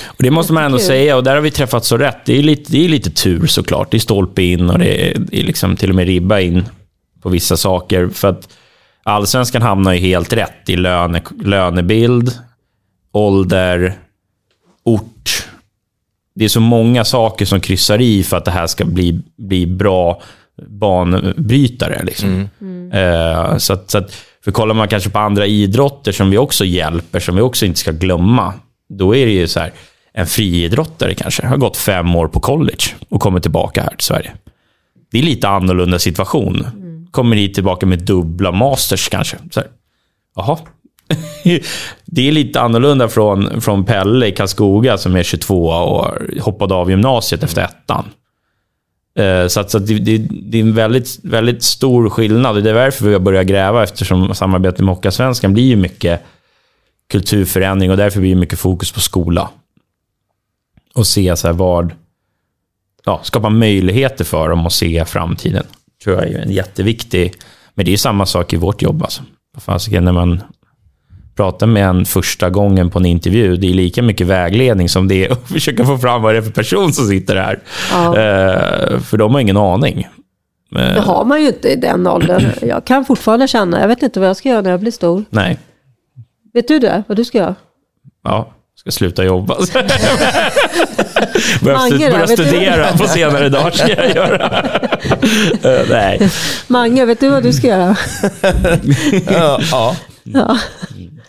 Och 0.06 0.22
det 0.22 0.30
måste 0.30 0.52
man 0.52 0.64
ändå 0.64 0.78
säga, 0.78 1.16
och 1.16 1.24
där 1.24 1.34
har 1.34 1.42
vi 1.42 1.50
träffat 1.50 1.84
så 1.84 1.96
rätt. 1.96 2.18
Det 2.24 2.38
är 2.38 2.42
lite, 2.42 2.72
det 2.72 2.84
är 2.84 2.88
lite 2.88 3.10
tur 3.10 3.46
såklart. 3.46 3.90
Det 3.90 3.96
är 3.96 3.98
stolpe 3.98 4.42
in 4.42 4.70
och 4.70 4.78
det 4.78 5.10
är, 5.10 5.18
det 5.18 5.40
är 5.40 5.44
liksom 5.44 5.76
till 5.76 5.90
och 5.90 5.96
med 5.96 6.06
ribba 6.06 6.40
in 6.40 6.64
på 7.22 7.28
vissa 7.28 7.56
saker. 7.56 8.08
För 8.08 8.28
att 8.28 8.48
allsvenskan 9.02 9.62
hamnar 9.62 9.92
ju 9.92 10.00
helt 10.00 10.32
rätt 10.32 10.68
i 10.68 10.76
löne, 10.76 11.22
lönebild, 11.44 12.32
ålder, 13.12 13.94
ort. 14.84 15.48
Det 16.34 16.44
är 16.44 16.48
så 16.48 16.60
många 16.60 17.04
saker 17.04 17.44
som 17.44 17.60
kryssar 17.60 18.00
i 18.00 18.22
för 18.22 18.36
att 18.36 18.44
det 18.44 18.50
här 18.50 18.66
ska 18.66 18.84
bli, 18.84 19.20
bli 19.36 19.66
bra 19.66 20.22
banbrytare. 20.66 22.02
Liksom. 22.04 22.48
Mm. 22.60 22.92
Eh, 22.92 23.56
så 23.56 23.72
att, 23.72 23.90
så 23.90 23.98
att, 23.98 24.12
för 24.44 24.50
kollar 24.50 24.74
man 24.74 24.88
kanske 24.88 25.10
på 25.10 25.18
andra 25.18 25.46
idrotter 25.46 26.12
som 26.12 26.30
vi 26.30 26.38
också 26.38 26.64
hjälper, 26.64 27.20
som 27.20 27.36
vi 27.36 27.42
också 27.42 27.66
inte 27.66 27.78
ska 27.78 27.90
glömma, 27.92 28.54
då 28.98 29.16
är 29.16 29.26
det 29.26 29.32
ju 29.32 29.48
så 29.48 29.60
här, 29.60 29.72
en 30.12 30.26
friidrottare 30.26 31.14
kanske 31.14 31.46
har 31.46 31.56
gått 31.56 31.76
fem 31.76 32.16
år 32.16 32.28
på 32.28 32.40
college 32.40 32.84
och 33.08 33.20
kommer 33.20 33.40
tillbaka 33.40 33.82
här 33.82 33.90
till 33.90 34.06
Sverige. 34.06 34.32
Det 35.12 35.18
är 35.18 35.22
lite 35.22 35.48
annorlunda 35.48 35.98
situation. 35.98 36.66
Kommer 37.10 37.36
hit 37.36 37.54
tillbaka 37.54 37.86
med 37.86 37.98
dubbla 37.98 38.52
masters 38.52 39.08
kanske. 39.08 39.36
Så 39.50 39.60
här. 39.60 39.68
Jaha. 40.36 40.58
det 42.04 42.28
är 42.28 42.32
lite 42.32 42.60
annorlunda 42.60 43.08
från, 43.08 43.60
från 43.60 43.84
Pelle 43.84 44.26
i 44.26 44.32
Karlskoga 44.32 44.98
som 44.98 45.16
är 45.16 45.22
22 45.22 45.68
och 45.68 46.06
hoppade 46.40 46.74
av 46.74 46.90
gymnasiet 46.90 47.42
efter 47.42 47.62
ettan. 47.62 48.04
Eh, 49.18 49.46
så, 49.46 49.60
att, 49.60 49.70
så 49.70 49.78
att 49.78 49.86
det, 49.86 49.98
det, 49.98 50.18
det, 50.30 50.58
är 50.58 50.62
en 50.62 50.74
väldigt, 50.74 51.18
väldigt 51.22 51.62
stor 51.62 52.08
skillnad. 52.08 52.64
Det 52.64 52.70
är 52.70 52.74
därför 52.74 53.06
vi 53.06 53.12
har 53.12 53.20
börjat 53.20 53.46
gräva, 53.46 53.82
eftersom 53.82 54.34
samarbetet 54.34 54.80
med 54.80 54.94
Hockeyallsvenskan 54.94 55.54
blir 55.54 55.64
ju 55.64 55.76
mycket 55.76 56.22
kulturförändring 57.12 57.90
och 57.90 57.96
därför 57.96 58.20
blir 58.20 58.34
det 58.34 58.40
mycket 58.40 58.58
fokus 58.58 58.92
på 58.92 59.00
skola. 59.00 59.50
Och 60.94 61.06
se 61.06 61.36
så 61.36 61.46
här 61.46 61.54
vad... 61.54 61.92
Ja, 63.04 63.20
skapa 63.22 63.50
möjligheter 63.50 64.24
för 64.24 64.48
dem 64.48 64.66
att 64.66 64.72
se 64.72 65.04
framtiden. 65.04 65.64
tror 66.04 66.16
jag 66.16 66.28
är 66.28 66.38
en 66.38 66.50
jätteviktig... 66.50 67.34
Men 67.74 67.84
det 67.84 67.92
är 67.92 67.96
samma 67.96 68.26
sak 68.26 68.52
i 68.52 68.56
vårt 68.56 68.82
jobb. 68.82 69.02
Alltså. 69.02 69.22
När 69.90 70.12
man 70.12 70.42
pratar 71.36 71.66
med 71.66 71.88
en 71.88 72.04
första 72.04 72.50
gången 72.50 72.90
på 72.90 72.98
en 72.98 73.06
intervju, 73.06 73.56
det 73.56 73.66
är 73.66 73.74
lika 73.74 74.02
mycket 74.02 74.26
vägledning 74.26 74.88
som 74.88 75.08
det 75.08 75.26
är 75.26 75.32
att 75.32 75.48
försöka 75.48 75.84
få 75.84 75.98
fram 75.98 76.22
vad 76.22 76.34
det 76.34 76.38
är 76.38 76.42
för 76.42 76.50
person 76.50 76.92
som 76.92 77.06
sitter 77.06 77.36
här. 77.36 77.60
Ja. 77.92 78.06
Eh, 78.06 79.00
för 79.00 79.16
de 79.16 79.32
har 79.32 79.40
ingen 79.40 79.56
aning. 79.56 80.08
Det 80.70 81.00
har 81.00 81.24
man 81.24 81.40
ju 81.40 81.46
inte 81.46 81.68
i 81.68 81.76
den 81.76 82.06
åldern. 82.06 82.46
Jag 82.62 82.84
kan 82.84 83.04
fortfarande 83.04 83.48
känna, 83.48 83.80
jag 83.80 83.88
vet 83.88 84.02
inte 84.02 84.20
vad 84.20 84.28
jag 84.28 84.36
ska 84.36 84.48
göra 84.48 84.60
när 84.60 84.70
jag 84.70 84.80
blir 84.80 84.92
stor. 84.92 85.24
Nej. 85.30 85.58
Vet 86.54 86.68
du 86.68 86.78
det? 86.78 87.02
Vad 87.06 87.16
du 87.16 87.24
ska 87.24 87.38
göra? 87.38 87.54
Ja, 88.24 88.52
ska 88.74 88.90
sluta 88.90 89.24
jobba. 89.24 89.54
börja 91.62 91.78
Mange, 91.78 92.10
börja 92.10 92.26
studera 92.26 92.92
på 92.92 93.08
senare 93.08 93.48
dagar 93.48 93.70
ska 93.70 93.88
jag 93.88 94.14
göra. 94.14 94.62
uh, 95.64 95.88
nej. 95.90 96.30
Mange, 96.66 97.04
vet 97.04 97.20
du 97.20 97.30
vad 97.30 97.42
du 97.42 97.52
ska 97.52 97.66
göra? 97.66 97.96
ja. 99.70 99.96
ja. 100.22 100.58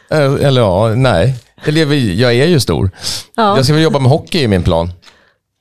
Eh, 0.09 0.33
eller 0.47 0.61
ja, 0.61 0.93
nej. 0.95 1.35
Eller 1.65 1.93
jag 1.93 2.33
är 2.33 2.47
ju 2.47 2.59
stor. 2.59 2.91
Ja. 3.35 3.55
Jag 3.55 3.65
ska 3.65 3.73
väl 3.73 3.83
jobba 3.83 3.99
med 3.99 4.11
hockey 4.11 4.39
i 4.39 4.47
min 4.47 4.63
plan. 4.63 4.91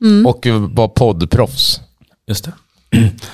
Mm. 0.02 0.26
Och 0.26 0.46
vara 0.46 0.88
poddproffs. 0.88 1.80
Just 2.26 2.44
det. 2.44 2.52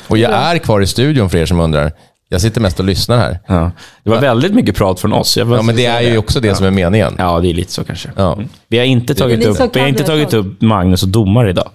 Och 0.08 0.18
jag 0.18 0.32
är 0.32 0.58
kvar 0.58 0.80
i 0.80 0.86
studion 0.86 1.30
för 1.30 1.38
er 1.38 1.46
som 1.46 1.60
undrar. 1.60 1.92
Jag 2.28 2.40
sitter 2.40 2.60
mest 2.60 2.80
och 2.80 2.86
lyssnar 2.86 3.18
här. 3.18 3.38
Ja. 3.46 3.70
Det 4.02 4.10
var 4.10 4.20
väldigt 4.20 4.54
mycket 4.54 4.76
prat 4.76 5.00
från 5.00 5.12
oss. 5.12 5.36
ja, 5.36 5.44
men 5.44 5.76
det 5.76 5.86
är 5.86 6.00
ju 6.00 6.18
också 6.18 6.40
det 6.40 6.48
ja. 6.48 6.54
som 6.54 6.66
är 6.66 6.70
meningen. 6.70 7.14
Ja, 7.18 7.40
det 7.40 7.50
är 7.50 7.54
lite 7.54 7.72
så 7.72 7.84
kanske. 7.84 8.10
Ja. 8.16 8.32
Mm. 8.32 8.48
Vi 8.68 8.78
har 8.78 8.84
inte 8.84 9.14
tagit, 9.14 9.46
upp, 9.46 9.76
vi 9.76 9.80
har 9.80 9.88
inte 9.88 10.04
tagit 10.04 10.34
upp 10.34 10.60
Magnus 10.60 11.02
och 11.02 11.08
domare 11.08 11.50
idag. 11.50 11.70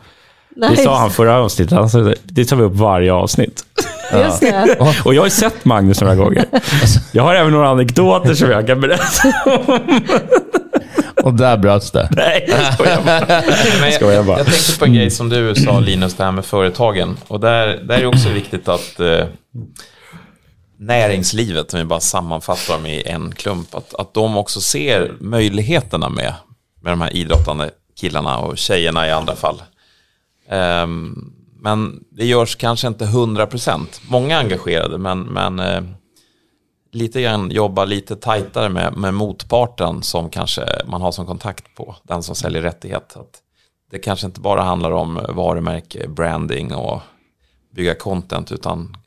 Nej. 0.55 0.69
Det 0.75 0.83
sa 0.83 0.97
han 0.97 1.11
förra 1.11 1.37
avsnittet. 1.37 1.77
Han 1.77 2.15
det 2.23 2.45
tar 2.45 2.57
vi 2.57 2.63
upp 2.63 2.75
varje 2.75 3.13
avsnitt. 3.13 3.65
Just 4.13 4.39
det. 4.39 4.77
Och 5.05 5.13
jag 5.13 5.21
har 5.21 5.29
sett 5.29 5.65
Magnus 5.65 6.01
några 6.01 6.15
gånger. 6.15 6.45
Jag 7.11 7.23
har 7.23 7.35
även 7.35 7.51
några 7.51 7.69
anekdoter 7.69 8.33
som 8.33 8.51
jag 8.51 8.67
kan 8.67 8.81
berätta 8.81 9.33
om. 9.45 9.81
Och 11.23 11.33
där 11.33 11.57
bröts 11.57 11.91
det. 11.91 12.09
Nej, 12.11 12.45
jag 12.47 12.73
skojar 12.73 13.01
bara. 13.05 13.43
jag, 13.85 13.93
skojar 13.93 14.23
bara. 14.23 14.37
jag 14.37 14.47
tänkte 14.47 14.79
på 14.79 14.85
en 14.85 14.93
grej 14.93 15.11
som 15.11 15.29
du 15.29 15.55
sa 15.55 15.79
Linus, 15.79 16.13
det 16.13 16.23
här 16.23 16.31
med 16.31 16.45
företagen. 16.45 17.17
Och 17.27 17.39
där, 17.39 17.67
där 17.67 17.95
är 17.95 17.99
det 17.99 18.07
också 18.07 18.29
viktigt 18.29 18.67
att 18.67 18.99
eh, 18.99 19.25
näringslivet, 20.85 21.73
om 21.73 21.79
vi 21.79 21.85
bara 21.85 21.99
sammanfattar 21.99 22.73
dem 22.73 22.85
i 22.85 23.03
en 23.05 23.31
klump, 23.31 23.75
att, 23.75 23.93
att 23.93 24.13
de 24.13 24.37
också 24.37 24.61
ser 24.61 25.17
möjligheterna 25.19 26.09
med, 26.09 26.33
med 26.81 26.91
de 26.91 27.01
här 27.01 27.15
idrottande 27.15 27.71
killarna 27.95 28.37
och 28.39 28.57
tjejerna 28.57 29.07
i 29.07 29.11
andra 29.11 29.35
fall. 29.35 29.61
Um, 30.49 31.33
men 31.59 32.03
det 32.11 32.25
görs 32.25 32.55
kanske 32.55 32.87
inte 32.87 33.05
100%. 33.05 33.79
Många 34.09 34.35
är 34.35 34.39
engagerade, 34.39 34.97
men, 34.97 35.21
men 35.21 35.59
uh, 35.59 35.83
lite 36.91 37.21
grann 37.21 37.51
jobba 37.51 37.85
lite 37.85 38.15
tajtare 38.15 38.69
med, 38.69 38.97
med 38.97 39.13
motparten 39.13 40.03
som 40.03 40.29
kanske 40.29 40.65
man 40.85 41.01
har 41.01 41.11
som 41.11 41.25
kontakt 41.25 41.75
på, 41.75 41.95
den 42.03 42.23
som 42.23 42.35
säljer 42.35 42.61
rättighet. 42.61 43.17
Att 43.17 43.41
det 43.91 43.99
kanske 43.99 44.25
inte 44.25 44.39
bara 44.39 44.61
handlar 44.61 44.91
om 44.91 45.25
varumärke, 45.29 46.07
branding 46.07 46.73
och 46.73 47.01
bygga 47.75 47.95
content, 47.95 48.51
utan 48.51 48.97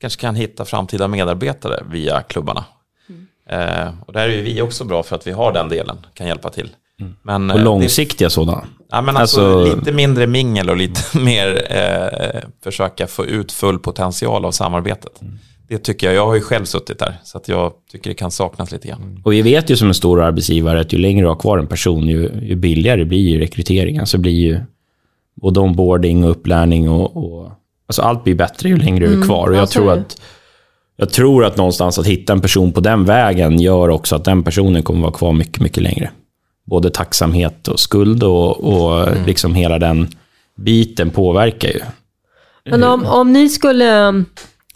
kanske 0.00 0.20
kan 0.20 0.34
hitta 0.34 0.64
framtida 0.64 1.08
medarbetare 1.08 1.84
via 1.90 2.22
klubbarna. 2.22 2.64
Mm. 3.08 3.26
Eh, 3.48 3.94
och 4.06 4.12
där 4.12 4.28
är 4.28 4.32
ju 4.32 4.42
vi 4.42 4.62
också 4.62 4.84
bra 4.84 5.02
för 5.02 5.16
att 5.16 5.26
vi 5.26 5.32
har 5.32 5.52
den 5.52 5.68
delen, 5.68 5.96
kan 6.14 6.26
hjälpa 6.26 6.50
till. 6.50 6.68
Mm. 7.00 7.16
Men, 7.22 7.50
och 7.50 7.58
eh, 7.58 7.64
långsiktiga 7.64 8.28
det, 8.28 8.32
sådana? 8.32 8.64
Ja, 8.90 9.02
men 9.02 9.16
alltså, 9.16 9.58
alltså, 9.58 9.76
lite 9.76 9.92
mindre 9.92 10.26
mingel 10.26 10.70
och 10.70 10.76
lite 10.76 11.18
mer 11.18 11.66
eh, 11.70 12.40
försöka 12.64 13.06
få 13.06 13.26
ut 13.26 13.52
full 13.52 13.78
potential 13.78 14.44
av 14.44 14.50
samarbetet. 14.50 15.22
Mm. 15.22 15.38
Det 15.68 15.78
tycker 15.78 16.06
jag, 16.06 16.16
jag 16.16 16.26
har 16.26 16.34
ju 16.34 16.40
själv 16.40 16.64
suttit 16.64 16.98
där, 16.98 17.14
så 17.24 17.38
att 17.38 17.48
jag 17.48 17.72
tycker 17.92 18.10
det 18.10 18.14
kan 18.14 18.30
saknas 18.30 18.72
lite 18.72 18.88
grann. 18.88 19.02
Mm. 19.02 19.22
Och 19.24 19.32
vi 19.32 19.42
vet 19.42 19.70
ju 19.70 19.76
som 19.76 19.88
en 19.88 19.94
stor 19.94 20.22
arbetsgivare 20.22 20.80
att 20.80 20.92
ju 20.92 20.98
längre 20.98 21.24
du 21.24 21.28
har 21.28 21.36
kvar 21.36 21.58
en 21.58 21.66
person, 21.66 22.08
ju, 22.08 22.30
ju 22.42 22.56
billigare 22.56 23.04
blir 23.04 23.18
ju 23.18 23.38
rekryteringen. 23.38 24.00
Alltså 24.00 24.18
blir 24.18 24.32
ju 24.32 24.60
både 25.34 25.60
onboarding 25.60 26.24
och 26.24 26.30
upplärning 26.30 26.90
och, 26.90 27.16
och 27.16 27.50
alltså 27.90 28.02
allt 28.02 28.24
blir 28.24 28.34
bättre 28.34 28.68
ju 28.68 28.76
längre 28.76 28.98
du 28.98 29.06
är 29.06 29.14
mm, 29.14 29.26
kvar. 29.26 29.48
Och 29.48 29.56
jag 29.56 29.70
tror 29.70 29.92
att 29.92 30.20
jag 30.96 31.10
tror 31.10 31.44
att 31.44 31.56
någonstans 31.56 31.98
att 31.98 32.06
hitta 32.06 32.32
en 32.32 32.40
person 32.40 32.72
på 32.72 32.80
den 32.80 33.04
vägen 33.04 33.60
gör 33.60 33.88
också 33.88 34.16
att 34.16 34.24
den 34.24 34.42
personen 34.42 34.82
kommer 34.82 35.00
vara 35.00 35.12
kvar 35.12 35.32
mycket, 35.32 35.60
mycket 35.62 35.82
längre 35.82 36.10
både 36.70 36.90
tacksamhet 36.90 37.68
och 37.68 37.80
skuld 37.80 38.22
och, 38.22 38.60
och 38.60 39.08
mm. 39.08 39.24
liksom 39.26 39.54
hela 39.54 39.78
den 39.78 40.08
biten 40.56 41.10
påverkar 41.10 41.68
ju. 41.68 41.80
Men 42.64 42.84
om, 42.84 43.06
om, 43.06 43.32
ni 43.32 43.48
skulle, 43.48 44.24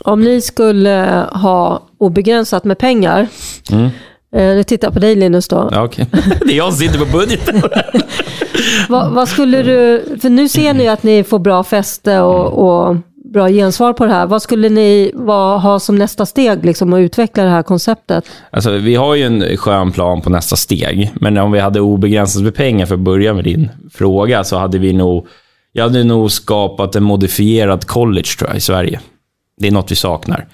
om 0.04 0.20
ni 0.20 0.40
skulle 0.40 1.26
ha 1.32 1.82
obegränsat 1.98 2.64
med 2.64 2.78
pengar, 2.78 3.28
mm. 3.72 3.90
Eh, 4.34 4.62
tittar 4.62 4.90
på 4.90 4.98
dig 4.98 5.16
Linus 5.16 5.48
då. 5.48 5.68
Ja, 5.72 5.84
okay. 5.84 6.06
Det 6.46 6.52
är 6.52 6.56
jag 6.56 6.72
som 6.72 6.86
sitter 6.86 6.98
på 6.98 7.18
budgeten. 7.18 7.62
vad, 8.88 9.12
vad, 9.12 9.28
skulle 9.28 9.62
du, 9.62 10.04
för 10.22 10.30
nu 10.30 10.48
ser 10.48 10.74
ni 10.74 10.88
att 10.88 11.02
ni 11.02 11.24
får 11.24 11.38
bra 11.38 11.64
fäste 11.64 12.20
och, 12.20 12.68
och 12.68 12.96
bra 13.34 13.48
gensvar 13.48 13.92
på 13.92 14.06
det 14.06 14.12
här. 14.12 14.26
Vad 14.26 14.42
skulle 14.42 14.68
ni 14.68 15.10
vad, 15.14 15.60
ha 15.60 15.80
som 15.80 15.96
nästa 15.96 16.26
steg 16.26 16.64
liksom, 16.64 16.92
att 16.92 16.98
utveckla 16.98 17.44
det 17.44 17.50
här 17.50 17.62
konceptet? 17.62 18.24
Alltså, 18.50 18.70
vi 18.70 18.94
har 18.94 19.14
ju 19.14 19.22
en 19.22 19.56
skön 19.56 19.92
plan 19.92 20.20
på 20.20 20.30
nästa 20.30 20.56
steg, 20.56 21.12
men 21.14 21.38
om 21.38 21.52
vi 21.52 21.60
hade 21.60 21.80
obegränsat 21.80 22.42
med 22.42 22.54
pengar 22.54 22.86
för 22.86 22.94
att 22.94 23.00
börja 23.00 23.34
med 23.34 23.44
din 23.44 23.70
fråga 23.92 24.44
så 24.44 24.58
hade 24.58 24.78
vi 24.78 24.92
nog, 24.92 25.26
jag 25.72 25.82
hade 25.82 26.04
nog 26.04 26.30
skapat 26.30 26.96
en 26.96 27.02
modifierad 27.02 27.86
college 27.86 28.28
tror 28.38 28.50
jag, 28.50 28.56
i 28.56 28.60
Sverige. 28.60 29.00
Det 29.58 29.66
är 29.66 29.72
något 29.72 29.90
vi 29.90 29.96
saknar. 29.96 30.46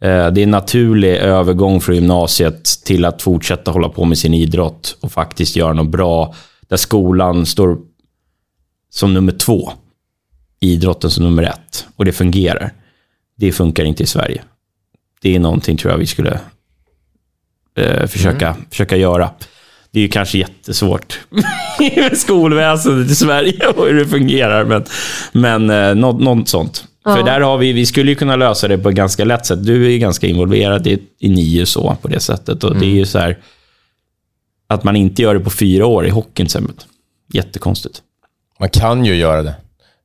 Eh, 0.00 0.30
det 0.30 0.40
är 0.40 0.42
en 0.42 0.50
naturlig 0.50 1.16
övergång 1.16 1.80
från 1.80 1.94
gymnasiet 1.94 2.64
till 2.84 3.04
att 3.04 3.22
fortsätta 3.22 3.70
hålla 3.70 3.88
på 3.88 4.04
med 4.04 4.18
sin 4.18 4.34
idrott 4.34 4.96
och 5.00 5.12
faktiskt 5.12 5.56
göra 5.56 5.72
något 5.72 5.90
bra 5.90 6.34
där 6.68 6.76
skolan 6.76 7.46
står 7.46 7.78
som 8.90 9.14
nummer 9.14 9.32
två 9.32 9.72
idrotten 10.60 11.10
som 11.10 11.24
nummer 11.24 11.42
ett 11.42 11.86
och 11.96 12.04
det 12.04 12.12
fungerar. 12.12 12.72
Det 13.36 13.52
funkar 13.52 13.84
inte 13.84 14.02
i 14.02 14.06
Sverige. 14.06 14.42
Det 15.22 15.36
är 15.36 15.40
någonting 15.40 15.76
tror 15.76 15.92
jag 15.92 15.98
vi 15.98 16.06
skulle 16.06 16.40
eh, 17.76 18.06
försöka, 18.06 18.48
mm. 18.48 18.64
försöka 18.70 18.96
göra. 18.96 19.30
Det 19.90 19.98
är 19.98 20.02
ju 20.02 20.08
kanske 20.08 20.38
jättesvårt 20.38 21.20
med 21.78 22.18
skolväsendet 22.18 23.10
i 23.10 23.14
Sverige 23.14 23.66
och 23.66 23.86
hur 23.86 23.94
det 23.94 24.06
fungerar, 24.06 24.64
men, 24.64 24.84
men 25.32 25.70
eh, 25.70 25.94
något, 25.94 26.20
något 26.20 26.48
sånt. 26.48 26.84
Ja. 27.04 27.16
För 27.16 27.22
där 27.22 27.40
har 27.40 27.58
vi, 27.58 27.72
vi 27.72 27.86
skulle 27.86 28.10
ju 28.10 28.14
kunna 28.14 28.36
lösa 28.36 28.68
det 28.68 28.78
på 28.78 28.88
ett 28.88 28.94
ganska 28.94 29.24
lätt 29.24 29.46
sätt. 29.46 29.66
Du 29.66 29.86
är 29.86 29.90
ju 29.90 29.98
ganska 29.98 30.26
involverad 30.26 30.86
i, 30.86 31.02
i 31.18 31.28
nio 31.28 31.66
så 31.66 31.96
på 32.02 32.08
det 32.08 32.20
sättet. 32.20 32.64
Och 32.64 32.70
mm. 32.70 32.80
det 32.80 32.86
är 32.86 32.96
ju 32.96 33.06
så 33.06 33.18
här, 33.18 33.38
att 34.66 34.84
man 34.84 34.96
inte 34.96 35.22
gör 35.22 35.34
det 35.34 35.40
på 35.40 35.50
fyra 35.50 35.86
år 35.86 36.06
i 36.06 36.10
hockeyn 36.10 36.34
till 36.34 36.44
exempel. 36.44 36.74
Jättekonstigt. 37.32 38.02
Man 38.60 38.68
kan 38.68 39.04
ju 39.04 39.14
göra 39.14 39.42
det. 39.42 39.54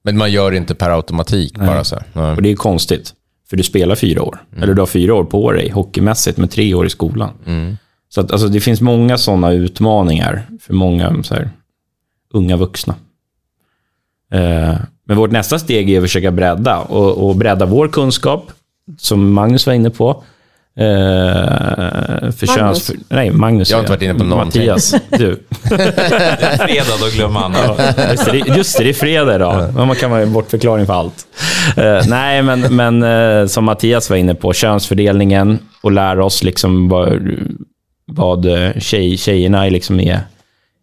Men 0.03 0.17
man 0.17 0.31
gör 0.31 0.51
det 0.51 0.57
inte 0.57 0.75
per 0.75 0.89
automatik 0.89 1.57
Nej. 1.57 1.67
bara 1.67 1.83
så 1.83 1.95
Och 2.13 2.41
det 2.41 2.51
är 2.51 2.55
konstigt. 2.55 3.13
För 3.49 3.57
du 3.57 3.63
spelar 3.63 3.95
fyra 3.95 4.23
år. 4.23 4.43
Mm. 4.51 4.63
Eller 4.63 4.73
du 4.73 4.81
har 4.81 4.87
fyra 4.87 5.13
år 5.13 5.23
på 5.23 5.51
dig 5.51 5.69
hockeymässigt, 5.69 6.37
med 6.37 6.51
tre 6.51 6.73
år 6.73 6.85
i 6.85 6.89
skolan. 6.89 7.29
Mm. 7.45 7.77
Så 8.09 8.21
att, 8.21 8.31
alltså, 8.31 8.47
det 8.47 8.59
finns 8.59 8.81
många 8.81 9.17
sådana 9.17 9.51
utmaningar 9.51 10.47
för 10.61 10.73
många 10.73 11.23
så 11.23 11.35
här, 11.35 11.49
unga 12.33 12.57
vuxna. 12.57 12.95
Eh, 14.31 14.75
men 15.05 15.17
vårt 15.17 15.31
nästa 15.31 15.59
steg 15.59 15.89
är 15.89 15.97
att 15.97 16.03
försöka 16.03 16.31
bredda 16.31 16.79
och, 16.79 17.29
och 17.29 17.35
bredda 17.35 17.65
vår 17.65 17.87
kunskap, 17.87 18.51
som 18.97 19.33
Magnus 19.33 19.67
var 19.67 19.73
inne 19.73 19.89
på. 19.89 20.23
Eh, 20.77 20.85
för 22.31 22.47
Magnus? 22.47 22.87
Köns, 22.87 22.91
nej, 23.09 23.31
Magnus. 23.31 23.69
Jag 23.69 23.77
har 23.77 23.81
inte 23.81 23.91
varit 23.91 24.01
inne 24.01 24.13
på 24.13 24.23
någonting. 24.23 24.61
Mattias, 24.61 24.95
du. 25.09 25.43
fredag, 26.59 26.95
då 26.99 27.07
glömmer 27.15 27.39
man. 27.39 27.53
Ja, 27.53 27.93
just, 28.11 28.25
det, 28.25 28.37
just 28.37 28.77
det, 28.77 28.83
det 28.83 28.89
är 28.89 28.93
fredag 28.93 29.35
idag. 29.35 29.73
Ja. 29.75 29.85
Man 29.85 29.95
kan 29.95 30.11
vara 30.11 30.21
en 30.21 30.33
bortförklaring 30.33 30.85
för 30.85 30.93
allt. 30.93 31.25
uh, 31.77 32.09
nej, 32.09 32.43
men, 32.43 32.61
men 32.75 33.03
uh, 33.03 33.47
som 33.47 33.65
Mattias 33.65 34.09
var 34.09 34.17
inne 34.17 34.35
på, 34.35 34.53
könsfördelningen 34.53 35.59
och 35.81 35.91
lära 35.91 36.25
oss 36.25 36.43
liksom 36.43 36.89
vad, 36.89 37.21
vad 38.05 38.45
tjej, 38.77 39.17
tjejerna 39.17 39.65
liksom 39.65 39.99
är 39.99 40.19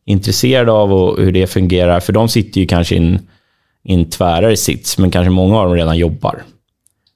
intresserade 0.06 0.72
av 0.72 0.92
och 0.92 1.22
hur 1.22 1.32
det 1.32 1.46
fungerar. 1.46 2.00
För 2.00 2.12
de 2.12 2.28
sitter 2.28 2.60
ju 2.60 2.66
kanske 2.66 2.94
i 2.94 2.98
en, 2.98 3.18
i 3.84 3.94
en 3.94 4.10
tvärare 4.10 4.56
sits, 4.56 4.98
men 4.98 5.10
kanske 5.10 5.30
många 5.30 5.58
av 5.58 5.66
dem 5.66 5.74
redan 5.74 5.98
jobbar. 5.98 6.42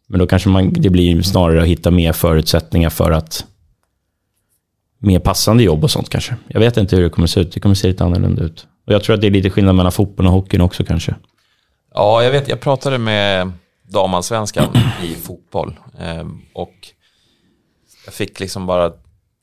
Men 0.08 0.18
då 0.18 0.26
kanske 0.26 0.48
man, 0.48 0.72
det 0.72 0.90
blir 0.90 1.22
snarare 1.22 1.62
att 1.62 1.68
hitta 1.68 1.90
mer 1.90 2.12
förutsättningar 2.12 2.90
för 2.90 3.10
att 3.10 3.44
mer 4.98 5.18
passande 5.18 5.62
jobb 5.62 5.84
och 5.84 5.90
sånt 5.90 6.10
kanske. 6.10 6.36
Jag 6.48 6.60
vet 6.60 6.76
inte 6.76 6.96
hur 6.96 7.02
det 7.02 7.10
kommer 7.10 7.26
se 7.26 7.40
ut. 7.40 7.52
Det 7.52 7.60
kommer 7.60 7.74
se 7.74 7.88
lite 7.88 8.04
annorlunda 8.04 8.42
ut. 8.42 8.66
Och 8.86 8.92
jag 8.92 9.04
tror 9.04 9.14
att 9.14 9.20
det 9.20 9.26
är 9.26 9.30
lite 9.30 9.50
skillnad 9.50 9.74
mellan 9.74 9.92
fotbollen 9.92 10.32
och 10.32 10.40
hockeyn 10.40 10.60
också 10.60 10.84
kanske. 10.84 11.14
Ja, 11.94 12.22
jag 12.22 12.30
vet. 12.30 12.48
Jag 12.48 12.60
pratade 12.60 12.98
med 12.98 13.52
damallsvenskan 13.82 14.68
i 15.02 15.14
fotboll. 15.14 15.74
Ehm, 15.98 16.40
och 16.54 16.74
jag 18.04 18.14
fick 18.14 18.40
liksom 18.40 18.66
bara 18.66 18.92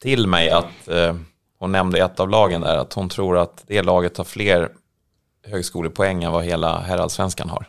till 0.02 0.28
mig 0.28 0.50
att 0.50 0.88
eh, 0.88 1.16
hon 1.60 1.72
nämnde 1.72 2.00
ett 2.00 2.20
av 2.20 2.30
lagen 2.30 2.62
där, 2.62 2.78
att 2.78 2.94
hon 2.94 3.10
tror 3.10 3.38
att 3.38 3.64
det 3.68 3.82
laget 3.82 4.18
har 4.18 4.24
fler 4.24 4.70
högskolepoäng 5.52 6.24
än 6.24 6.32
vad 6.32 6.46
hela 6.46 6.80
herrallsvenskan 6.80 7.50
har. 7.50 7.68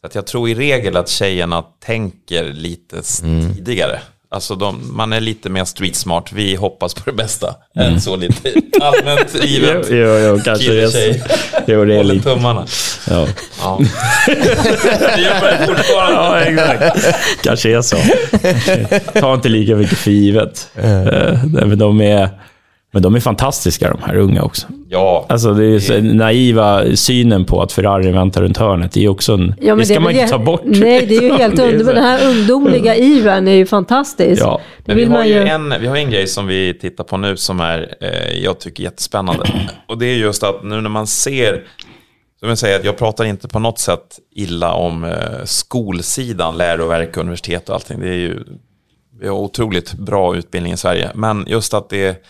Så 0.00 0.06
att 0.06 0.14
jag 0.14 0.26
tror 0.26 0.48
i 0.48 0.54
regel 0.54 0.96
att 0.96 1.08
tjejerna 1.08 1.64
tänker 1.80 2.44
lite 2.44 3.02
mm. 3.22 3.54
tidigare. 3.54 4.00
Alltså 4.30 4.54
de, 4.54 4.96
man 4.96 5.12
är 5.12 5.20
lite 5.20 5.50
mer 5.50 5.64
street 5.64 5.96
smart. 5.96 6.32
Vi 6.32 6.54
hoppas 6.54 6.94
på 6.94 7.10
det 7.10 7.16
bästa. 7.16 7.54
Mm. 7.76 7.92
Än 7.92 8.00
så 8.00 8.16
lite 8.16 8.52
allmänt 8.80 9.44
givet. 9.44 9.86
jo, 9.90 9.96
jo, 9.96 10.18
jo, 10.18 10.40
kanske 10.44 10.72
det 10.72 10.94
är. 10.94 11.22
Jo, 11.66 11.84
det 11.84 11.96
är 11.96 12.04
lite. 12.04 12.34
tummarna. 12.34 12.66
Ja. 13.10 13.26
ja. 13.60 13.80
det 14.26 15.20
gör 15.20 15.66
fortfarande. 15.66 16.14
Ja, 16.14 16.40
exakt. 16.40 17.16
Kanske 17.42 17.76
är 17.76 17.82
så. 17.82 17.96
Ta 19.20 19.34
inte 19.34 19.48
lika 19.48 19.76
mycket 19.76 19.98
för 19.98 20.10
givet. 20.10 20.70
Mm. 20.76 21.78
De 21.78 22.00
är... 22.00 22.30
Men 22.90 23.02
de 23.02 23.14
är 23.14 23.20
fantastiska 23.20 23.90
de 23.90 24.02
här 24.02 24.16
unga 24.16 24.42
också. 24.42 24.66
Ja. 24.88 25.26
Alltså 25.28 25.54
det 25.54 25.66
är 25.66 25.78
så 25.78 26.00
naiva 26.00 26.96
synen 26.96 27.44
på 27.44 27.62
att 27.62 27.72
Ferrari 27.72 28.10
väntar 28.10 28.42
runt 28.42 28.56
hörnet. 28.56 28.92
Det 28.92 29.04
är 29.04 29.08
också 29.08 29.32
en... 29.32 29.54
Ja, 29.60 29.74
det 29.74 29.84
ska 29.84 29.94
det 29.94 30.00
man 30.00 30.12
inte 30.12 30.28
ta 30.28 30.38
bort. 30.38 30.60
Nej, 30.64 31.06
det 31.06 31.16
är 31.16 31.22
ju 31.22 31.32
helt 31.38 31.58
underbart. 31.58 31.94
Den 31.94 32.04
här 32.04 32.28
ungdomliga 32.28 32.96
ivern 32.96 33.48
är 33.48 33.52
ju 33.52 33.66
fantastisk. 33.66 34.42
Ja. 34.42 34.60
Men 34.84 34.96
vi, 34.96 35.04
har 35.04 35.24
ju 35.24 35.38
en, 35.38 35.74
vi 35.80 35.86
har 35.86 35.96
en 35.96 36.10
grej 36.10 36.26
som 36.26 36.46
vi 36.46 36.74
tittar 36.74 37.04
på 37.04 37.16
nu 37.16 37.36
som 37.36 37.60
är, 37.60 37.94
eh, 38.00 38.42
jag 38.44 38.60
tycker 38.60 38.82
jättespännande. 38.82 39.44
Och 39.88 39.98
det 39.98 40.06
är 40.06 40.16
just 40.16 40.42
att 40.42 40.64
nu 40.64 40.80
när 40.80 40.90
man 40.90 41.06
ser 41.06 41.64
som 42.40 42.48
jag 42.48 42.58
säger, 42.58 42.80
jag 42.84 42.98
pratar 42.98 43.24
inte 43.24 43.48
på 43.48 43.58
något 43.58 43.78
sätt 43.78 44.18
illa 44.34 44.72
om 44.72 45.04
eh, 45.04 45.44
skolsidan, 45.44 46.56
läroverk, 46.56 47.16
universitet 47.16 47.68
och 47.68 47.74
allting. 47.74 48.00
Det 48.00 48.08
är 48.08 48.12
ju, 48.12 48.44
vi 49.20 49.28
har 49.28 49.36
otroligt 49.36 49.92
bra 49.92 50.36
utbildning 50.36 50.72
i 50.72 50.76
Sverige. 50.76 51.10
Men 51.14 51.44
just 51.48 51.74
att 51.74 51.88
det 51.88 52.24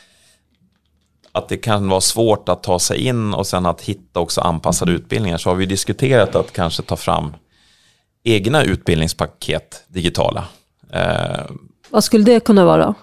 att 1.38 1.48
det 1.48 1.56
kan 1.56 1.88
vara 1.88 2.00
svårt 2.00 2.48
att 2.48 2.62
ta 2.62 2.78
sig 2.78 3.06
in 3.06 3.34
och 3.34 3.46
sen 3.46 3.66
att 3.66 3.80
hitta 3.80 4.20
också 4.20 4.40
anpassade 4.40 4.92
utbildningar 4.92 5.38
så 5.38 5.50
har 5.50 5.54
vi 5.54 5.66
diskuterat 5.66 6.34
att 6.34 6.52
kanske 6.52 6.82
ta 6.82 6.96
fram 6.96 7.32
egna 8.24 8.64
utbildningspaket 8.64 9.84
digitala. 9.88 10.44
Eh, 10.92 11.44
Vad 11.90 12.04
skulle 12.04 12.24
det 12.24 12.40
kunna 12.40 12.64
vara? 12.64 12.94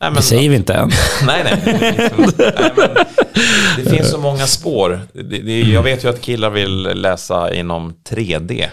Nej, 0.00 0.10
men, 0.10 0.14
det 0.14 0.22
säger 0.22 0.50
vi 0.50 0.56
inte 0.56 0.74
än. 0.74 0.90
nej, 1.26 1.44
nej. 1.44 1.62
nej 2.38 2.72
men, 2.76 2.88
det 3.76 3.90
finns 3.90 4.10
så 4.10 4.18
många 4.18 4.46
spår. 4.46 5.00
Det, 5.12 5.22
det, 5.22 5.60
jag 5.60 5.82
vet 5.82 6.04
ju 6.04 6.08
att 6.08 6.20
killar 6.20 6.50
vill 6.50 6.82
läsa 6.82 7.54
inom 7.54 7.94
3D. 8.08 8.68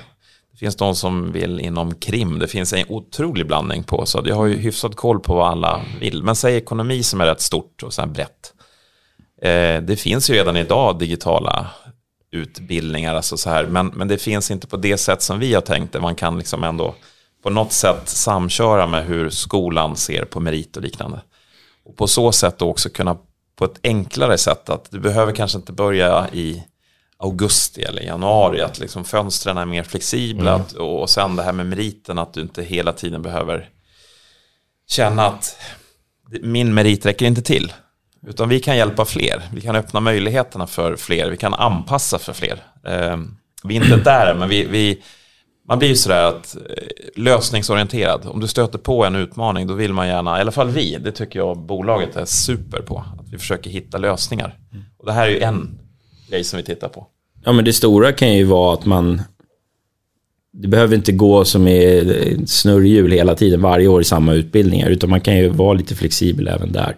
Det 0.52 0.58
finns 0.58 0.76
de 0.76 0.96
som 0.96 1.32
vill 1.32 1.60
inom 1.60 1.96
krim. 1.96 2.40
Det 2.40 2.48
finns 2.48 2.74
en 2.74 2.86
otrolig 2.90 3.48
blandning 3.48 3.84
på. 3.84 4.06
Så 4.06 4.22
jag 4.26 4.36
har 4.36 4.46
ju 4.46 4.58
hyfsat 4.58 4.96
koll 4.96 5.20
på 5.20 5.36
vad 5.36 5.52
alla 5.52 5.82
vill. 6.00 6.24
Men 6.24 6.36
säg 6.36 6.56
ekonomi 6.56 7.04
som 7.04 7.22
är 7.22 7.26
rätt 7.26 7.42
stort 7.42 7.84
och 7.84 7.94
sen 7.94 8.14
brett. 8.14 8.51
Eh, 9.42 9.82
det 9.82 10.00
finns 10.00 10.30
ju 10.30 10.34
redan 10.34 10.58
idag 10.58 11.00
digitala 11.00 11.70
utbildningar, 12.32 13.16
alltså 13.16 13.38
så 13.38 13.50
här, 13.50 13.66
men, 13.66 13.88
men 13.88 14.08
det 14.08 14.18
finns 14.18 14.52
inte 14.52 14.68
på 14.68 14.78
det 14.78 14.98
sätt 14.98 15.22
som 15.22 15.40
vi 15.40 15.54
har 15.54 15.62
tänkt, 15.62 15.94
där 15.94 16.00
man 16.00 16.16
kan 16.16 16.38
liksom 16.38 16.64
ändå 16.64 16.96
på 17.44 17.50
något 17.50 17.72
sätt 17.72 18.10
samköra 18.10 18.88
med 18.88 19.06
hur 19.06 19.30
skolan 19.30 19.96
ser 19.96 20.26
på 20.26 20.40
merit 20.40 20.78
och 20.78 20.84
liknande. 20.84 21.22
Och 21.84 21.98
på 21.98 22.08
så 22.08 22.32
sätt 22.32 22.60
då 22.60 22.70
också 22.70 22.90
kunna 22.90 23.18
på 23.56 23.66
ett 23.66 23.80
enklare 23.84 24.38
sätt 24.38 24.70
att 24.70 24.92
du 24.92 25.00
behöver 25.00 25.36
kanske 25.36 25.58
inte 25.58 25.72
börja 25.72 26.30
i 26.34 26.64
augusti 27.18 27.82
eller 27.82 28.02
januari, 28.02 28.62
att 28.62 28.80
liksom 28.80 29.06
fönstren 29.06 29.58
är 29.58 29.66
mer 29.66 29.84
flexibla 29.84 30.54
mm. 30.54 30.66
och 30.78 31.10
sen 31.10 31.36
det 31.36 31.44
här 31.44 31.54
med 31.54 31.66
meriten, 31.66 32.18
att 32.18 32.34
du 32.34 32.42
inte 32.42 32.64
hela 32.64 32.94
tiden 32.94 33.22
behöver 33.22 33.70
känna 34.88 35.28
att 35.28 35.58
min 36.42 36.74
merit 36.74 37.06
räcker 37.06 37.26
inte 37.26 37.42
till. 37.42 37.74
Utan 38.28 38.50
vi 38.50 38.60
kan 38.60 38.78
hjälpa 38.78 39.06
fler. 39.06 39.42
Vi 39.54 39.62
kan 39.62 39.76
öppna 39.76 40.00
möjligheterna 40.00 40.68
för 40.68 40.96
fler. 40.96 41.30
Vi 41.30 41.38
kan 41.38 41.54
anpassa 41.54 42.20
för 42.20 42.34
fler. 42.34 42.64
Ehm, 42.88 43.38
vi 43.64 43.78
är 43.78 43.84
inte 43.84 43.96
där, 43.96 44.36
men 44.40 44.50
vi, 44.50 44.66
vi, 44.66 45.02
man 45.68 45.80
blir 45.80 45.90
ju 45.90 45.96
sådär 45.96 46.24
att 46.24 46.56
eh, 46.56 46.62
lösningsorienterad. 47.16 48.22
Om 48.26 48.40
du 48.40 48.48
stöter 48.48 48.78
på 48.78 49.06
en 49.06 49.16
utmaning, 49.16 49.68
då 49.68 49.74
vill 49.74 49.94
man 49.94 50.08
gärna, 50.08 50.38
i 50.38 50.42
alla 50.42 50.52
fall 50.52 50.70
vi, 50.70 50.98
det 51.04 51.12
tycker 51.12 51.40
jag 51.40 51.58
bolaget 51.58 52.16
är 52.16 52.26
super 52.26 52.82
på. 52.82 52.98
Att 52.98 53.30
vi 53.30 53.38
försöker 53.38 53.70
hitta 53.70 53.98
lösningar. 53.98 54.58
Och 54.98 55.06
det 55.06 55.12
här 55.12 55.28
är 55.28 55.32
ju 55.32 55.40
en 55.40 55.80
grej 56.30 56.44
som 56.44 56.58
vi 56.58 56.64
tittar 56.64 56.90
på. 56.90 57.08
Ja, 57.44 57.52
men 57.52 57.66
det 57.66 57.74
stora 57.74 58.12
kan 58.12 58.34
ju 58.34 58.44
vara 58.44 58.74
att 58.74 58.86
man 58.86 59.22
det 60.54 60.68
behöver 60.68 60.96
inte 60.96 61.12
gå 61.12 61.46
som 61.46 61.68
i 61.68 61.98
eh, 61.98 62.46
snurrhjul 62.46 63.12
hela 63.12 63.36
tiden, 63.36 63.62
varje 63.62 63.88
år 63.88 64.02
i 64.02 64.04
samma 64.04 64.34
utbildningar, 64.34 64.90
utan 64.90 65.10
man 65.10 65.22
kan 65.22 65.38
ju 65.38 65.50
vara 65.50 65.74
lite 65.74 65.96
flexibel 65.96 66.48
även 66.48 66.72
där 66.72 66.96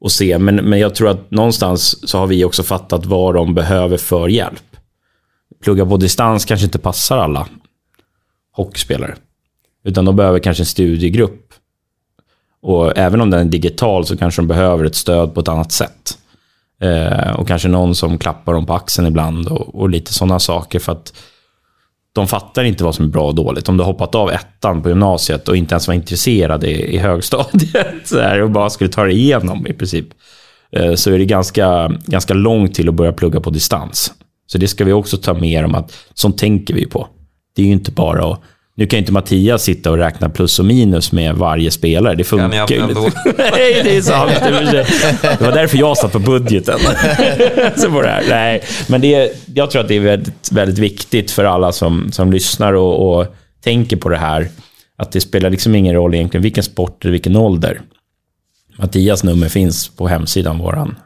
och 0.00 0.12
se. 0.12 0.38
Men, 0.38 0.56
men 0.56 0.78
jag 0.78 0.94
tror 0.94 1.08
att 1.08 1.30
någonstans 1.30 2.10
så 2.10 2.18
har 2.18 2.26
vi 2.26 2.44
också 2.44 2.62
fattat 2.62 3.06
vad 3.06 3.34
de 3.34 3.54
behöver 3.54 3.96
för 3.96 4.28
hjälp. 4.28 4.76
Plugga 5.64 5.86
på 5.86 5.96
distans 5.96 6.44
kanske 6.44 6.64
inte 6.64 6.78
passar 6.78 7.18
alla 7.18 7.48
hockeyspelare. 8.52 9.14
Utan 9.84 10.04
de 10.04 10.16
behöver 10.16 10.38
kanske 10.38 10.62
en 10.62 10.66
studiegrupp. 10.66 11.46
Och 12.62 12.98
även 12.98 13.20
om 13.20 13.30
den 13.30 13.40
är 13.40 13.50
digital 13.50 14.06
så 14.06 14.16
kanske 14.16 14.42
de 14.42 14.46
behöver 14.48 14.84
ett 14.84 14.94
stöd 14.94 15.34
på 15.34 15.40
ett 15.40 15.48
annat 15.48 15.72
sätt. 15.72 16.18
Eh, 16.80 17.30
och 17.30 17.48
kanske 17.48 17.68
någon 17.68 17.94
som 17.94 18.18
klappar 18.18 18.54
dem 18.54 18.66
på 18.66 18.74
axeln 18.74 19.08
ibland 19.08 19.48
och, 19.48 19.74
och 19.74 19.90
lite 19.90 20.14
sådana 20.14 20.38
saker. 20.38 20.78
För 20.78 20.92
att 20.92 21.14
de 22.12 22.28
fattar 22.28 22.64
inte 22.64 22.84
vad 22.84 22.94
som 22.94 23.04
är 23.04 23.08
bra 23.08 23.26
och 23.26 23.34
dåligt. 23.34 23.68
Om 23.68 23.76
du 23.76 23.82
har 23.82 23.92
hoppat 23.92 24.14
av 24.14 24.30
ettan 24.30 24.82
på 24.82 24.88
gymnasiet 24.88 25.48
och 25.48 25.56
inte 25.56 25.74
ens 25.74 25.88
var 25.88 25.94
intresserad 25.94 26.64
i, 26.64 26.94
i 26.94 26.98
högstadiet 26.98 27.86
så 28.04 28.20
här, 28.20 28.42
och 28.42 28.50
bara 28.50 28.70
skulle 28.70 28.90
ta 28.90 29.04
dig 29.04 29.14
igenom 29.14 29.66
i 29.66 29.72
princip. 29.72 30.06
Eh, 30.72 30.94
så 30.94 31.10
är 31.10 31.18
det 31.18 31.24
ganska, 31.24 31.88
ganska 31.88 32.34
långt 32.34 32.74
till 32.74 32.88
att 32.88 32.94
börja 32.94 33.12
plugga 33.12 33.40
på 33.40 33.50
distans. 33.50 34.12
Så 34.46 34.58
det 34.58 34.68
ska 34.68 34.84
vi 34.84 34.92
också 34.92 35.16
ta 35.16 35.34
med 35.34 35.64
om 35.64 35.74
att 35.74 35.92
sånt 36.14 36.38
tänker 36.38 36.74
vi 36.74 36.86
på. 36.86 37.08
Det 37.56 37.62
är 37.62 37.66
ju 37.66 37.72
inte 37.72 37.92
bara 37.92 38.32
att 38.32 38.40
nu 38.74 38.86
kan 38.86 38.98
inte 38.98 39.12
Mattias 39.12 39.62
sitta 39.62 39.90
och 39.90 39.96
räkna 39.96 40.28
plus 40.28 40.58
och 40.58 40.64
minus 40.64 41.12
med 41.12 41.34
varje 41.34 41.70
spelare. 41.70 42.14
Det 42.14 42.24
funkar 42.24 42.70
ju 42.70 42.82
inte. 42.82 42.94
Nej, 43.38 43.80
det 43.84 43.96
är 43.96 44.02
sant. 44.02 44.32
Det 45.38 45.44
var 45.44 45.52
därför 45.52 45.78
jag 45.78 45.96
satt 45.96 46.12
på 46.12 46.18
budgeten. 46.18 46.78
Så 47.76 47.88
var 47.88 48.02
det 48.02 48.08
här. 48.08 48.24
Nej, 48.28 48.62
men 48.88 49.00
det 49.00 49.14
är, 49.14 49.30
jag 49.54 49.70
tror 49.70 49.82
att 49.82 49.88
det 49.88 49.94
är 49.94 50.00
väldigt, 50.00 50.52
väldigt 50.52 50.78
viktigt 50.78 51.30
för 51.30 51.44
alla 51.44 51.72
som, 51.72 52.12
som 52.12 52.32
lyssnar 52.32 52.72
och, 52.72 53.20
och 53.20 53.26
tänker 53.64 53.96
på 53.96 54.08
det 54.08 54.18
här. 54.18 54.48
Att 54.96 55.12
det 55.12 55.20
spelar 55.20 55.50
liksom 55.50 55.74
ingen 55.74 55.94
roll 55.94 56.14
egentligen 56.14 56.42
vilken 56.42 56.64
sport 56.64 57.04
eller 57.04 57.12
vilken 57.12 57.36
ålder. 57.36 57.80
Mattias 58.78 59.24
nummer 59.24 59.48
finns 59.48 59.88
på 59.88 60.08
hemsidan 60.08 60.58
våran. 60.58 60.96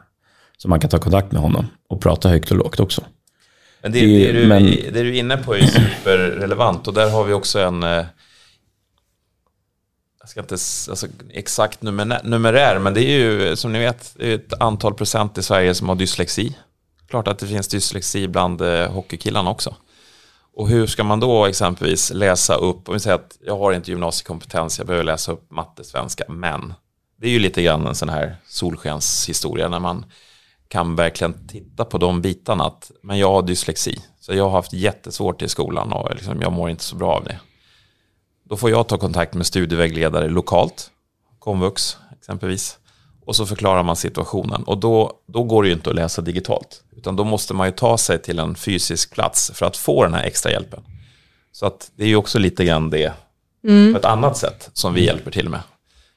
Så 0.57 0.69
man 0.69 0.79
kan 0.79 0.89
ta 0.89 0.97
kontakt 0.97 1.31
med 1.31 1.41
honom 1.41 1.67
och 1.89 2.01
prata 2.01 2.29
högt 2.29 2.51
och 2.51 2.57
lågt 2.57 2.79
också. 2.79 3.03
Men 3.85 3.91
det, 3.91 3.99
det, 3.99 4.31
du, 4.31 4.47
men... 4.47 4.63
det 4.65 5.03
du 5.03 5.09
är 5.09 5.19
inne 5.19 5.37
på 5.37 5.55
är 5.55 5.65
superrelevant 5.65 6.87
och 6.87 6.93
där 6.93 7.09
har 7.09 7.23
vi 7.23 7.33
också 7.33 7.59
en 7.59 7.83
eh, 7.83 8.05
jag 10.19 10.29
ska 10.29 10.39
inte 10.39 10.53
alltså, 10.53 11.07
exakt 11.29 11.81
numer, 11.81 12.21
numerär, 12.23 12.79
men 12.79 12.93
det 12.93 13.01
är 13.01 13.17
ju 13.17 13.55
som 13.55 13.71
ni 13.71 13.79
vet 13.79 14.15
ett 14.19 14.53
antal 14.61 14.93
procent 14.93 15.37
i 15.37 15.43
Sverige 15.43 15.75
som 15.75 15.89
har 15.89 15.95
dyslexi. 15.95 16.57
Klart 17.09 17.27
att 17.27 17.39
det 17.39 17.47
finns 17.47 17.67
dyslexi 17.67 18.27
bland 18.27 18.61
eh, 18.61 18.91
hockeykillarna 18.91 19.49
också. 19.49 19.75
Och 20.53 20.69
hur 20.69 20.87
ska 20.87 21.03
man 21.03 21.19
då 21.19 21.45
exempelvis 21.45 22.13
läsa 22.13 22.55
upp, 22.55 22.89
om 22.89 22.93
vi 22.93 22.99
säger 22.99 23.15
att 23.15 23.37
jag 23.45 23.57
har 23.57 23.73
inte 23.73 23.91
gymnasiekompetens, 23.91 24.77
jag 24.77 24.87
behöver 24.87 25.03
läsa 25.03 25.31
upp 25.31 25.51
matte, 25.51 25.83
svenska, 25.83 26.23
men 26.27 26.73
det 27.21 27.27
är 27.27 27.31
ju 27.31 27.39
lite 27.39 27.63
grann 27.63 27.87
en 27.87 27.95
sån 27.95 28.09
här 28.09 28.35
solskenshistoria 28.47 29.67
när 29.67 29.79
man 29.79 30.05
kan 30.67 30.95
verkligen 30.95 31.47
titta 31.47 31.85
på 31.85 31.97
de 31.97 32.21
bitarna. 32.21 32.63
Att, 32.63 32.91
men 33.03 33.17
jag 33.17 33.31
har 33.31 33.41
dyslexi, 33.41 33.99
så 34.19 34.33
jag 34.33 34.43
har 34.43 34.51
haft 34.51 34.73
jättesvårt 34.73 35.41
i 35.41 35.49
skolan 35.49 35.93
och 35.93 36.15
liksom, 36.15 36.41
jag 36.41 36.51
mår 36.53 36.69
inte 36.69 36.83
så 36.83 36.95
bra 36.95 37.11
av 37.13 37.23
det. 37.23 37.39
Då 38.49 38.57
får 38.57 38.69
jag 38.69 38.87
ta 38.87 38.97
kontakt 38.97 39.33
med 39.33 39.45
studievägledare 39.45 40.29
lokalt, 40.29 40.91
komvux 41.39 41.97
exempelvis. 42.19 42.77
Och 43.25 43.35
så 43.35 43.45
förklarar 43.45 43.83
man 43.83 43.95
situationen. 43.95 44.63
Och 44.63 44.77
då, 44.77 45.11
då 45.27 45.43
går 45.43 45.63
det 45.63 45.69
ju 45.69 45.75
inte 45.75 45.89
att 45.89 45.95
läsa 45.95 46.21
digitalt. 46.21 46.83
Utan 46.97 47.15
då 47.15 47.23
måste 47.23 47.53
man 47.53 47.67
ju 47.67 47.71
ta 47.71 47.97
sig 47.97 48.21
till 48.21 48.39
en 48.39 48.55
fysisk 48.55 49.11
plats 49.13 49.51
för 49.53 49.65
att 49.65 49.77
få 49.77 50.03
den 50.03 50.13
här 50.13 50.23
extra 50.23 50.51
hjälpen. 50.51 50.83
Så 51.51 51.65
att 51.65 51.91
det 51.95 52.03
är 52.03 52.07
ju 52.07 52.15
också 52.15 52.39
lite 52.39 52.65
grann 52.65 52.89
det 52.89 53.13
mm. 53.67 53.93
på 53.93 53.99
ett 53.99 54.05
annat 54.05 54.37
sätt 54.37 54.69
som 54.73 54.93
vi 54.93 55.05
hjälper 55.05 55.31
till 55.31 55.49
med. 55.49 55.59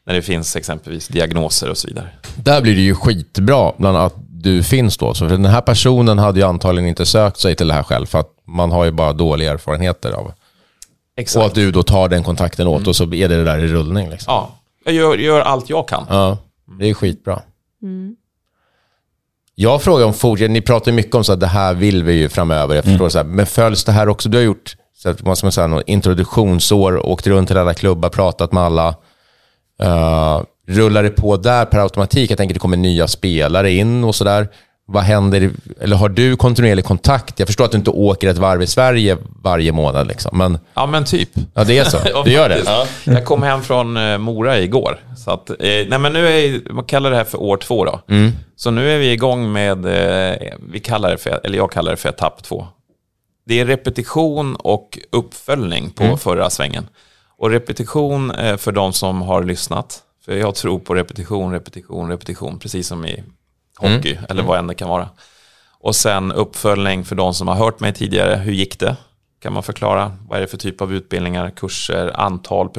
När 0.06 0.14
det 0.14 0.22
finns 0.22 0.56
exempelvis 0.56 1.08
diagnoser 1.08 1.70
och 1.70 1.78
så 1.78 1.88
vidare. 1.88 2.10
Där 2.36 2.60
blir 2.60 2.74
det 2.74 2.80
ju 2.80 2.94
skitbra, 2.94 3.72
bland 3.76 3.96
annat 3.96 4.14
du 4.42 4.62
finns 4.62 4.96
då. 4.96 5.14
Så 5.14 5.28
för 5.28 5.36
den 5.36 5.44
här 5.44 5.60
personen 5.60 6.18
hade 6.18 6.40
ju 6.40 6.46
antagligen 6.46 6.88
inte 6.88 7.06
sökt 7.06 7.38
sig 7.38 7.56
till 7.56 7.68
det 7.68 7.74
här 7.74 7.82
själv, 7.82 8.06
för 8.06 8.18
att 8.18 8.30
man 8.46 8.72
har 8.72 8.84
ju 8.84 8.90
bara 8.90 9.12
dåliga 9.12 9.52
erfarenheter 9.52 10.12
av 10.12 10.32
Exakt. 11.16 11.40
Och 11.40 11.46
att 11.46 11.54
du 11.54 11.72
då 11.72 11.82
tar 11.82 12.08
den 12.08 12.24
kontakten 12.24 12.66
åt 12.66 12.78
mm. 12.78 12.88
och 12.88 12.96
så 12.96 13.04
är 13.04 13.28
det 13.28 13.36
det 13.36 13.44
där 13.44 13.58
i 13.58 13.66
rullning. 13.66 14.10
Liksom. 14.10 14.32
Ja, 14.32 14.50
jag 14.84 14.94
gör, 14.94 15.18
gör, 15.18 15.40
allt 15.40 15.70
jag 15.70 15.88
kan. 15.88 16.06
Ja, 16.08 16.38
det 16.78 16.90
är 16.90 16.94
skitbra. 16.94 17.42
Mm. 17.82 18.16
Jag 19.54 19.82
frågar 19.82 20.06
om 20.06 20.14
fortsättning, 20.14 20.52
ni 20.52 20.60
pratar 20.60 20.92
mycket 20.92 21.14
om 21.14 21.20
att 21.28 21.40
det 21.40 21.46
här 21.46 21.74
vill 21.74 22.04
vi 22.04 22.12
ju 22.12 22.28
framöver. 22.28 22.74
Jag 22.74 22.84
förstår 22.84 23.04
mm. 23.04 23.10
så 23.10 23.18
här, 23.18 23.24
men 23.24 23.46
följs 23.46 23.84
det 23.84 23.92
här 23.92 24.08
också? 24.08 24.28
Du 24.28 24.38
har 24.38 24.44
gjort 24.44 24.76
så 24.96 25.10
att, 25.10 25.22
måste 25.22 25.44
man 25.44 25.52
säga, 25.52 25.66
någon 25.66 25.82
introduktionsår, 25.86 27.06
åkt 27.06 27.26
runt 27.26 27.48
till 27.48 27.56
alla 27.56 27.74
klubbar, 27.74 28.08
pratat 28.08 28.52
med 28.52 28.62
alla. 28.62 28.88
Uh, 29.82 30.42
rullar 30.68 31.02
det 31.02 31.10
på 31.10 31.36
där 31.36 31.64
per 31.64 31.78
automatik? 31.78 32.30
Jag 32.30 32.38
tänker 32.38 32.54
det 32.54 32.60
kommer 32.60 32.76
nya 32.76 33.08
spelare 33.08 33.70
in 33.70 34.04
och 34.04 34.14
sådär. 34.14 34.48
Vad 34.90 35.02
händer? 35.02 35.50
Eller 35.80 35.96
har 35.96 36.08
du 36.08 36.36
kontinuerlig 36.36 36.84
kontakt? 36.84 37.38
Jag 37.38 37.48
förstår 37.48 37.64
att 37.64 37.70
du 37.70 37.78
inte 37.78 37.90
åker 37.90 38.28
ett 38.28 38.38
varv 38.38 38.62
i 38.62 38.66
Sverige 38.66 39.16
varje 39.42 39.72
månad. 39.72 40.06
Liksom, 40.06 40.38
men... 40.38 40.58
Ja, 40.74 40.86
men 40.86 41.04
typ. 41.04 41.30
Ja, 41.54 41.64
det 41.64 41.78
är 41.78 41.84
så. 41.84 41.98
Du 42.24 42.30
gör 42.30 42.48
det? 42.48 42.62
Ja. 42.66 42.86
Jag 43.04 43.24
kom 43.24 43.42
hem 43.42 43.62
från 43.62 43.96
eh, 43.96 44.18
Mora 44.18 44.58
igår. 44.58 44.98
Så 45.16 45.30
att, 45.30 45.50
eh, 45.50 45.56
nej, 45.60 45.98
men 45.98 46.12
nu 46.12 46.28
är, 46.28 46.72
man 46.72 46.84
kallar 46.84 47.10
det 47.10 47.16
här 47.16 47.24
för 47.24 47.42
år 47.42 47.56
två. 47.56 47.84
Då. 47.84 48.00
Mm. 48.08 48.32
Så 48.56 48.70
nu 48.70 48.90
är 48.90 48.98
vi 48.98 49.12
igång 49.12 49.52
med, 49.52 49.86
eh, 49.86 50.36
vi 50.72 50.80
kallar 50.80 51.10
det 51.10 51.18
för, 51.18 51.40
eller 51.44 51.56
jag 51.56 51.72
kallar 51.72 51.90
det 51.90 51.96
för 51.96 52.08
etapp 52.08 52.42
två. 52.42 52.66
Det 53.46 53.60
är 53.60 53.66
repetition 53.66 54.56
och 54.56 54.98
uppföljning 55.12 55.90
på 55.90 56.04
mm. 56.04 56.18
förra 56.18 56.50
svängen. 56.50 56.88
Och 57.38 57.50
repetition 57.50 58.30
eh, 58.30 58.56
för 58.56 58.72
de 58.72 58.92
som 58.92 59.22
har 59.22 59.44
lyssnat. 59.44 60.02
För 60.28 60.36
jag 60.36 60.54
tror 60.54 60.78
på 60.78 60.94
repetition, 60.94 61.52
repetition, 61.52 62.08
repetition, 62.08 62.58
precis 62.58 62.88
som 62.88 63.06
i 63.06 63.24
hockey 63.76 64.12
mm. 64.12 64.24
eller 64.28 64.42
vad 64.42 64.58
än 64.58 64.66
det 64.66 64.74
kan 64.74 64.88
vara. 64.88 65.08
Och 65.80 65.96
sen 65.96 66.32
uppföljning 66.32 67.04
för 67.04 67.16
de 67.16 67.34
som 67.34 67.48
har 67.48 67.54
hört 67.54 67.80
mig 67.80 67.92
tidigare. 67.92 68.36
Hur 68.36 68.52
gick 68.52 68.78
det? 68.78 68.96
Kan 69.42 69.52
man 69.52 69.62
förklara? 69.62 70.16
Vad 70.28 70.36
är 70.36 70.40
det 70.40 70.48
för 70.48 70.56
typ 70.56 70.80
av 70.80 70.92
utbildningar, 70.92 71.50
kurser, 71.50 72.12
antal 72.14 72.70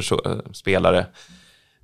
spelare? 0.52 1.06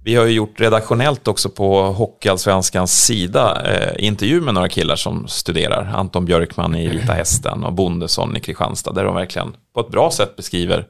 Vi 0.03 0.15
har 0.15 0.25
ju 0.25 0.31
gjort 0.31 0.59
redaktionellt 0.59 1.27
också 1.27 1.49
på 1.49 1.81
Hockeyallsvenskans 1.81 3.03
sida 3.05 3.61
eh, 3.65 4.05
intervju 4.05 4.41
med 4.41 4.53
några 4.53 4.69
killar 4.69 4.95
som 4.95 5.27
studerar. 5.27 5.93
Anton 5.95 6.25
Björkman 6.25 6.75
i 6.75 6.87
Vita 6.87 7.13
Hästen 7.13 7.63
och 7.63 7.73
Bondesson 7.73 8.37
i 8.37 8.39
Kristianstad. 8.39 8.91
Där 8.91 9.03
de 9.03 9.15
verkligen 9.15 9.55
på 9.73 9.79
ett 9.79 9.89
bra 9.89 10.11
sätt 10.11 10.35
beskriver 10.35 10.87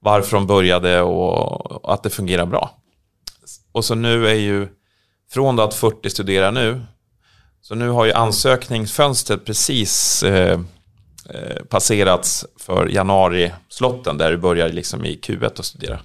varför 0.00 0.36
de 0.36 0.46
började 0.46 1.02
och 1.02 1.92
att 1.94 2.02
det 2.02 2.10
fungerar 2.10 2.46
bra. 2.46 2.74
Och 3.78 3.84
så 3.84 3.94
nu 3.94 4.28
är 4.28 4.34
ju, 4.34 4.68
från 5.30 5.60
att 5.60 5.74
40 5.74 6.10
studerar 6.10 6.52
nu, 6.52 6.80
så 7.62 7.74
nu 7.74 7.88
har 7.88 8.04
ju 8.04 8.12
ansökningsfönstret 8.12 9.44
precis 9.44 10.22
eh, 10.22 10.60
eh, 11.30 11.64
passerats 11.68 12.46
för 12.56 12.86
januari-slotten 12.86 14.18
där 14.18 14.30
du 14.30 14.36
börjar 14.36 14.68
liksom 14.68 15.04
i 15.04 15.20
Q1 15.22 15.46
att 15.58 15.64
studera. 15.64 15.98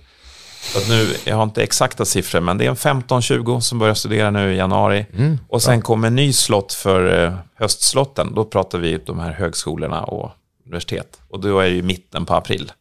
Så 0.62 0.90
nu, 0.90 1.16
jag 1.26 1.36
har 1.36 1.44
inte 1.44 1.64
exakta 1.64 2.06
siffror, 2.06 2.40
men 2.40 2.58
det 2.58 2.66
är 2.66 2.70
en 2.70 2.76
15-20 2.76 3.60
som 3.60 3.80
börjar 3.80 3.94
studera 3.94 4.32
nu 4.32 4.54
i 4.54 4.58
januari. 4.58 5.06
Mm, 5.14 5.38
och 5.50 5.62
sen 5.62 5.82
kommer 5.82 6.08
en 6.08 6.16
ny 6.16 6.34
slott 6.34 6.74
för 6.74 7.26
eh, 7.26 7.34
höstslotten. 7.56 8.34
Då 8.36 8.46
pratar 8.46 8.78
vi 8.80 8.98
de 8.98 9.20
här 9.20 9.32
högskolorna 9.32 10.04
och 10.04 10.32
universitet. 10.66 11.22
Och 11.30 11.40
då 11.40 11.60
är 11.60 11.70
det 11.70 11.76
ju 11.76 11.82
mitten 11.82 12.26
på 12.26 12.34
april. 12.34 12.72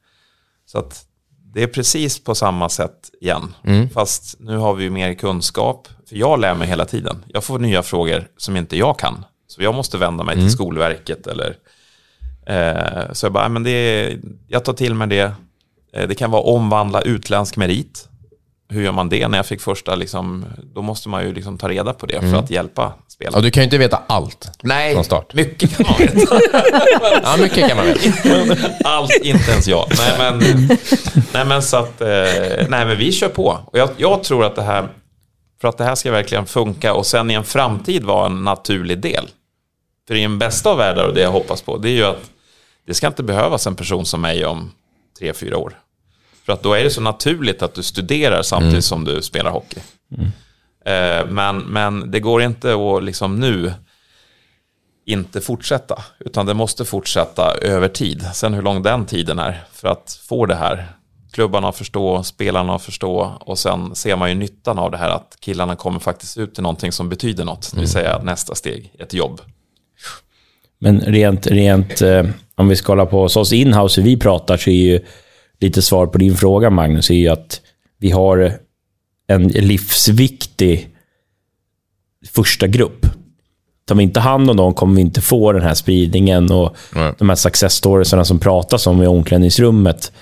Så 0.67 0.79
att 0.79 1.07
det 1.55 1.63
är 1.63 1.67
precis 1.67 2.25
på 2.25 2.35
samma 2.35 2.69
sätt 2.69 3.11
igen. 3.21 3.55
Mm. 3.65 3.89
Fast 3.91 4.41
nu 4.41 4.57
har 4.57 4.75
vi 4.75 4.91
mer 4.91 5.15
kunskap. 5.15 5.89
För 6.09 6.17
jag 6.17 6.41
lär 6.41 6.55
mig 6.55 6.69
hela 6.69 6.85
tiden. 6.85 7.25
Jag 7.29 7.45
får 7.45 7.59
nya 7.59 7.83
frågor 7.83 8.29
som 8.37 8.57
inte 8.57 8.77
jag 8.77 8.99
kan. 8.99 9.25
Så 9.47 9.63
jag 9.63 9.75
måste 9.75 9.99
vända 9.99 10.25
mig 10.25 10.33
mm. 10.35 10.47
till 10.47 10.53
Skolverket 10.53 11.27
eller... 11.27 11.57
Eh, 12.47 13.13
så 13.13 13.27
jag 13.27 13.33
bara, 13.33 13.49
men 13.49 13.63
det 13.63 13.71
är, 13.71 14.21
jag 14.49 14.65
tar 14.65 14.73
till 14.73 14.95
mig 14.95 15.09
det. 15.09 15.33
Eh, 15.93 16.09
det 16.09 16.15
kan 16.15 16.31
vara 16.31 16.43
omvandla 16.43 17.01
utländsk 17.01 17.57
merit 17.57 18.09
hur 18.73 18.83
gör 18.83 18.93
man 18.93 19.09
det? 19.09 19.29
När 19.29 19.39
jag 19.39 19.47
fick 19.47 19.61
första, 19.61 19.95
liksom, 19.95 20.45
då 20.75 20.83
måste 20.83 21.09
man 21.09 21.25
ju 21.25 21.35
liksom 21.35 21.59
ta 21.59 21.69
reda 21.69 21.93
på 21.93 22.07
det 22.07 22.21
för 22.21 22.27
mm. 22.27 22.41
att 22.41 22.51
hjälpa 22.51 22.93
spelarna. 23.09 23.37
Och 23.37 23.43
du 23.43 23.51
kan 23.51 23.61
ju 23.61 23.65
inte 23.65 23.79
veta 23.79 24.03
allt 24.07 24.59
Nej, 24.63 24.95
från 24.95 25.05
start. 25.05 25.35
mycket 25.35 25.77
kan 25.77 25.87
man 25.87 25.99
veta. 25.99 26.41
ja, 27.23 27.37
mycket 27.39 27.69
kan 27.69 27.77
man 27.77 27.87
veta. 27.87 28.71
allt, 28.85 29.11
inte 29.23 29.51
ens 29.51 29.69
jag. 29.69 29.87
Nej, 29.99 30.15
men, 30.19 30.69
nej, 31.33 31.45
men 31.45 31.63
så 31.63 31.77
att, 31.77 32.01
eh, 32.01 32.09
nej, 32.69 32.87
men 32.87 32.99
vi 32.99 33.13
kör 33.13 33.29
på. 33.29 33.59
Och 33.67 33.79
jag, 33.79 33.89
jag 33.97 34.25
tror 34.25 34.45
att 34.45 34.57
det 34.57 34.63
här, 34.63 34.89
för 35.61 35.69
att 35.69 35.79
det 35.79 35.85
här 35.85 35.95
ska 35.95 36.13
verkligen 36.13 36.47
funka 36.47 36.95
och 36.95 37.07
sen 37.07 37.31
i 37.31 37.35
en 37.35 37.45
framtid 37.45 38.05
vara 38.05 38.27
en 38.27 38.45
naturlig 38.45 38.99
del. 38.99 39.29
För 40.09 40.15
i 40.15 40.23
en 40.23 40.39
bästa 40.39 40.71
av 40.71 40.79
världar, 40.79 41.05
och 41.05 41.15
det 41.15 41.21
jag 41.21 41.33
hoppas 41.33 41.63
på, 41.63 41.77
det 41.77 41.89
är 41.89 41.93
ju 41.93 42.05
att 42.05 42.31
det 42.87 42.95
ska 42.95 43.07
inte 43.07 43.23
behövas 43.23 43.67
en 43.67 43.77
person 43.77 44.07
som 44.07 44.21
mig 44.21 44.47
om 44.47 44.73
tre, 45.19 45.33
fyra 45.33 45.59
år. 45.59 45.79
För 46.47 46.53
att 46.53 46.63
då 46.63 46.75
är 46.75 46.85
det 46.85 46.91
så 46.91 47.01
naturligt 47.01 47.63
att 47.63 47.75
du 47.75 47.83
studerar 47.83 48.43
samtidigt 48.43 48.73
mm. 48.73 48.83
som 48.83 49.05
du 49.05 49.23
spelar 49.23 49.51
hockey. 49.51 49.81
Mm. 50.19 50.31
Eh, 50.85 51.27
men, 51.31 51.59
men 51.59 52.11
det 52.11 52.21
går 52.21 52.43
inte 52.43 52.75
att 52.75 53.05
liksom 53.05 53.41
nu 53.41 53.73
inte 55.07 55.41
fortsätta, 55.41 56.03
utan 56.19 56.47
det 56.47 56.55
måste 56.55 56.85
fortsätta 56.85 57.55
över 57.55 57.89
tid. 57.89 58.27
Sen 58.35 58.55
hur 58.55 58.63
lång 58.63 58.83
den 58.83 59.07
tiden 59.07 59.39
är 59.39 59.65
för 59.73 59.89
att 59.89 60.21
få 60.29 60.47
det 60.47 60.55
här. 60.55 60.87
Klubbarna 61.33 61.73
förstå, 61.73 62.23
spelarna 62.23 62.79
förstå 62.79 63.33
och 63.41 63.59
sen 63.59 63.95
ser 63.95 64.17
man 64.17 64.29
ju 64.29 64.35
nyttan 64.35 64.79
av 64.79 64.91
det 64.91 64.97
här 64.97 65.09
att 65.09 65.37
killarna 65.41 65.77
kommer 65.77 66.01
faktiskt 66.01 66.39
ut 66.39 66.55
till 66.55 66.63
någonting 66.63 66.93
som 66.93 67.09
betyder 67.09 67.45
något, 67.45 67.71
det 67.71 67.77
vill 67.77 67.85
mm. 67.85 67.93
säga 67.93 68.23
nästa 68.23 68.55
steg, 68.55 68.93
ett 68.99 69.15
jobb. 69.15 69.41
Men 70.79 71.01
rent, 71.01 71.47
rent 71.47 72.03
eh, 72.03 72.25
om 72.55 72.69
vi 72.69 72.77
ska 72.77 72.93
hålla 72.93 73.07
på 73.07 73.23
hos 73.23 73.37
oss 73.37 73.53
inhouse, 73.53 74.01
hur 74.01 74.09
vi 74.09 74.17
pratar, 74.17 74.57
så 74.57 74.71
är 74.71 74.75
ju 74.75 75.01
lite 75.63 75.83
svar 75.83 76.07
på 76.07 76.19
din 76.19 76.37
fråga, 76.37 76.71
Magnus, 76.71 77.11
är 77.11 77.15
ju 77.15 77.29
att 77.29 77.61
vi 77.99 78.11
har 78.11 78.59
en 79.27 79.49
livsviktig 79.49 80.89
första 82.29 82.67
grupp. 82.67 83.07
Tar 83.85 83.95
vi 83.95 84.03
inte 84.03 84.21
hand 84.21 84.51
om 84.51 84.57
dem 84.57 84.75
kommer 84.75 84.95
vi 84.95 85.01
inte 85.01 85.21
få 85.21 85.53
den 85.53 85.63
här 85.63 85.75
spridningen 85.75 86.53
och 86.53 86.77
Nej. 86.95 87.13
de 87.19 87.29
här 87.29 87.37
success 87.37 87.75
storiesarna 87.75 88.25
som 88.25 88.39
pratas 88.39 88.87
om 88.87 89.03
i 89.03 89.07
omklädningsrummet. 89.07 90.13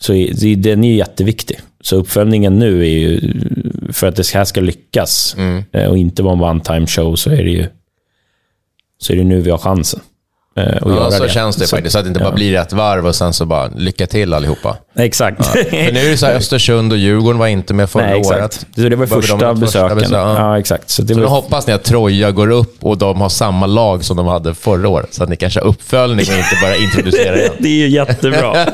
Så 0.00 0.12
den 0.56 0.84
är 0.84 0.94
jätteviktig. 0.94 1.60
Så 1.80 1.96
uppföljningen 1.96 2.58
nu 2.58 2.80
är 2.80 2.98
ju, 2.98 3.32
för 3.92 4.06
att 4.06 4.16
det 4.16 4.34
här 4.34 4.44
ska 4.44 4.60
lyckas 4.60 5.34
mm. 5.38 5.64
Eh, 5.72 5.88
och 5.88 5.98
inte 5.98 6.22
vara 6.22 6.34
en 6.34 6.42
one 6.42 6.60
time 6.60 6.86
show, 6.86 7.16
så 7.16 7.30
är 7.30 7.44
det 7.44 7.50
ju 7.50 7.66
så 8.98 9.12
är 9.12 9.16
det 9.16 9.24
nu 9.24 9.40
vi 9.40 9.50
har 9.50 9.58
chansen. 9.58 10.00
Eh, 10.56 10.64
ja, 10.84 11.10
så 11.10 11.22
det. 11.22 11.28
känns 11.28 11.56
det 11.56 11.66
så, 11.66 11.76
faktiskt. 11.76 11.92
Så 11.92 11.98
att 11.98 12.04
det 12.04 12.08
inte 12.08 12.20
ja. 12.20 12.24
bara 12.24 12.34
blir 12.34 12.54
ett 12.54 12.72
varv 12.72 13.06
och 13.06 13.14
sen 13.14 13.32
så 13.32 13.46
bara 13.46 13.68
lycka 13.76 14.06
till 14.06 14.34
allihopa. 14.34 14.76
Exakt. 14.98 15.38
Ja. 15.38 15.44
För 15.44 15.92
nu 15.92 16.00
är 16.00 16.10
det 16.10 16.16
så 16.16 16.26
här, 16.26 16.34
Östersund 16.34 16.92
och 16.92 16.98
Djurgården 16.98 17.38
var 17.38 17.46
inte 17.46 17.74
med 17.74 17.90
förra 17.90 18.06
Nej, 18.06 18.20
året. 18.20 18.66
Så 18.74 18.80
det 18.80 18.96
var 18.96 19.06
första 19.06 19.36
de 19.36 19.60
besöken. 19.60 19.98
Första 19.98 20.16
ja. 20.16 20.38
ja. 20.38 20.58
exakt. 20.58 20.90
Så, 20.90 21.02
det 21.02 21.14
så 21.14 21.20
var... 21.20 21.26
nu 21.26 21.30
hoppas 21.30 21.66
ni 21.66 21.72
att 21.72 21.84
Troja 21.84 22.30
går 22.30 22.50
upp 22.50 22.84
och 22.84 22.98
de 22.98 23.20
har 23.20 23.28
samma 23.28 23.66
lag 23.66 24.04
som 24.04 24.16
de 24.16 24.26
hade 24.26 24.54
förra 24.54 24.88
året. 24.88 25.14
Så 25.14 25.22
att 25.22 25.28
ni 25.28 25.36
kanske 25.36 25.60
har 25.60 25.66
uppföljning 25.66 26.26
och 26.28 26.38
inte 26.38 26.58
bara 26.62 26.76
introducerar 26.76 27.36
igen. 27.36 27.52
det 27.58 27.68
är 27.68 27.86
ju 27.86 27.88
jättebra. 27.88 28.52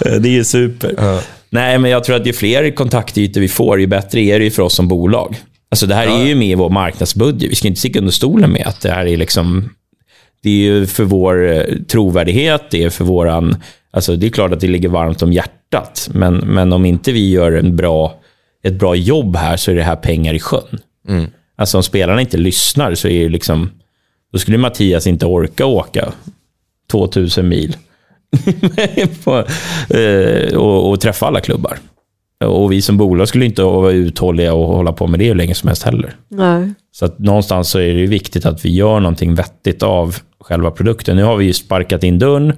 det 0.00 0.28
är 0.28 0.32
ju 0.32 0.44
super. 0.44 0.94
Ja. 0.98 1.20
Nej, 1.50 1.78
men 1.78 1.90
jag 1.90 2.04
tror 2.04 2.16
att 2.16 2.26
ju 2.26 2.32
fler 2.32 2.70
kontaktytor 2.70 3.40
vi 3.40 3.48
får, 3.48 3.80
ju 3.80 3.86
bättre 3.86 4.20
är 4.20 4.40
det 4.40 4.50
för 4.50 4.62
oss 4.62 4.74
som 4.74 4.88
bolag. 4.88 5.36
Alltså 5.70 5.86
det 5.86 5.94
här 5.94 6.06
är 6.06 6.26
ju 6.26 6.34
med 6.34 6.48
i 6.48 6.54
vår 6.54 6.70
marknadsbudget. 6.70 7.50
Vi 7.50 7.54
ska 7.54 7.68
inte 7.68 7.80
sticka 7.80 7.98
under 7.98 8.12
stolen 8.12 8.52
med 8.52 8.66
att 8.66 8.80
det 8.80 8.90
här 8.90 9.06
är 9.06 9.16
liksom 9.16 9.70
det 10.42 10.50
är 10.50 10.72
ju 10.72 10.86
för 10.86 11.04
vår 11.04 11.50
eh, 11.50 11.62
trovärdighet, 11.88 12.62
det 12.70 12.84
är 12.84 12.90
för 12.90 13.04
våran... 13.04 13.56
Alltså 13.90 14.16
det 14.16 14.26
är 14.26 14.30
klart 14.30 14.52
att 14.52 14.60
det 14.60 14.68
ligger 14.68 14.88
varmt 14.88 15.22
om 15.22 15.32
hjärtat, 15.32 16.08
men, 16.12 16.36
men 16.36 16.72
om 16.72 16.84
inte 16.84 17.12
vi 17.12 17.30
gör 17.30 17.52
en 17.52 17.76
bra, 17.76 18.20
ett 18.62 18.74
bra 18.74 18.94
jobb 18.94 19.36
här 19.36 19.56
så 19.56 19.70
är 19.70 19.74
det 19.74 19.82
här 19.82 19.96
pengar 19.96 20.34
i 20.34 20.40
sjön. 20.40 20.80
Mm. 21.08 21.26
Alltså 21.56 21.76
om 21.76 21.82
spelarna 21.82 22.20
inte 22.20 22.36
lyssnar 22.36 22.94
så 22.94 23.08
är 23.08 23.22
det 23.22 23.28
liksom... 23.28 23.70
Då 24.32 24.38
skulle 24.38 24.58
Mattias 24.58 25.06
inte 25.06 25.26
orka 25.26 25.66
åka 25.66 26.12
2000 26.90 27.48
mil 27.48 27.76
på, 29.24 29.44
eh, 29.94 30.56
och, 30.56 30.90
och, 30.90 31.00
träffa 31.00 31.26
alla 31.26 31.40
klubbar. 31.40 31.78
Och 32.44 32.72
vi 32.72 32.82
som 32.82 32.96
bolag 32.96 33.28
skulle 33.28 33.44
inte 33.44 33.62
vara 33.62 33.92
uthålliga 33.92 34.54
och 34.54 34.66
hålla 34.66 34.92
på 34.92 35.06
med 35.06 35.20
det 35.20 35.26
hur 35.26 35.34
länge 35.34 35.54
som 35.54 35.66
helst 35.66 35.82
heller. 35.82 36.16
Nej. 36.28 36.74
Så 36.98 37.04
att 37.04 37.18
någonstans 37.18 37.70
så 37.70 37.78
är 37.78 37.94
det 37.94 38.06
viktigt 38.06 38.46
att 38.46 38.64
vi 38.64 38.74
gör 38.74 39.00
någonting 39.00 39.34
vettigt 39.34 39.82
av 39.82 40.16
själva 40.40 40.70
produkten. 40.70 41.16
Nu 41.16 41.22
har 41.22 41.36
vi 41.36 41.44
ju 41.44 41.52
sparkat 41.52 42.02
in 42.04 42.18
dörren 42.18 42.52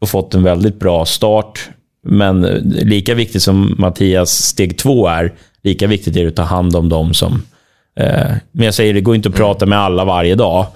och 0.00 0.08
fått 0.08 0.34
en 0.34 0.42
väldigt 0.42 0.78
bra 0.78 1.04
start. 1.04 1.70
Men 2.02 2.40
lika 2.64 3.14
viktigt 3.14 3.42
som 3.42 3.74
Mattias 3.78 4.30
steg 4.30 4.78
två 4.78 5.06
är, 5.06 5.34
lika 5.62 5.86
viktigt 5.86 6.16
är 6.16 6.22
det 6.22 6.28
att 6.28 6.36
ta 6.36 6.42
hand 6.42 6.76
om 6.76 6.88
dem 6.88 7.14
som... 7.14 7.42
Eh, 7.96 8.30
men 8.52 8.64
jag 8.64 8.74
säger, 8.74 8.94
det 8.94 9.00
går 9.00 9.14
inte 9.14 9.28
att 9.28 9.34
prata 9.34 9.66
med 9.66 9.78
alla 9.78 10.04
varje 10.04 10.34
dag. 10.34 10.66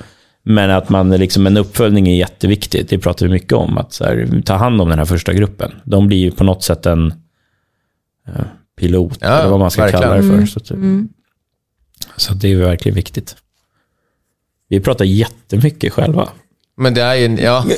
Men 0.43 0.71
att 0.71 0.89
man 0.89 1.11
liksom, 1.11 1.47
en 1.47 1.57
uppföljning 1.57 2.09
är 2.09 2.17
jätteviktigt. 2.17 2.89
Det 2.89 2.99
pratar 2.99 3.27
vi 3.27 3.33
mycket 3.33 3.53
om. 3.53 3.79
Att 3.79 4.01
här, 4.01 4.43
ta 4.45 4.55
hand 4.55 4.81
om 4.81 4.89
den 4.89 4.99
här 4.99 5.07
första 5.07 5.33
gruppen. 5.33 5.73
De 5.85 6.07
blir 6.07 6.19
ju 6.19 6.31
på 6.31 6.45
något 6.45 6.63
sätt 6.63 6.87
en 6.87 7.07
eh, 8.29 8.45
pilot, 8.81 9.19
ja, 9.21 9.29
eller 9.29 9.51
vad 9.51 9.61
man 9.61 9.71
ska 9.71 9.83
verkligen. 9.83 10.03
kalla 10.03 10.17
det 10.17 10.23
för. 10.23 10.35
Mm. 10.35 10.47
Så, 10.47 10.59
att, 10.59 10.71
mm. 10.71 11.09
Så 12.17 12.35
det 12.35 12.53
är 12.53 12.57
verkligen 12.57 12.97
viktigt. 12.97 13.37
Vi 14.69 14.81
pratar 14.81 15.05
jättemycket 15.05 15.93
själva. 15.93 16.29
Men 16.77 16.95
det 16.95 17.03
är 17.03 17.15
ju... 17.15 17.37
Ja. 17.43 17.65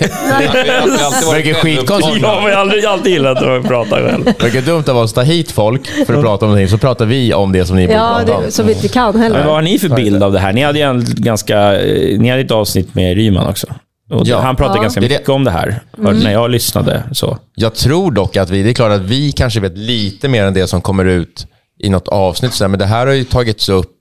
verkar 1.33 1.55
skitkonstigt. 1.55 2.23
Jag 2.23 2.41
har 2.41 2.51
aldrig, 2.51 2.85
alltid 2.85 3.13
gillat 3.13 3.43
att 3.43 3.67
prata 3.67 3.97
själv. 3.97 4.25
Verkar 4.25 4.63
dumt 4.63 4.85
av 4.89 4.97
oss 4.97 5.11
att 5.11 5.15
ta 5.15 5.23
hit 5.23 5.51
folk 5.51 5.87
för 5.87 6.15
att 6.15 6.23
prata 6.23 6.45
om 6.45 6.51
någonting, 6.51 6.69
så 6.69 6.79
pratar 6.79 7.07
vi 7.07 7.35
om 7.35 7.53
det 7.53 7.65
som 7.65 7.77
ni 7.77 7.87
borde 7.87 7.99
ja, 7.99 8.23
prata 8.27 8.37
om. 8.37 8.51
som 8.51 8.67
vi 8.67 8.73
inte 8.73 8.89
kan 8.89 9.21
heller. 9.21 9.39
Men 9.39 9.47
vad 9.47 9.55
har 9.55 9.63
ni 9.63 9.79
för 9.79 9.89
bild 9.89 10.23
av 10.23 10.33
det 10.33 10.39
här? 10.39 10.53
Ni 10.53 10.63
hade 10.63 10.79
ju 10.79 10.85
en 10.85 11.05
ganska... 11.07 11.71
Ni 12.19 12.29
hade 12.29 12.43
ett 12.43 12.51
avsnitt 12.51 12.95
med 12.95 13.17
Ryman 13.17 13.47
också. 13.47 13.67
Ja. 14.09 14.41
Han 14.41 14.57
pratade 14.57 14.79
ja. 14.79 14.83
ganska 14.83 15.01
mycket 15.01 15.29
om 15.29 15.45
det 15.45 15.51
här, 15.51 15.81
mm. 15.99 16.19
när 16.19 16.33
jag 16.33 16.51
lyssnade. 16.51 17.03
Så. 17.13 17.39
Jag 17.55 17.75
tror 17.75 18.11
dock 18.11 18.37
att 18.37 18.51
vi, 18.51 18.63
det 18.63 18.71
är 18.71 18.75
klart 18.75 18.93
att 18.93 19.03
vi 19.03 19.33
kanske 19.33 19.61
vet 19.61 19.79
lite 19.79 20.29
mer 20.29 20.45
än 20.45 20.55
det 20.55 20.67
som 20.67 20.81
kommer 20.81 21.05
ut 21.05 21.47
i 21.79 21.89
något 21.89 22.09
avsnitt, 22.09 22.61
men 22.61 22.79
det 22.79 22.87
här 22.87 23.07
har 23.07 23.15
ju 23.15 23.25
tagits 23.25 23.69
upp 23.69 23.96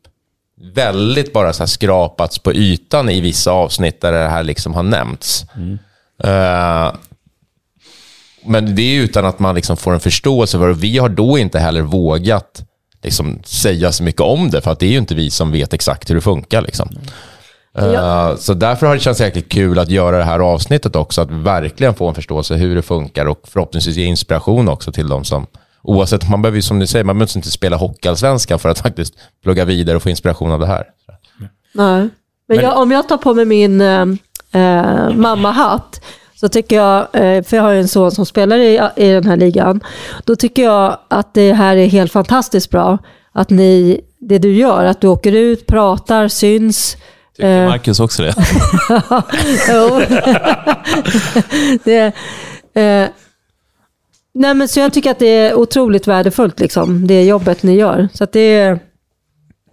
väldigt 0.57 1.33
bara 1.33 1.53
så 1.53 1.67
skrapats 1.67 2.39
på 2.39 2.53
ytan 2.53 3.09
i 3.09 3.21
vissa 3.21 3.51
avsnitt 3.51 4.01
där 4.01 4.11
det 4.11 4.27
här 4.27 4.43
liksom 4.43 4.73
har 4.73 4.83
nämnts. 4.83 5.45
Mm. 5.55 5.79
Uh, 6.23 6.95
men 8.45 8.75
det 8.75 8.81
är 8.81 9.01
utan 9.01 9.25
att 9.25 9.39
man 9.39 9.55
liksom 9.55 9.77
får 9.77 9.93
en 9.93 9.99
förståelse 9.99 10.57
för 10.57 10.67
det. 10.67 10.73
Vi 10.73 10.97
har 10.97 11.09
då 11.09 11.37
inte 11.37 11.59
heller 11.59 11.81
vågat 11.81 12.63
liksom 13.03 13.39
säga 13.45 13.91
så 13.91 14.03
mycket 14.03 14.21
om 14.21 14.49
det, 14.49 14.61
för 14.61 14.71
att 14.71 14.79
det 14.79 14.85
är 14.85 14.91
ju 14.91 14.97
inte 14.97 15.15
vi 15.15 15.29
som 15.29 15.51
vet 15.51 15.73
exakt 15.73 16.09
hur 16.09 16.15
det 16.15 16.21
funkar. 16.21 16.61
Liksom. 16.61 16.89
Uh, 17.79 17.85
ja. 17.85 18.37
Så 18.37 18.53
därför 18.53 18.87
har 18.87 18.93
det 18.93 18.99
känts 18.99 19.21
jäkligt 19.21 19.51
kul 19.51 19.79
att 19.79 19.89
göra 19.89 20.17
det 20.17 20.23
här 20.23 20.39
avsnittet 20.39 20.95
också, 20.95 21.21
att 21.21 21.31
verkligen 21.31 21.93
få 21.93 22.07
en 22.07 22.15
förståelse 22.15 22.55
hur 22.55 22.75
det 22.75 22.81
funkar 22.81 23.25
och 23.25 23.39
förhoppningsvis 23.43 23.95
ge 23.95 24.05
inspiration 24.05 24.69
också 24.69 24.91
till 24.91 25.07
de 25.07 25.23
som 25.23 25.47
Oavsett, 25.87 26.29
man 26.29 26.41
behöver 26.41 26.61
som 26.61 26.79
ni 26.79 26.87
säger, 26.87 27.05
man 27.05 27.17
behöver 27.17 27.37
inte 27.37 27.51
spela 27.51 27.77
hockeyallsvenskan 27.77 28.59
för 28.59 28.69
att 28.69 28.79
faktiskt 28.79 29.13
plugga 29.43 29.65
vidare 29.65 29.95
och 29.95 30.03
få 30.03 30.09
inspiration 30.09 30.51
av 30.51 30.59
det 30.59 30.67
här. 30.67 30.83
Nej, 31.73 32.09
men 32.47 32.59
jag, 32.59 32.77
om 32.77 32.91
jag 32.91 33.07
tar 33.07 33.17
på 33.17 33.33
mig 33.33 33.45
min 33.45 33.81
äh, 33.81 34.05
mammahatt, 35.15 36.01
så 36.35 36.49
tycker 36.49 36.75
jag, 36.75 36.99
äh, 36.99 37.43
för 37.43 37.57
jag 37.57 37.63
har 37.63 37.71
ju 37.71 37.79
en 37.79 37.87
son 37.87 38.11
som 38.11 38.25
spelar 38.25 38.57
i, 38.57 38.81
i 38.95 39.09
den 39.09 39.25
här 39.25 39.37
ligan, 39.37 39.83
då 40.25 40.35
tycker 40.35 40.63
jag 40.63 40.97
att 41.07 41.33
det 41.33 41.53
här 41.53 41.75
är 41.75 41.87
helt 41.87 42.11
fantastiskt 42.11 42.69
bra. 42.69 42.97
Att 43.31 43.49
ni, 43.49 44.01
det 44.19 44.37
du 44.37 44.53
gör, 44.53 44.85
att 44.85 45.01
du 45.01 45.07
åker 45.07 45.31
ut, 45.31 45.67
pratar, 45.67 46.27
syns, 46.27 46.97
Tycker 47.35 47.67
Marcus 47.67 47.99
också 47.99 48.23
det? 48.23 48.33
jo. 49.69 50.01
det, 51.83 52.13
eh, 52.81 53.09
Nej, 54.37 54.53
men 54.53 54.67
så 54.67 54.79
jag 54.79 54.93
tycker 54.93 55.11
att 55.11 55.19
det 55.19 55.27
är 55.27 55.53
otroligt 55.53 56.07
värdefullt, 56.07 56.59
liksom, 56.59 57.07
det 57.07 57.23
jobbet 57.23 57.63
ni 57.63 57.75
gör. 57.75 58.07
Så 58.13 58.25
det 58.31 58.79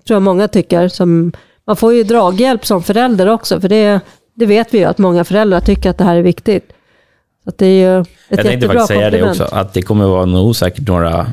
tror 0.07 0.15
jag 0.15 0.23
många 0.23 0.49
tycker. 0.49 0.89
Som, 0.89 1.33
man 1.67 1.77
får 1.77 1.95
ju 1.95 2.05
draghjälp 2.05 2.67
som 2.67 2.83
förälder 2.83 3.27
också, 3.27 3.61
för 3.61 3.69
det, 3.69 4.01
det 4.35 4.47
vet 4.47 4.75
vi 4.75 4.79
ju 4.79 4.85
att 4.85 4.99
många 4.99 5.25
föräldrar 5.25 5.61
tycker 5.61 5.91
att 5.91 5.99
det 5.99 6.05
här 6.05 6.17
är 6.17 6.23
viktigt. 6.23 6.73
Så 7.45 7.53
det 7.59 7.67
är 7.67 7.97
ju 7.97 8.01
ett 8.01 8.09
jag 8.29 8.43
tänkte 8.43 8.67
faktiskt 8.67 8.89
säga 8.89 9.11
det 9.11 9.31
också, 9.31 9.45
att 9.45 9.73
det 9.73 9.83
kommer 9.83 10.05
vara 10.05 10.25
nog 10.25 10.57
säkert 10.57 10.89
några 10.89 11.27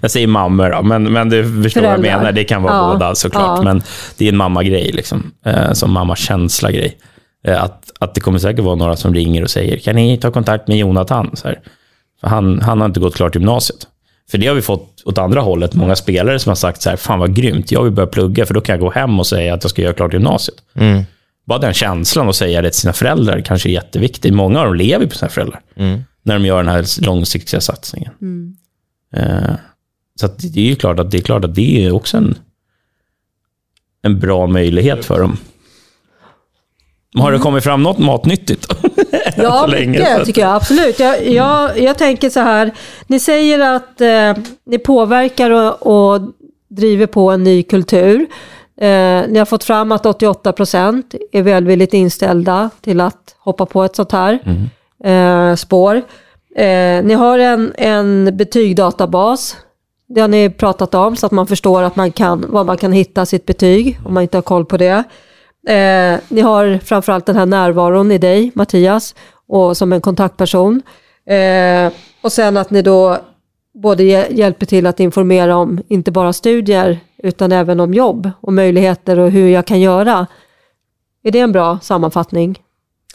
jag 0.00 0.10
säger 0.10 0.26
mammor 0.26 0.70
då, 0.70 0.82
men, 0.82 1.12
men 1.12 1.28
du 1.28 1.62
förstår 1.62 1.80
Föräldrar. 1.80 1.98
vad 1.98 2.06
jag 2.06 2.18
menar. 2.18 2.32
Det 2.32 2.44
kan 2.44 2.62
vara 2.62 2.74
ja. 2.74 2.92
båda 2.92 3.14
såklart. 3.14 3.58
Ja. 3.58 3.62
Men 3.62 3.82
det 4.18 4.24
är 4.24 4.28
en 4.28 4.36
mammagrej, 4.36 4.92
liksom. 4.92 5.32
Eh, 5.46 5.72
som 5.72 5.92
mammakänsla-grej. 5.92 6.98
Eh, 7.46 7.62
att, 7.62 7.92
att 8.00 8.14
det 8.14 8.20
kommer 8.20 8.38
säkert 8.38 8.64
vara 8.64 8.74
några 8.74 8.96
som 8.96 9.14
ringer 9.14 9.42
och 9.42 9.50
säger, 9.50 9.76
kan 9.78 9.96
ni 9.96 10.18
ta 10.18 10.30
kontakt 10.30 10.68
med 10.68 10.78
Jonathan? 10.78 11.30
Så 11.36 11.48
här. 11.48 11.60
Han, 12.24 12.60
han 12.60 12.80
har 12.80 12.86
inte 12.86 13.00
gått 13.00 13.14
klart 13.14 13.34
gymnasiet. 13.34 13.86
För 14.30 14.38
det 14.38 14.46
har 14.46 14.54
vi 14.54 14.62
fått 14.62 15.02
åt 15.04 15.18
andra 15.18 15.40
hållet. 15.40 15.74
Många 15.74 15.96
spelare 15.96 16.38
som 16.38 16.50
har 16.50 16.56
sagt 16.56 16.82
så 16.82 16.90
här, 16.90 16.96
fan 16.96 17.18
vad 17.18 17.34
grymt, 17.34 17.72
jag 17.72 17.82
vill 17.82 17.92
börja 17.92 18.06
plugga 18.06 18.46
för 18.46 18.54
då 18.54 18.60
kan 18.60 18.72
jag 18.72 18.80
gå 18.80 18.90
hem 18.90 19.20
och 19.20 19.26
säga 19.26 19.54
att 19.54 19.64
jag 19.64 19.70
ska 19.70 19.82
göra 19.82 19.92
klart 19.92 20.12
gymnasiet. 20.12 20.56
Mm. 20.74 21.02
Bara 21.46 21.58
den 21.58 21.74
känslan 21.74 22.28
att 22.28 22.36
säga 22.36 22.62
det 22.62 22.70
till 22.70 22.80
sina 22.80 22.92
föräldrar 22.92 23.40
kanske 23.40 23.68
är 23.68 23.72
jätteviktig. 23.72 24.32
Många 24.32 24.60
av 24.60 24.66
dem 24.66 24.74
lever 24.74 25.06
på 25.06 25.16
sina 25.16 25.28
föräldrar. 25.28 25.60
Mm. 25.76 26.00
När 26.22 26.34
de 26.34 26.46
gör 26.46 26.56
den 26.56 26.72
här 26.72 27.04
långsiktiga 27.04 27.60
satsningen. 27.60 28.12
Mm. 28.20 28.56
Uh, 29.16 29.54
så 30.20 30.26
det 30.26 30.60
är 30.60 30.64
ju 30.64 30.76
klart 30.76 30.98
att 30.98 31.10
det 31.10 31.16
är 31.16 31.22
klart 31.22 31.44
att 31.44 31.54
det 31.54 31.86
är 31.86 31.92
också 31.92 32.16
en, 32.16 32.38
en 34.02 34.18
bra 34.18 34.46
möjlighet 34.46 35.04
för 35.04 35.20
dem. 35.20 35.36
Har 37.16 37.32
det 37.32 37.38
kommit 37.38 37.64
fram 37.64 37.82
något 37.82 37.98
matnyttigt? 37.98 38.73
Ja, 39.42 39.66
mycket 39.66 40.24
tycker 40.24 40.40
jag 40.40 40.54
absolut. 40.54 40.98
Jag, 40.98 41.26
jag, 41.26 41.78
jag 41.78 41.98
tänker 41.98 42.30
så 42.30 42.40
här, 42.40 42.74
ni 43.06 43.20
säger 43.20 43.60
att 43.76 44.00
eh, 44.00 44.44
ni 44.66 44.78
påverkar 44.78 45.50
och, 45.50 46.14
och, 46.14 46.20
driver 46.68 47.06
på 47.06 47.30
en 47.30 47.44
ny 47.44 47.62
kultur. 47.62 48.26
Eh, 48.80 49.22
ni 49.28 49.38
har 49.38 49.44
fått 49.44 49.64
fram 49.64 49.92
att 49.92 50.06
88 50.06 50.52
procent 50.52 51.14
är 51.32 51.42
välvilligt 51.42 51.94
inställda 51.94 52.70
till 52.80 53.00
att 53.00 53.36
hoppa 53.38 53.66
på 53.66 53.84
ett 53.84 53.96
sånt 53.96 54.12
här 54.12 54.38
mm. 54.44 55.50
eh, 55.50 55.56
spår. 55.56 56.02
Eh, 56.56 57.04
ni 57.04 57.14
har 57.14 57.38
en, 57.38 57.72
en 57.76 58.36
betygdatabas. 58.36 59.56
Det 60.08 60.20
har 60.20 60.28
ni 60.28 60.50
pratat 60.50 60.94
om 60.94 61.16
så 61.16 61.26
att 61.26 61.32
man 61.32 61.46
förstår 61.46 61.82
att 61.82 61.96
man 61.96 62.12
kan, 62.12 62.44
var 62.48 62.64
man 62.64 62.76
kan 62.76 62.92
hitta 62.92 63.26
sitt 63.26 63.46
betyg 63.46 63.98
om 64.04 64.14
man 64.14 64.22
inte 64.22 64.36
har 64.36 64.42
koll 64.42 64.64
på 64.64 64.76
det. 64.76 65.04
Eh, 65.66 66.20
ni 66.28 66.40
har 66.40 66.78
framförallt 66.78 67.26
den 67.26 67.36
här 67.36 67.46
närvaron 67.46 68.12
i 68.12 68.18
dig, 68.18 68.50
Mattias, 68.54 69.14
och 69.48 69.76
som 69.76 69.92
en 69.92 70.00
kontaktperson. 70.00 70.82
Eh, 71.26 71.92
och 72.22 72.32
sen 72.32 72.56
att 72.56 72.70
ni 72.70 72.82
då 72.82 73.18
både 73.74 74.02
hjälper 74.02 74.66
till 74.66 74.86
att 74.86 75.00
informera 75.00 75.56
om 75.56 75.82
inte 75.88 76.10
bara 76.10 76.32
studier 76.32 77.00
utan 77.18 77.52
även 77.52 77.80
om 77.80 77.94
jobb 77.94 78.30
och 78.40 78.52
möjligheter 78.52 79.18
och 79.18 79.30
hur 79.30 79.48
jag 79.48 79.66
kan 79.66 79.80
göra. 79.80 80.26
Är 81.22 81.30
det 81.30 81.40
en 81.40 81.52
bra 81.52 81.78
sammanfattning? 81.82 82.58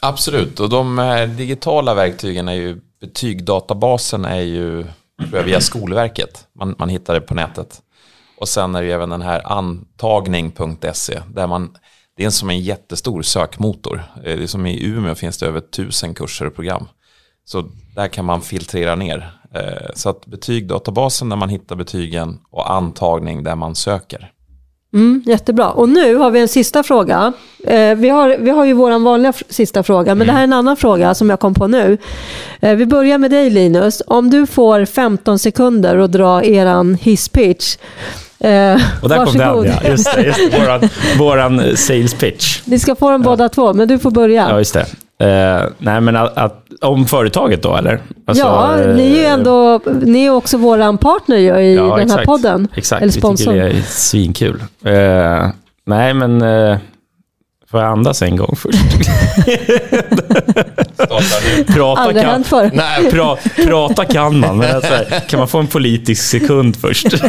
Absolut, 0.01 0.59
och 0.59 0.69
de 0.69 0.99
eh, 0.99 1.29
digitala 1.29 1.93
verktygen 1.93 2.47
är 2.47 2.53
ju, 2.53 2.81
betygdatabasen 3.01 4.25
är 4.25 4.41
ju 4.41 4.85
jag, 5.31 5.43
via 5.43 5.61
Skolverket, 5.61 6.47
man, 6.55 6.75
man 6.77 6.89
hittar 6.89 7.13
det 7.13 7.21
på 7.21 7.33
nätet. 7.33 7.81
Och 8.37 8.47
sen 8.47 8.75
är 8.75 8.81
det 8.81 8.87
ju 8.87 8.93
även 8.93 9.09
den 9.09 9.21
här 9.21 9.41
antagning.se 9.45 11.19
där 11.33 11.47
man 11.47 11.77
det 12.19 12.25
är 12.25 12.29
som 12.29 12.49
en 12.49 12.59
jättestor 12.59 13.21
sökmotor. 13.21 14.03
Eh, 14.15 14.37
det 14.37 14.43
är 14.43 14.47
som 14.47 14.65
i 14.65 14.85
Umeå 14.85 15.15
finns 15.15 15.37
det 15.37 15.45
över 15.45 15.59
tusen 15.59 16.13
kurser 16.13 16.45
och 16.45 16.55
program. 16.55 16.87
Så 17.45 17.65
där 17.95 18.07
kan 18.07 18.25
man 18.25 18.41
filtrera 18.41 18.95
ner. 18.95 19.31
Eh, 19.55 19.93
så 19.95 20.09
att 20.09 20.25
betygdatabasen 20.25 21.29
där 21.29 21.35
man 21.35 21.49
hittar 21.49 21.75
betygen 21.75 22.39
och 22.49 22.71
antagning 22.71 23.43
där 23.43 23.55
man 23.55 23.75
söker. 23.75 24.31
Mm, 24.93 25.23
jättebra. 25.25 25.69
Och 25.69 25.89
nu 25.89 26.15
har 26.15 26.31
vi 26.31 26.39
en 26.39 26.47
sista 26.47 26.83
fråga. 26.83 27.33
Eh, 27.63 27.95
vi, 27.95 28.09
har, 28.09 28.37
vi 28.39 28.49
har 28.49 28.65
ju 28.65 28.73
vår 28.73 28.99
vanliga 28.99 29.33
sista 29.49 29.83
fråga, 29.83 30.15
men 30.15 30.21
mm. 30.21 30.27
det 30.27 30.33
här 30.33 30.39
är 30.39 30.43
en 30.43 30.53
annan 30.53 30.77
fråga 30.77 31.13
som 31.15 31.29
jag 31.29 31.39
kom 31.39 31.53
på 31.53 31.67
nu. 31.67 31.97
Eh, 32.59 32.75
vi 32.75 32.85
börjar 32.85 33.17
med 33.17 33.31
dig 33.31 33.49
Linus. 33.49 34.01
Om 34.07 34.29
du 34.29 34.45
får 34.45 34.85
15 34.85 35.39
sekunder 35.39 35.97
att 35.97 36.11
dra 36.11 36.43
eran 36.43 36.95
hisspitch 36.95 37.77
Eh, 38.39 38.81
och 39.01 39.09
där 39.09 39.17
varsågod. 39.17 39.53
kom 39.53 39.63
den, 39.63 39.77
ja. 39.83 39.89
Just 39.89 40.15
det, 40.15 40.21
just 40.21 40.51
det. 40.51 40.59
Våran, 40.59 40.89
våran 41.17 41.77
sales 41.77 42.13
pitch. 42.13 42.61
Ni 42.65 42.79
ska 42.79 42.95
få 42.95 43.17
båda 43.17 43.43
ja. 43.43 43.49
två, 43.49 43.73
men 43.73 43.87
du 43.87 43.99
får 43.99 44.11
börja. 44.11 44.47
Ja, 44.49 44.57
just 44.57 44.73
det. 44.73 44.85
Eh, 45.25 45.69
nej, 45.77 46.01
men 46.01 46.15
att, 46.15 46.37
att, 46.37 46.65
om 46.81 47.05
företaget 47.05 47.63
då, 47.63 47.75
eller? 47.75 47.99
Alltså, 48.25 48.43
ja, 48.43 48.75
ni 48.75 49.11
är 49.11 49.15
ju 49.15 49.23
eh, 49.23 49.31
ändå, 49.31 49.81
ni 50.01 50.25
är 50.25 50.29
också 50.29 50.57
vår 50.57 50.97
partner 50.97 51.37
i 51.37 51.75
ja, 51.75 51.97
den 51.97 52.11
här 52.11 52.25
podden. 52.25 52.67
Exakt, 52.75 53.01
eller 53.01 53.11
sponsor. 53.11 53.53
vi 53.53 53.59
tycker 53.59 53.73
det 53.73 53.79
är 53.79 53.81
svinkul. 53.81 54.63
Eh, 54.83 55.49
nej, 55.85 56.13
men 56.13 56.41
eh, 56.41 56.77
Får 57.71 57.81
jag 57.81 57.91
andas 57.91 58.21
en 58.21 58.35
gång 58.35 58.55
först? 58.55 58.77
prata, 61.67 62.13
kan. 62.13 62.43
Nej, 62.73 63.11
pra, 63.11 63.37
prata 63.65 64.05
kan 64.05 64.39
man, 64.39 64.57
men 64.57 64.75
alltså, 64.75 64.93
kan 65.29 65.39
man 65.39 65.47
få 65.47 65.59
en 65.59 65.67
politisk 65.67 66.23
sekund 66.23 66.75
först? 66.75 67.07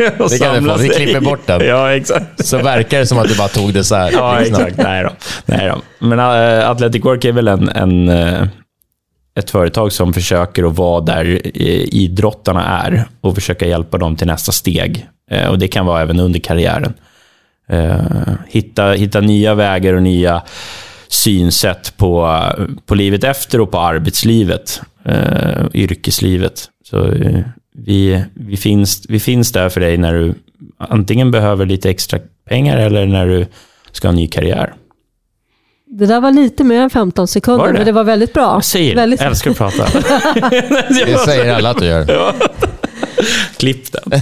det 0.00 0.40
kan 0.40 0.64
du 0.64 0.70
få, 0.70 0.76
vi 0.76 0.88
klipper 0.88 1.20
bort 1.20 1.46
den. 1.46 1.66
Ja, 1.66 1.92
exakt. 1.92 2.46
Så 2.46 2.58
verkar 2.58 2.98
det 2.98 3.06
som 3.06 3.18
att 3.18 3.28
du 3.28 3.36
bara 3.36 3.48
tog 3.48 3.72
det 3.72 3.84
så 3.84 3.94
här. 3.94 4.12
Ja, 4.12 4.40
exakt. 4.40 4.76
Nej 4.76 5.04
då. 5.04 5.10
Nej 5.46 5.68
då. 5.68 6.06
Men 6.06 6.18
uh, 6.18 6.70
Athletic 6.70 7.04
Work 7.04 7.24
är 7.24 7.32
väl 7.32 7.48
en, 7.48 7.68
en 7.68 8.08
uh, 8.08 8.44
ett 9.38 9.50
företag 9.50 9.92
som 9.92 10.12
försöker 10.12 10.64
att 10.64 10.76
vara 10.76 11.00
där 11.00 11.46
idrottarna 11.94 12.82
är 12.84 13.04
och 13.20 13.34
försöka 13.34 13.66
hjälpa 13.66 13.98
dem 13.98 14.16
till 14.16 14.26
nästa 14.26 14.52
steg. 14.52 15.06
Uh, 15.32 15.48
och 15.48 15.58
Det 15.58 15.68
kan 15.68 15.86
vara 15.86 16.02
även 16.02 16.20
under 16.20 16.40
karriären. 16.40 16.94
Eh, 17.68 18.00
hitta, 18.46 18.92
hitta 18.92 19.20
nya 19.20 19.54
vägar 19.54 19.94
och 19.94 20.02
nya 20.02 20.42
synsätt 21.08 21.96
på, 21.96 22.42
på 22.86 22.94
livet 22.94 23.24
efter 23.24 23.60
och 23.60 23.70
på 23.70 23.78
arbetslivet, 23.78 24.80
eh, 25.04 25.66
yrkeslivet. 25.74 26.68
Så 26.84 27.12
eh, 27.12 27.40
vi, 27.74 28.24
vi, 28.34 28.56
finns, 28.56 29.06
vi 29.08 29.20
finns 29.20 29.52
där 29.52 29.68
för 29.68 29.80
dig 29.80 29.96
när 29.96 30.14
du 30.14 30.34
antingen 30.78 31.30
behöver 31.30 31.66
lite 31.66 31.90
extra 31.90 32.18
pengar 32.48 32.78
eller 32.78 33.06
när 33.06 33.26
du 33.26 33.46
ska 33.92 34.08
ha 34.08 34.12
en 34.12 34.16
ny 34.16 34.28
karriär. 34.28 34.74
Det 35.90 36.06
där 36.06 36.20
var 36.20 36.30
lite 36.30 36.64
mer 36.64 36.80
än 36.80 36.90
15 36.90 37.28
sekunder, 37.28 37.66
det? 37.66 37.72
men 37.72 37.86
det 37.86 37.92
var 37.92 38.04
väldigt 38.04 38.32
bra. 38.32 38.54
Jag 38.54 38.64
säger 38.64 38.94
väldigt... 38.94 39.20
älskar 39.20 39.50
att 39.50 39.58
prata. 39.58 39.84
det 40.88 41.18
säger 41.24 41.54
alla 41.54 41.70
att 41.70 41.78
du 41.78 41.86
gör. 41.86 42.34
Klipp 43.56 43.92
den. 43.92 44.10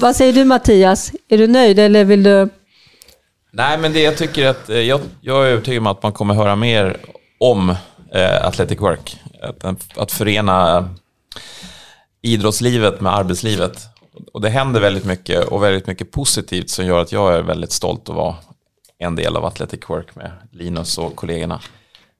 Vad 0.00 0.16
säger 0.16 0.32
du 0.32 0.44
Mattias? 0.44 1.12
Är 1.28 1.38
du 1.38 1.46
nöjd 1.46 1.78
eller 1.78 2.04
vill 2.04 2.22
du? 2.22 2.48
Nej, 3.50 3.78
men 3.78 3.92
det 3.92 4.00
jag 4.00 4.16
tycker 4.16 4.46
att 4.46 4.70
eh, 4.70 4.78
jag, 4.78 5.00
jag 5.20 5.46
är 5.46 5.50
övertygad 5.50 5.80
om 5.80 5.86
att 5.86 6.02
man 6.02 6.12
kommer 6.12 6.34
höra 6.34 6.56
mer 6.56 6.96
om 7.40 7.70
eh, 8.14 8.46
Athletic 8.46 8.80
Work. 8.80 9.16
Att, 9.42 9.98
att 9.98 10.12
förena 10.12 10.88
idrottslivet 12.22 13.00
med 13.00 13.14
arbetslivet. 13.14 13.86
Och 14.32 14.40
det 14.40 14.50
händer 14.50 14.80
väldigt 14.80 15.04
mycket 15.04 15.44
och 15.44 15.62
väldigt 15.62 15.86
mycket 15.86 16.10
positivt 16.10 16.70
som 16.70 16.86
gör 16.86 17.00
att 17.00 17.12
jag 17.12 17.34
är 17.34 17.42
väldigt 17.42 17.72
stolt 17.72 18.08
att 18.08 18.14
vara 18.14 18.34
en 18.98 19.16
del 19.16 19.36
av 19.36 19.44
Athletic 19.44 19.80
Work 19.88 20.14
med 20.14 20.30
Linus 20.52 20.98
och 20.98 21.16
kollegorna. 21.16 21.60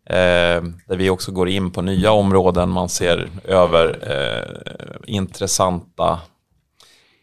Eh, 0.08 0.62
där 0.86 0.96
vi 0.96 1.10
också 1.10 1.32
går 1.32 1.48
in 1.48 1.70
på 1.70 1.82
nya 1.82 2.12
områden, 2.12 2.68
man 2.68 2.88
ser 2.88 3.28
över 3.44 3.98
eh, 4.02 5.14
intressanta 5.14 6.20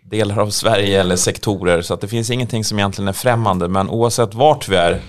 delar 0.03 0.39
av 0.39 0.49
Sverige 0.49 0.99
eller 0.99 1.15
sektorer. 1.15 1.81
Så 1.81 1.93
att 1.93 2.01
det 2.01 2.07
finns 2.07 2.29
ingenting 2.29 2.63
som 2.63 2.79
egentligen 2.79 3.07
är 3.07 3.13
främmande, 3.13 3.67
men 3.67 3.89
oavsett 3.89 4.33
vart 4.33 4.67
vi 4.67 4.75
är 4.75 5.01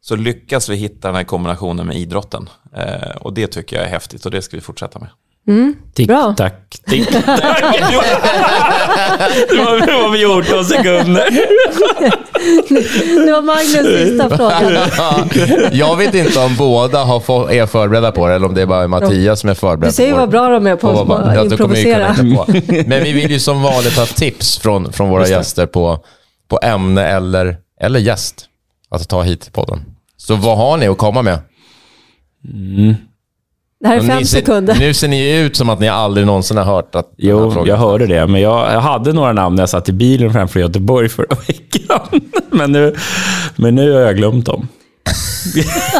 så 0.00 0.16
lyckas 0.16 0.68
vi 0.68 0.76
hitta 0.76 1.08
den 1.08 1.16
här 1.16 1.24
kombinationen 1.24 1.86
med 1.86 1.96
idrotten. 1.96 2.48
Eh, 2.76 3.16
och 3.16 3.34
det 3.34 3.46
tycker 3.46 3.76
jag 3.76 3.84
är 3.84 3.90
häftigt 3.90 4.24
och 4.24 4.30
det 4.30 4.42
ska 4.42 4.56
vi 4.56 4.60
fortsätta 4.60 4.98
med. 4.98 5.08
Mm, 5.48 5.74
tick, 5.94 6.08
bra. 6.08 6.34
tack, 6.36 6.76
tick, 6.86 7.12
tack. 7.12 7.26
det 9.48 9.56
var 9.56 10.12
vi 10.12 10.18
14 10.18 10.64
sekunder. 10.64 11.30
det 13.26 13.32
var 13.32 13.42
Magnus 13.52 14.08
sista 14.08 14.36
fråga. 14.36 14.88
jag 15.72 15.96
vet 15.96 16.14
inte 16.14 16.38
om 16.38 16.56
båda 16.56 17.04
har 17.04 17.20
få, 17.20 17.50
är 17.50 17.66
förberedda 17.66 18.12
på 18.12 18.28
det 18.28 18.34
eller 18.34 18.46
om 18.46 18.54
det 18.54 18.62
är 18.62 18.66
bara 18.66 18.88
Mattias 18.88 19.40
som 19.40 19.50
är 19.50 19.54
förberedd. 19.54 19.92
Du 19.92 19.94
ser 19.94 20.12
vad 20.12 20.30
bra 20.30 20.48
de 20.48 20.66
är 20.66 20.76
på 20.76 21.00
att 21.00 21.06
bara, 21.06 21.44
improvisera. 21.44 22.16
Men 22.86 23.04
vi 23.04 23.12
vill 23.12 23.30
ju 23.30 23.40
som 23.40 23.62
vanligt 23.62 23.96
ha 23.96 24.06
tips 24.06 24.58
från, 24.58 24.92
från 24.92 25.08
våra 25.08 25.28
gäster 25.28 25.66
på, 25.66 25.98
på 26.48 26.58
ämne 26.62 27.06
eller, 27.06 27.56
eller 27.80 28.00
gäst 28.00 28.46
att 28.90 29.08
ta 29.08 29.22
hit 29.22 29.40
till 29.40 29.52
podden. 29.52 29.80
Så 30.16 30.34
vad 30.34 30.56
har 30.56 30.76
ni 30.76 30.86
att 30.88 30.98
komma 30.98 31.22
med? 31.22 31.38
Mm. 32.54 32.94
Det 33.84 33.88
här 33.88 33.96
är 33.96 34.00
fem 34.00 34.24
ser, 34.24 34.40
sekunder. 34.40 34.74
Nu 34.78 34.94
ser 34.94 35.08
ni 35.08 35.40
ut 35.40 35.56
som 35.56 35.70
att 35.70 35.80
ni 35.80 35.88
aldrig 35.88 36.26
någonsin 36.26 36.56
har 36.56 36.64
hört 36.64 36.94
att 36.94 37.12
Jo, 37.16 37.66
jag 37.66 37.76
hörde 37.76 38.06
det. 38.06 38.26
Men 38.26 38.40
jag, 38.40 38.72
jag, 38.72 38.80
hade 38.80 39.12
några 39.12 39.32
namn 39.32 39.56
när 39.56 39.62
jag 39.62 39.68
satt 39.68 39.88
i 39.88 39.92
bilen 39.92 40.32
framför 40.32 40.60
Göteborg 40.60 41.08
förra 41.08 41.36
veckan. 41.46 42.20
men, 42.50 42.72
nu, 42.72 42.94
men 43.56 43.74
nu 43.74 43.92
har 43.92 44.00
jag 44.00 44.16
glömt 44.16 44.46
dem. 44.46 44.68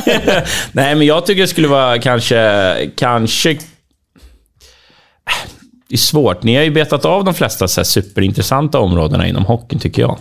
Nej, 0.72 0.94
men 0.94 1.06
jag 1.06 1.26
tycker 1.26 1.42
det 1.42 1.48
skulle 1.48 1.68
vara 1.68 1.98
kanske... 1.98 2.90
kanske 2.96 3.58
det 5.88 5.94
är 5.94 5.96
svårt. 5.96 6.42
Ni 6.42 6.56
har 6.56 6.62
ju 6.62 6.70
betat 6.70 7.04
av 7.04 7.24
de 7.24 7.34
flesta 7.34 7.68
så 7.68 7.84
superintressanta 7.84 8.78
områdena 8.78 9.28
inom 9.28 9.44
hockeyn, 9.44 9.80
tycker 9.80 10.02
jag. 10.02 10.18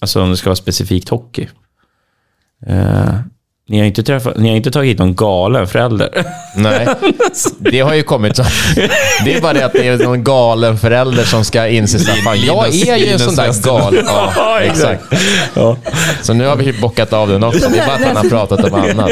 Alltså 0.00 0.22
om 0.22 0.30
det 0.30 0.36
ska 0.36 0.48
vara 0.50 0.56
specifikt 0.56 1.08
hockey. 1.08 1.48
Uh, 2.70 3.14
ni 3.68 3.78
har, 3.78 3.84
inte 3.84 4.02
träffat, 4.02 4.36
ni 4.36 4.48
har 4.48 4.56
inte 4.56 4.70
tagit 4.70 4.90
hit 4.90 4.98
någon 4.98 5.14
galen 5.14 5.66
förälder. 5.66 6.08
Nej, 6.56 6.86
det 7.58 7.80
har 7.80 7.94
ju 7.94 8.02
kommit 8.02 8.36
så. 8.36 8.44
Det 9.24 9.34
är 9.34 9.40
bara 9.40 9.52
det 9.52 9.66
att 9.66 9.72
det 9.72 9.88
är 9.88 9.98
någon 9.98 10.24
galen 10.24 10.78
förälder 10.78 11.24
som 11.24 11.44
ska 11.44 11.68
inse 11.68 11.98
Staffan, 11.98 12.40
jag 12.40 12.68
är 12.68 12.96
ju 12.96 13.06
en 13.06 13.18
sån 13.18 13.34
där 13.34 13.62
galen. 13.62 14.04
Ja, 14.36 14.60
exakt. 14.60 15.02
Ja. 15.54 15.76
Så 16.22 16.34
nu 16.34 16.46
har 16.46 16.56
vi 16.56 16.72
bockat 16.72 17.12
av 17.12 17.28
den 17.28 17.44
också. 17.44 17.68
Det 17.68 17.78
är 17.78 17.86
bara 17.86 17.96
att 17.96 18.04
han 18.04 18.16
har 18.16 18.24
pratat 18.24 18.64
om 18.64 18.74
annat. 18.74 19.10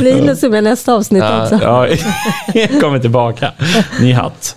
Linus 0.00 0.42
är 0.42 0.48
med 0.48 0.64
nästa 0.64 0.94
avsnitt 0.94 1.22
ja. 1.22 1.42
också. 1.42 1.58
Ja, 1.62 1.88
jag 2.54 2.80
kommer 2.80 2.98
tillbaka. 2.98 3.52
Ny 4.00 4.12
hatt. 4.12 4.56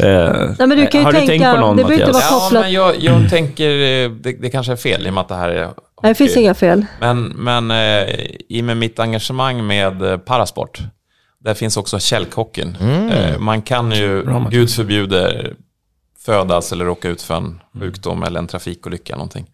Uh, 0.00 0.06
Nej, 0.06 0.54
men 0.58 0.70
du 0.70 0.86
kan 0.86 1.00
ju 1.00 1.04
har 1.04 1.12
tänka, 1.12 1.32
du 1.32 1.38
tänkt 1.38 1.54
på 1.54 1.60
någon, 1.60 1.76
det 1.76 1.82
Mattias? 1.82 2.12
Vara 2.12 2.22
kopplat... 2.22 2.52
Ja, 2.52 2.60
men 2.60 2.72
jag, 2.72 2.94
jag 2.98 3.30
tänker, 3.30 3.70
eh, 3.70 4.10
det, 4.10 4.32
det 4.32 4.50
kanske 4.50 4.72
är 4.72 4.76
fel 4.76 5.06
i 5.06 5.10
och 5.10 5.14
med 5.14 5.20
att 5.20 5.28
det 5.28 5.34
här 5.34 5.48
är 5.48 5.68
Nej, 6.02 6.10
det 6.10 6.14
finns 6.14 6.36
inga 6.36 6.54
fel. 6.54 6.86
Men, 7.00 7.24
men 7.24 7.70
eh, 7.70 8.14
i 8.48 8.60
och 8.60 8.64
med 8.64 8.76
mitt 8.76 8.98
engagemang 8.98 9.66
med 9.66 10.02
eh, 10.02 10.18
parasport, 10.18 10.82
där 11.38 11.54
finns 11.54 11.76
också 11.76 11.98
källkocken. 11.98 12.76
Mm. 12.80 13.08
Eh, 13.08 13.38
man 13.38 13.62
kan 13.62 13.92
ju, 13.92 14.24
Bra, 14.24 14.48
gud 14.50 14.70
förbjuder, 14.70 15.54
födas 16.18 16.72
eller 16.72 16.84
råka 16.84 17.08
ut 17.08 17.22
för 17.22 17.34
en 17.34 17.60
sjukdom 17.80 18.22
eller 18.22 18.38
en 18.38 18.46
trafikolycka 18.46 19.12
eller 19.12 19.18
någonting. 19.18 19.50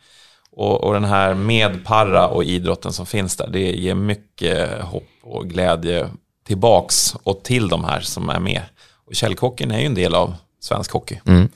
Och, 0.52 0.84
och 0.84 0.92
den 0.92 1.04
här 1.04 1.34
med 1.34 1.84
para 1.84 2.28
och 2.28 2.44
idrotten 2.44 2.92
som 2.92 3.06
finns 3.06 3.36
där, 3.36 3.48
det 3.48 3.72
ger 3.72 3.94
mycket 3.94 4.82
hopp 4.82 5.08
och 5.22 5.50
glädje 5.50 6.08
tillbaks 6.46 7.14
och 7.22 7.42
till 7.42 7.68
de 7.68 7.84
här 7.84 8.00
som 8.00 8.28
är 8.28 8.40
med. 8.40 8.62
Och 9.06 9.14
källkocken 9.14 9.70
är 9.70 9.80
ju 9.80 9.86
en 9.86 9.94
del 9.94 10.14
av 10.14 10.34
svensk 10.60 10.92
hockey. 10.92 11.20
Mm. 11.26 11.48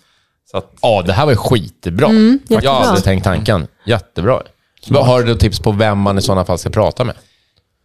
Så 0.50 0.58
att, 0.58 0.72
ja, 0.82 1.02
det 1.06 1.12
här 1.12 1.26
var 1.26 1.34
skitbra. 1.34 2.06
Mm, 2.06 2.38
jag 2.48 2.70
har 2.70 2.84
aldrig 2.84 3.04
tänkt 3.04 3.24
tanken. 3.24 3.66
Jättebra. 3.84 4.42
Vad 4.88 5.06
Har 5.06 5.22
du 5.22 5.34
tips 5.34 5.60
på 5.60 5.72
vem 5.72 5.98
man 5.98 6.18
i 6.18 6.22
sådana 6.22 6.44
fall 6.44 6.58
ska 6.58 6.70
prata 6.70 7.04
med? 7.04 7.14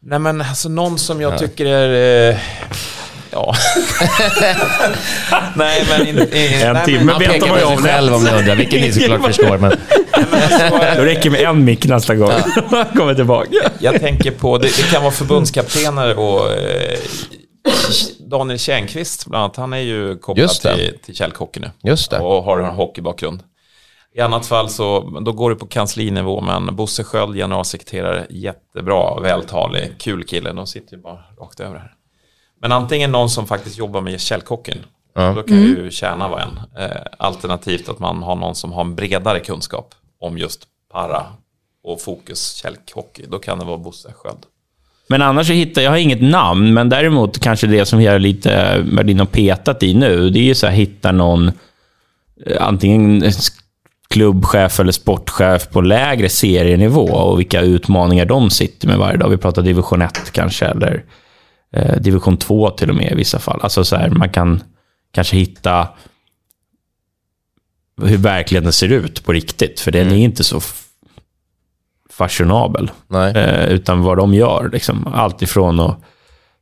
Nej 0.01 0.19
men 0.19 0.41
alltså 0.41 0.69
någon 0.69 0.97
som 0.97 1.21
jag 1.21 1.33
ja. 1.33 1.37
tycker 1.37 1.65
är... 1.65 2.29
Eh, 2.31 2.37
ja. 3.31 3.55
nej 5.55 5.85
men... 5.89 6.07
In, 6.07 6.17
in, 6.17 6.61
en 6.61 6.85
timme 6.85 7.13
betar 7.19 7.47
man 7.47 7.59
ju 7.59 7.65
om 7.65 7.77
själv 7.77 8.13
om 8.13 8.23
ni 8.23 8.29
undrar, 8.29 8.55
vilket 8.55 8.81
ni 8.81 8.91
såklart 8.91 9.25
förstår. 9.25 9.57
Men... 9.57 9.71
Då 10.95 11.01
räcker 11.01 11.29
med 11.29 11.41
en 11.41 11.63
mick 11.65 11.85
nästa 11.85 12.15
gång. 12.15 12.31
Ja. 12.71 12.85
kommer 12.95 13.15
tillbaka. 13.15 13.49
Jag 13.79 14.01
tänker 14.01 14.31
på, 14.31 14.57
det, 14.57 14.67
det 14.67 14.91
kan 14.91 15.01
vara 15.01 15.13
förbundskaptener 15.13 16.19
och 16.19 16.51
eh, 16.51 16.97
Daniel 18.19 18.59
Tjärnqvist 18.59 19.25
bland 19.25 19.43
annat. 19.43 19.55
Han 19.55 19.73
är 19.73 19.77
ju 19.77 20.17
kopplad 20.17 20.49
till, 20.49 20.93
till 21.05 21.15
källkocken 21.15 21.61
nu. 21.61 21.89
Just 21.89 22.11
det. 22.11 22.19
Och 22.19 22.43
har 22.43 22.59
en 22.59 22.75
hockeybakgrund. 22.75 23.43
I 24.17 24.21
annat 24.21 24.45
fall 24.45 24.69
så 24.69 25.19
då 25.25 25.31
går 25.31 25.49
det 25.49 25.55
på 25.55 25.65
kanslinivå, 25.65 26.41
men 26.41 26.75
Bosse 26.75 27.03
Sköld, 27.03 27.35
generalsekreterare, 27.35 28.27
jättebra, 28.29 29.19
vältalig, 29.19 29.91
kul 29.99 30.23
kille. 30.23 30.53
De 30.53 30.67
sitter 30.67 30.95
ju 30.95 31.01
bara 31.01 31.19
rakt 31.39 31.59
över 31.59 31.77
här. 31.77 31.93
Men 32.61 32.71
antingen 32.71 33.11
någon 33.11 33.29
som 33.29 33.47
faktiskt 33.47 33.77
jobbar 33.77 34.01
med 34.01 34.21
källkocken, 34.21 34.77
ja. 35.13 35.33
då 35.33 35.43
kan 35.43 35.57
mm. 35.57 35.67
ju 35.67 35.91
tjäna 35.91 36.27
vara 36.27 36.41
en. 36.41 36.59
Eh, 36.83 37.01
alternativt 37.17 37.89
att 37.89 37.99
man 37.99 38.23
har 38.23 38.35
någon 38.35 38.55
som 38.55 38.73
har 38.73 38.81
en 38.81 38.95
bredare 38.95 39.39
kunskap 39.39 39.95
om 40.19 40.37
just 40.37 40.67
para 40.91 41.25
och 41.83 42.01
fokus 42.01 42.55
källhockey. 42.55 43.25
Då 43.27 43.39
kan 43.39 43.59
det 43.59 43.65
vara 43.65 43.77
Bosse 43.77 44.13
Sköld. 44.13 44.45
Men 45.07 45.21
annars 45.21 45.47
så 45.47 45.53
hittar 45.53 45.81
jag 45.81 45.91
har 45.91 45.97
inget 45.97 46.21
namn, 46.21 46.73
men 46.73 46.89
däremot 46.89 47.39
kanske 47.39 47.67
det 47.67 47.85
som 47.85 47.99
vi 47.99 48.05
har 48.05 48.19
lite 48.19 48.81
varit 48.91 49.09
inne 49.09 49.23
och 49.23 49.31
petat 49.31 49.83
i 49.83 49.93
nu, 49.93 50.29
det 50.29 50.39
är 50.39 50.43
ju 50.43 50.55
så 50.55 50.67
här 50.67 50.73
hitta 50.73 51.11
någon 51.11 51.51
eh, 52.45 52.67
antingen 52.67 53.31
klubbchef 54.09 54.79
eller 54.79 54.91
sportchef 54.91 55.69
på 55.69 55.81
lägre 55.81 56.29
serienivå 56.29 57.05
och 57.05 57.39
vilka 57.39 57.61
utmaningar 57.61 58.25
de 58.25 58.49
sitter 58.49 58.87
med 58.87 58.97
varje 58.97 59.17
dag. 59.17 59.29
Vi 59.29 59.37
pratar 59.37 59.61
division 59.61 60.01
1 60.01 60.31
kanske, 60.31 60.65
eller 60.65 61.03
eh, 61.73 61.95
division 61.95 62.37
2 62.37 62.69
till 62.69 62.89
och 62.89 62.95
med 62.95 63.11
i 63.11 63.15
vissa 63.15 63.39
fall. 63.39 63.59
Alltså 63.63 63.83
så 63.83 63.95
här, 63.95 64.09
man 64.09 64.29
kan 64.29 64.63
kanske 65.11 65.35
hitta 65.35 65.87
hur 68.01 68.17
verkligheten 68.17 68.73
ser 68.73 68.91
ut 68.91 69.25
på 69.25 69.33
riktigt, 69.33 69.79
för 69.79 69.91
den 69.91 70.07
mm. 70.07 70.13
är 70.13 70.23
inte 70.23 70.43
så 70.43 70.61
fashionabel. 72.09 72.91
Eh, 73.13 73.65
utan 73.67 74.01
vad 74.01 74.17
de 74.17 74.33
gör. 74.33 74.69
Liksom. 74.73 75.07
Allt 75.07 75.41
ifrån 75.41 75.79
att 75.79 75.99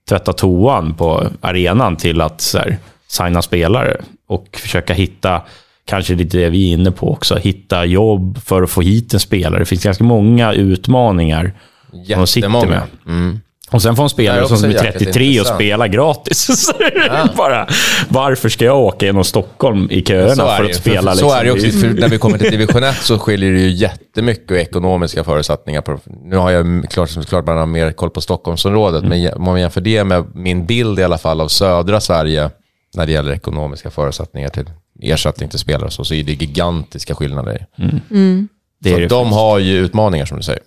tvätta 0.10 0.34
toan 0.34 0.94
på 0.94 1.28
arenan 1.42 1.96
till 1.96 2.22
att 2.22 2.42
så 2.42 2.58
här, 2.58 2.78
signa 3.08 3.42
spelare 3.42 4.02
och 4.28 4.48
försöka 4.62 4.94
hitta 4.94 5.42
kanske 5.86 6.16
lite 6.16 6.38
det 6.38 6.50
vi 6.50 6.70
är 6.70 6.74
inne 6.74 6.92
på 6.92 7.12
också, 7.12 7.36
hitta 7.36 7.86
jobb 7.86 8.40
för 8.46 8.64
att 8.64 8.70
få 8.70 8.82
hit 8.82 9.14
en 9.14 9.20
spelare. 9.20 9.60
Det 9.60 9.66
finns 9.66 9.84
ganska 9.84 10.04
många 10.04 10.54
utmaningar 10.54 11.54
som 11.92 12.18
de 12.18 12.28
sitter 12.28 12.50
med. 12.50 12.82
Mm. 13.08 13.40
Och 13.72 13.82
sen 13.82 13.96
får 13.96 14.04
en 14.04 14.10
spelare 14.10 14.48
som 14.48 14.70
är 14.70 14.74
33 14.74 15.40
och 15.40 15.48
spela 15.48 15.88
gratis. 15.88 16.72
Ja. 17.08 17.30
bara, 17.38 17.68
varför 18.10 18.50
ska 18.50 18.66
jag 18.66 18.78
åka 18.78 19.06
genom 19.06 19.24
Stockholm 19.24 19.88
i 19.92 20.02
köerna 20.02 20.58
för 20.58 20.64
att 20.64 20.76
spela? 20.76 21.02
För, 21.02 21.10
liksom. 21.12 21.30
Så 21.30 21.36
är 21.36 21.44
det 21.44 21.52
också. 21.52 21.68
För 21.68 21.88
när 21.88 22.10
vi 22.10 22.18
kommer 22.18 22.38
till 22.38 22.52
division 22.52 22.84
1 22.84 22.96
så 22.96 23.20
skiljer 23.20 23.52
det 23.52 23.60
ju 23.60 23.70
jättemycket 23.70 24.52
ekonomiska 24.52 25.24
förutsättningar. 25.24 25.82
På, 25.82 26.00
nu 26.24 26.36
har 26.36 26.52
jag 26.52 26.86
klart, 26.90 27.28
klart 27.28 27.46
man 27.46 27.58
har 27.58 27.66
mer 27.66 27.92
koll 27.92 28.10
på 28.10 28.22
Stockholmsområdet, 28.22 29.04
mm. 29.04 29.22
men 29.22 29.34
om 29.34 29.44
man 29.44 29.62
jämför 29.62 29.82
det 29.82 30.04
med 30.04 30.26
min 30.36 30.66
bild 30.66 31.00
i 31.00 31.04
alla 31.04 31.18
fall 31.18 31.42
av 31.42 31.48
södra 31.48 32.02
Sverige 32.02 32.50
när 32.96 33.06
det 33.06 33.12
gäller 33.12 33.32
ekonomiska 33.34 33.92
förutsättningar 33.92 34.50
till 34.50 34.70
ersättning 35.02 35.50
till 35.50 35.60
spelare 35.60 35.92
så, 35.92 36.04
så 36.04 36.14
är 36.14 36.24
det 36.24 36.34
gigantiska 36.34 37.16
skillnader. 37.16 37.66
Mm. 37.78 38.00
Mm. 38.12 38.48
Det 38.80 38.92
så 38.92 38.98
det 39.00 39.08
de 39.08 39.34
har 39.34 39.60
ju 39.60 39.78
utmaningar 39.78 40.26
som 40.26 40.38
du 40.38 40.44
säger. 40.44 40.62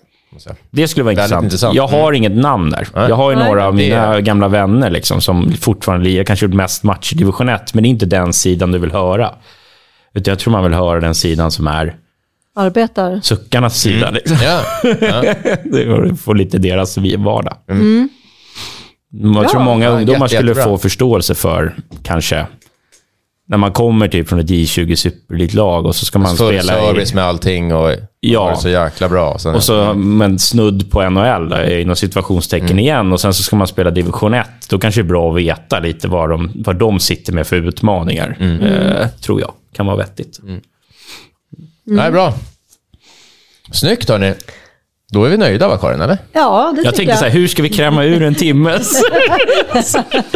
Det 0.71 0.89
skulle 0.89 1.05
vara 1.05 1.13
intressant. 1.13 1.45
intressant. 1.45 1.75
Jag 1.75 1.89
har 1.89 2.09
mm. 2.09 2.15
inget 2.15 2.33
namn 2.33 2.71
där. 2.71 2.89
Nej. 2.95 3.09
Jag 3.09 3.17
har 3.17 3.31
ju 3.31 3.37
Nej, 3.37 3.47
några 3.47 3.67
av 3.67 3.75
mina 3.75 4.15
det... 4.15 4.23
gamla 4.23 4.49
vänner 4.49 4.91
liksom, 4.91 5.21
som 5.21 5.53
fortfarande 5.53 6.05
lirar. 6.05 6.25
Kanske 6.25 6.47
gjort 6.47 6.55
mest 6.55 6.83
matcher 6.83 7.15
i 7.15 7.19
division 7.19 7.49
1, 7.49 7.75
men 7.75 7.83
det 7.83 7.89
är 7.89 7.91
inte 7.91 8.07
den 8.07 8.33
sidan 8.33 8.73
du 8.73 8.79
vill 8.79 8.93
höra. 8.93 9.35
Utan 10.15 10.33
jag 10.33 10.39
tror 10.39 10.53
man 10.53 10.65
vill 10.65 10.75
höra 10.75 11.01
den 11.01 11.15
sidan 11.15 11.51
som 11.51 11.67
är 11.67 11.97
arbetar. 12.57 13.21
Suckarnas 13.23 13.81
sida. 13.81 14.11
Liksom. 14.11 14.37
Ja. 14.43 14.61
Ja. 15.01 15.35
det 15.65 16.17
får 16.17 16.35
lite 16.35 16.59
deras 16.59 16.99
vardag. 16.99 17.57
Mm. 17.71 18.09
Jag 19.11 19.49
tror 19.49 19.61
många 19.61 19.85
Ja, 19.85 19.91
ungdomar 19.91 20.19
jätte- 20.19 20.37
skulle 20.37 20.51
jättebra. 20.51 20.65
få 20.65 20.79
förståelse 20.79 21.35
för, 21.35 21.77
kanske, 22.03 22.47
när 23.49 23.59
man 23.59 23.73
kommer 23.73 24.09
typ 24.09 24.29
från 24.29 24.39
ett 24.41 24.47
J20 24.51 24.95
Superlit-lag 24.95 25.87
och 25.87 25.97
så 25.97 26.05
ska 26.05 26.19
man 26.19 26.37
Full 26.37 26.49
spela 26.61 26.73
service 26.73 27.13
i... 27.13 27.15
med 27.15 27.25
allting 27.25 27.75
och 27.75 27.95
Ja. 28.21 28.51
det 28.51 28.57
så 28.57 28.69
jäkla 28.69 29.09
bra. 29.09 29.39
Sen, 29.39 29.55
Och 29.55 29.63
så 29.63 29.95
men 29.95 30.39
snudd 30.39 30.91
på 30.91 31.11
NHL, 31.11 31.49
där, 31.49 31.79
inom 31.79 31.97
situationstecken 31.97 32.67
Mm. 32.67 32.79
igen. 32.79 33.13
Och 33.13 33.21
sen 33.21 33.35
så 33.35 33.43
ska 33.43 33.57
man 33.57 33.67
spela 33.67 33.91
division 33.91 34.35
1. 34.35 34.47
Då 34.69 34.79
kanske 34.79 35.01
det 35.03 35.07
är 35.07 35.09
bra 35.09 35.31
att 35.31 35.37
veta 35.37 35.79
lite 35.81 36.09
vad 36.09 36.31
de, 36.31 36.51
vad 36.55 36.77
de 36.77 37.01
sitter 37.01 37.33
med 37.33 37.47
för 37.47 37.57
utmaningar. 37.57 38.37
Mm. 38.41 38.61
Eh, 38.63 39.09
tror 39.09 39.41
jag. 39.41 39.53
Kan 39.77 39.87
vara 39.87 39.97
vettigt. 39.97 40.41
Nej, 41.85 42.11
bra. 42.11 42.35
Snyggt 43.73 44.09
hörni. 44.09 44.35
Då 45.13 45.25
är 45.25 45.31
vi 45.31 45.37
nöjda 45.37 45.69
va 45.69 45.79
Karin, 45.79 46.01
eller? 46.01 46.19
Ja, 46.33 46.73
det 46.77 46.83
Jag 46.83 46.95
tänkte 46.95 47.13
jag. 47.13 47.19
så 47.19 47.25
här, 47.25 47.33
hur 47.33 47.49
ska 47.49 47.63
vi 47.63 47.69
kräma 47.69 48.05
ur 48.05 48.23
en 48.23 48.35
timme? 48.35 48.75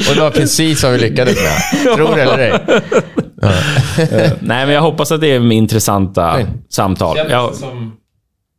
Och 0.09 0.14
det 0.14 0.20
var 0.20 0.31
precis 0.31 0.83
vad 0.83 0.93
vi 0.93 0.99
lyckades 0.99 1.37
med. 1.43 1.95
Tror 1.97 2.16
det 2.16 2.23
eller 2.23 2.39
ej. 2.39 2.53
Nej, 4.41 4.66
men 4.66 4.75
jag 4.75 4.81
hoppas 4.83 5.12
att 5.12 5.20
det 5.20 5.27
är 5.27 5.53
intressanta 5.53 6.33
Nej. 6.37 6.47
samtal. 6.70 7.18
Ja, 7.31 7.53
som 7.55 7.97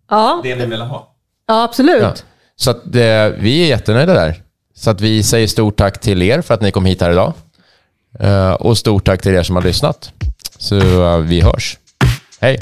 Ja, 0.10 0.40
det 0.44 0.56
ni 0.56 0.66
vill 0.66 0.82
ha. 0.82 1.16
ja 1.48 1.64
absolut. 1.64 2.02
Ja. 2.02 2.14
Så 2.56 2.72
att, 2.72 2.86
eh, 2.86 3.28
vi 3.40 3.64
är 3.64 3.68
jättenöjda 3.68 4.14
där. 4.14 4.36
Så 4.76 4.90
att 4.90 5.02
vi 5.02 5.24
säger 5.24 5.48
stort 5.48 5.78
tack 5.78 6.00
till 6.02 6.22
er 6.22 6.42
för 6.42 6.54
att 6.54 6.62
ni 6.62 6.72
kom 6.72 6.86
hit 6.86 7.02
här 7.02 7.12
idag. 7.12 7.34
Eh, 8.20 8.52
och 8.54 8.78
stort 8.78 9.06
tack 9.06 9.22
till 9.22 9.36
er 9.36 9.44
som 9.44 9.56
har 9.56 9.64
lyssnat. 9.64 10.12
Så 10.58 10.76
eh, 11.06 11.18
vi 11.18 11.42
hörs. 11.42 11.78
Hej! 12.42 12.58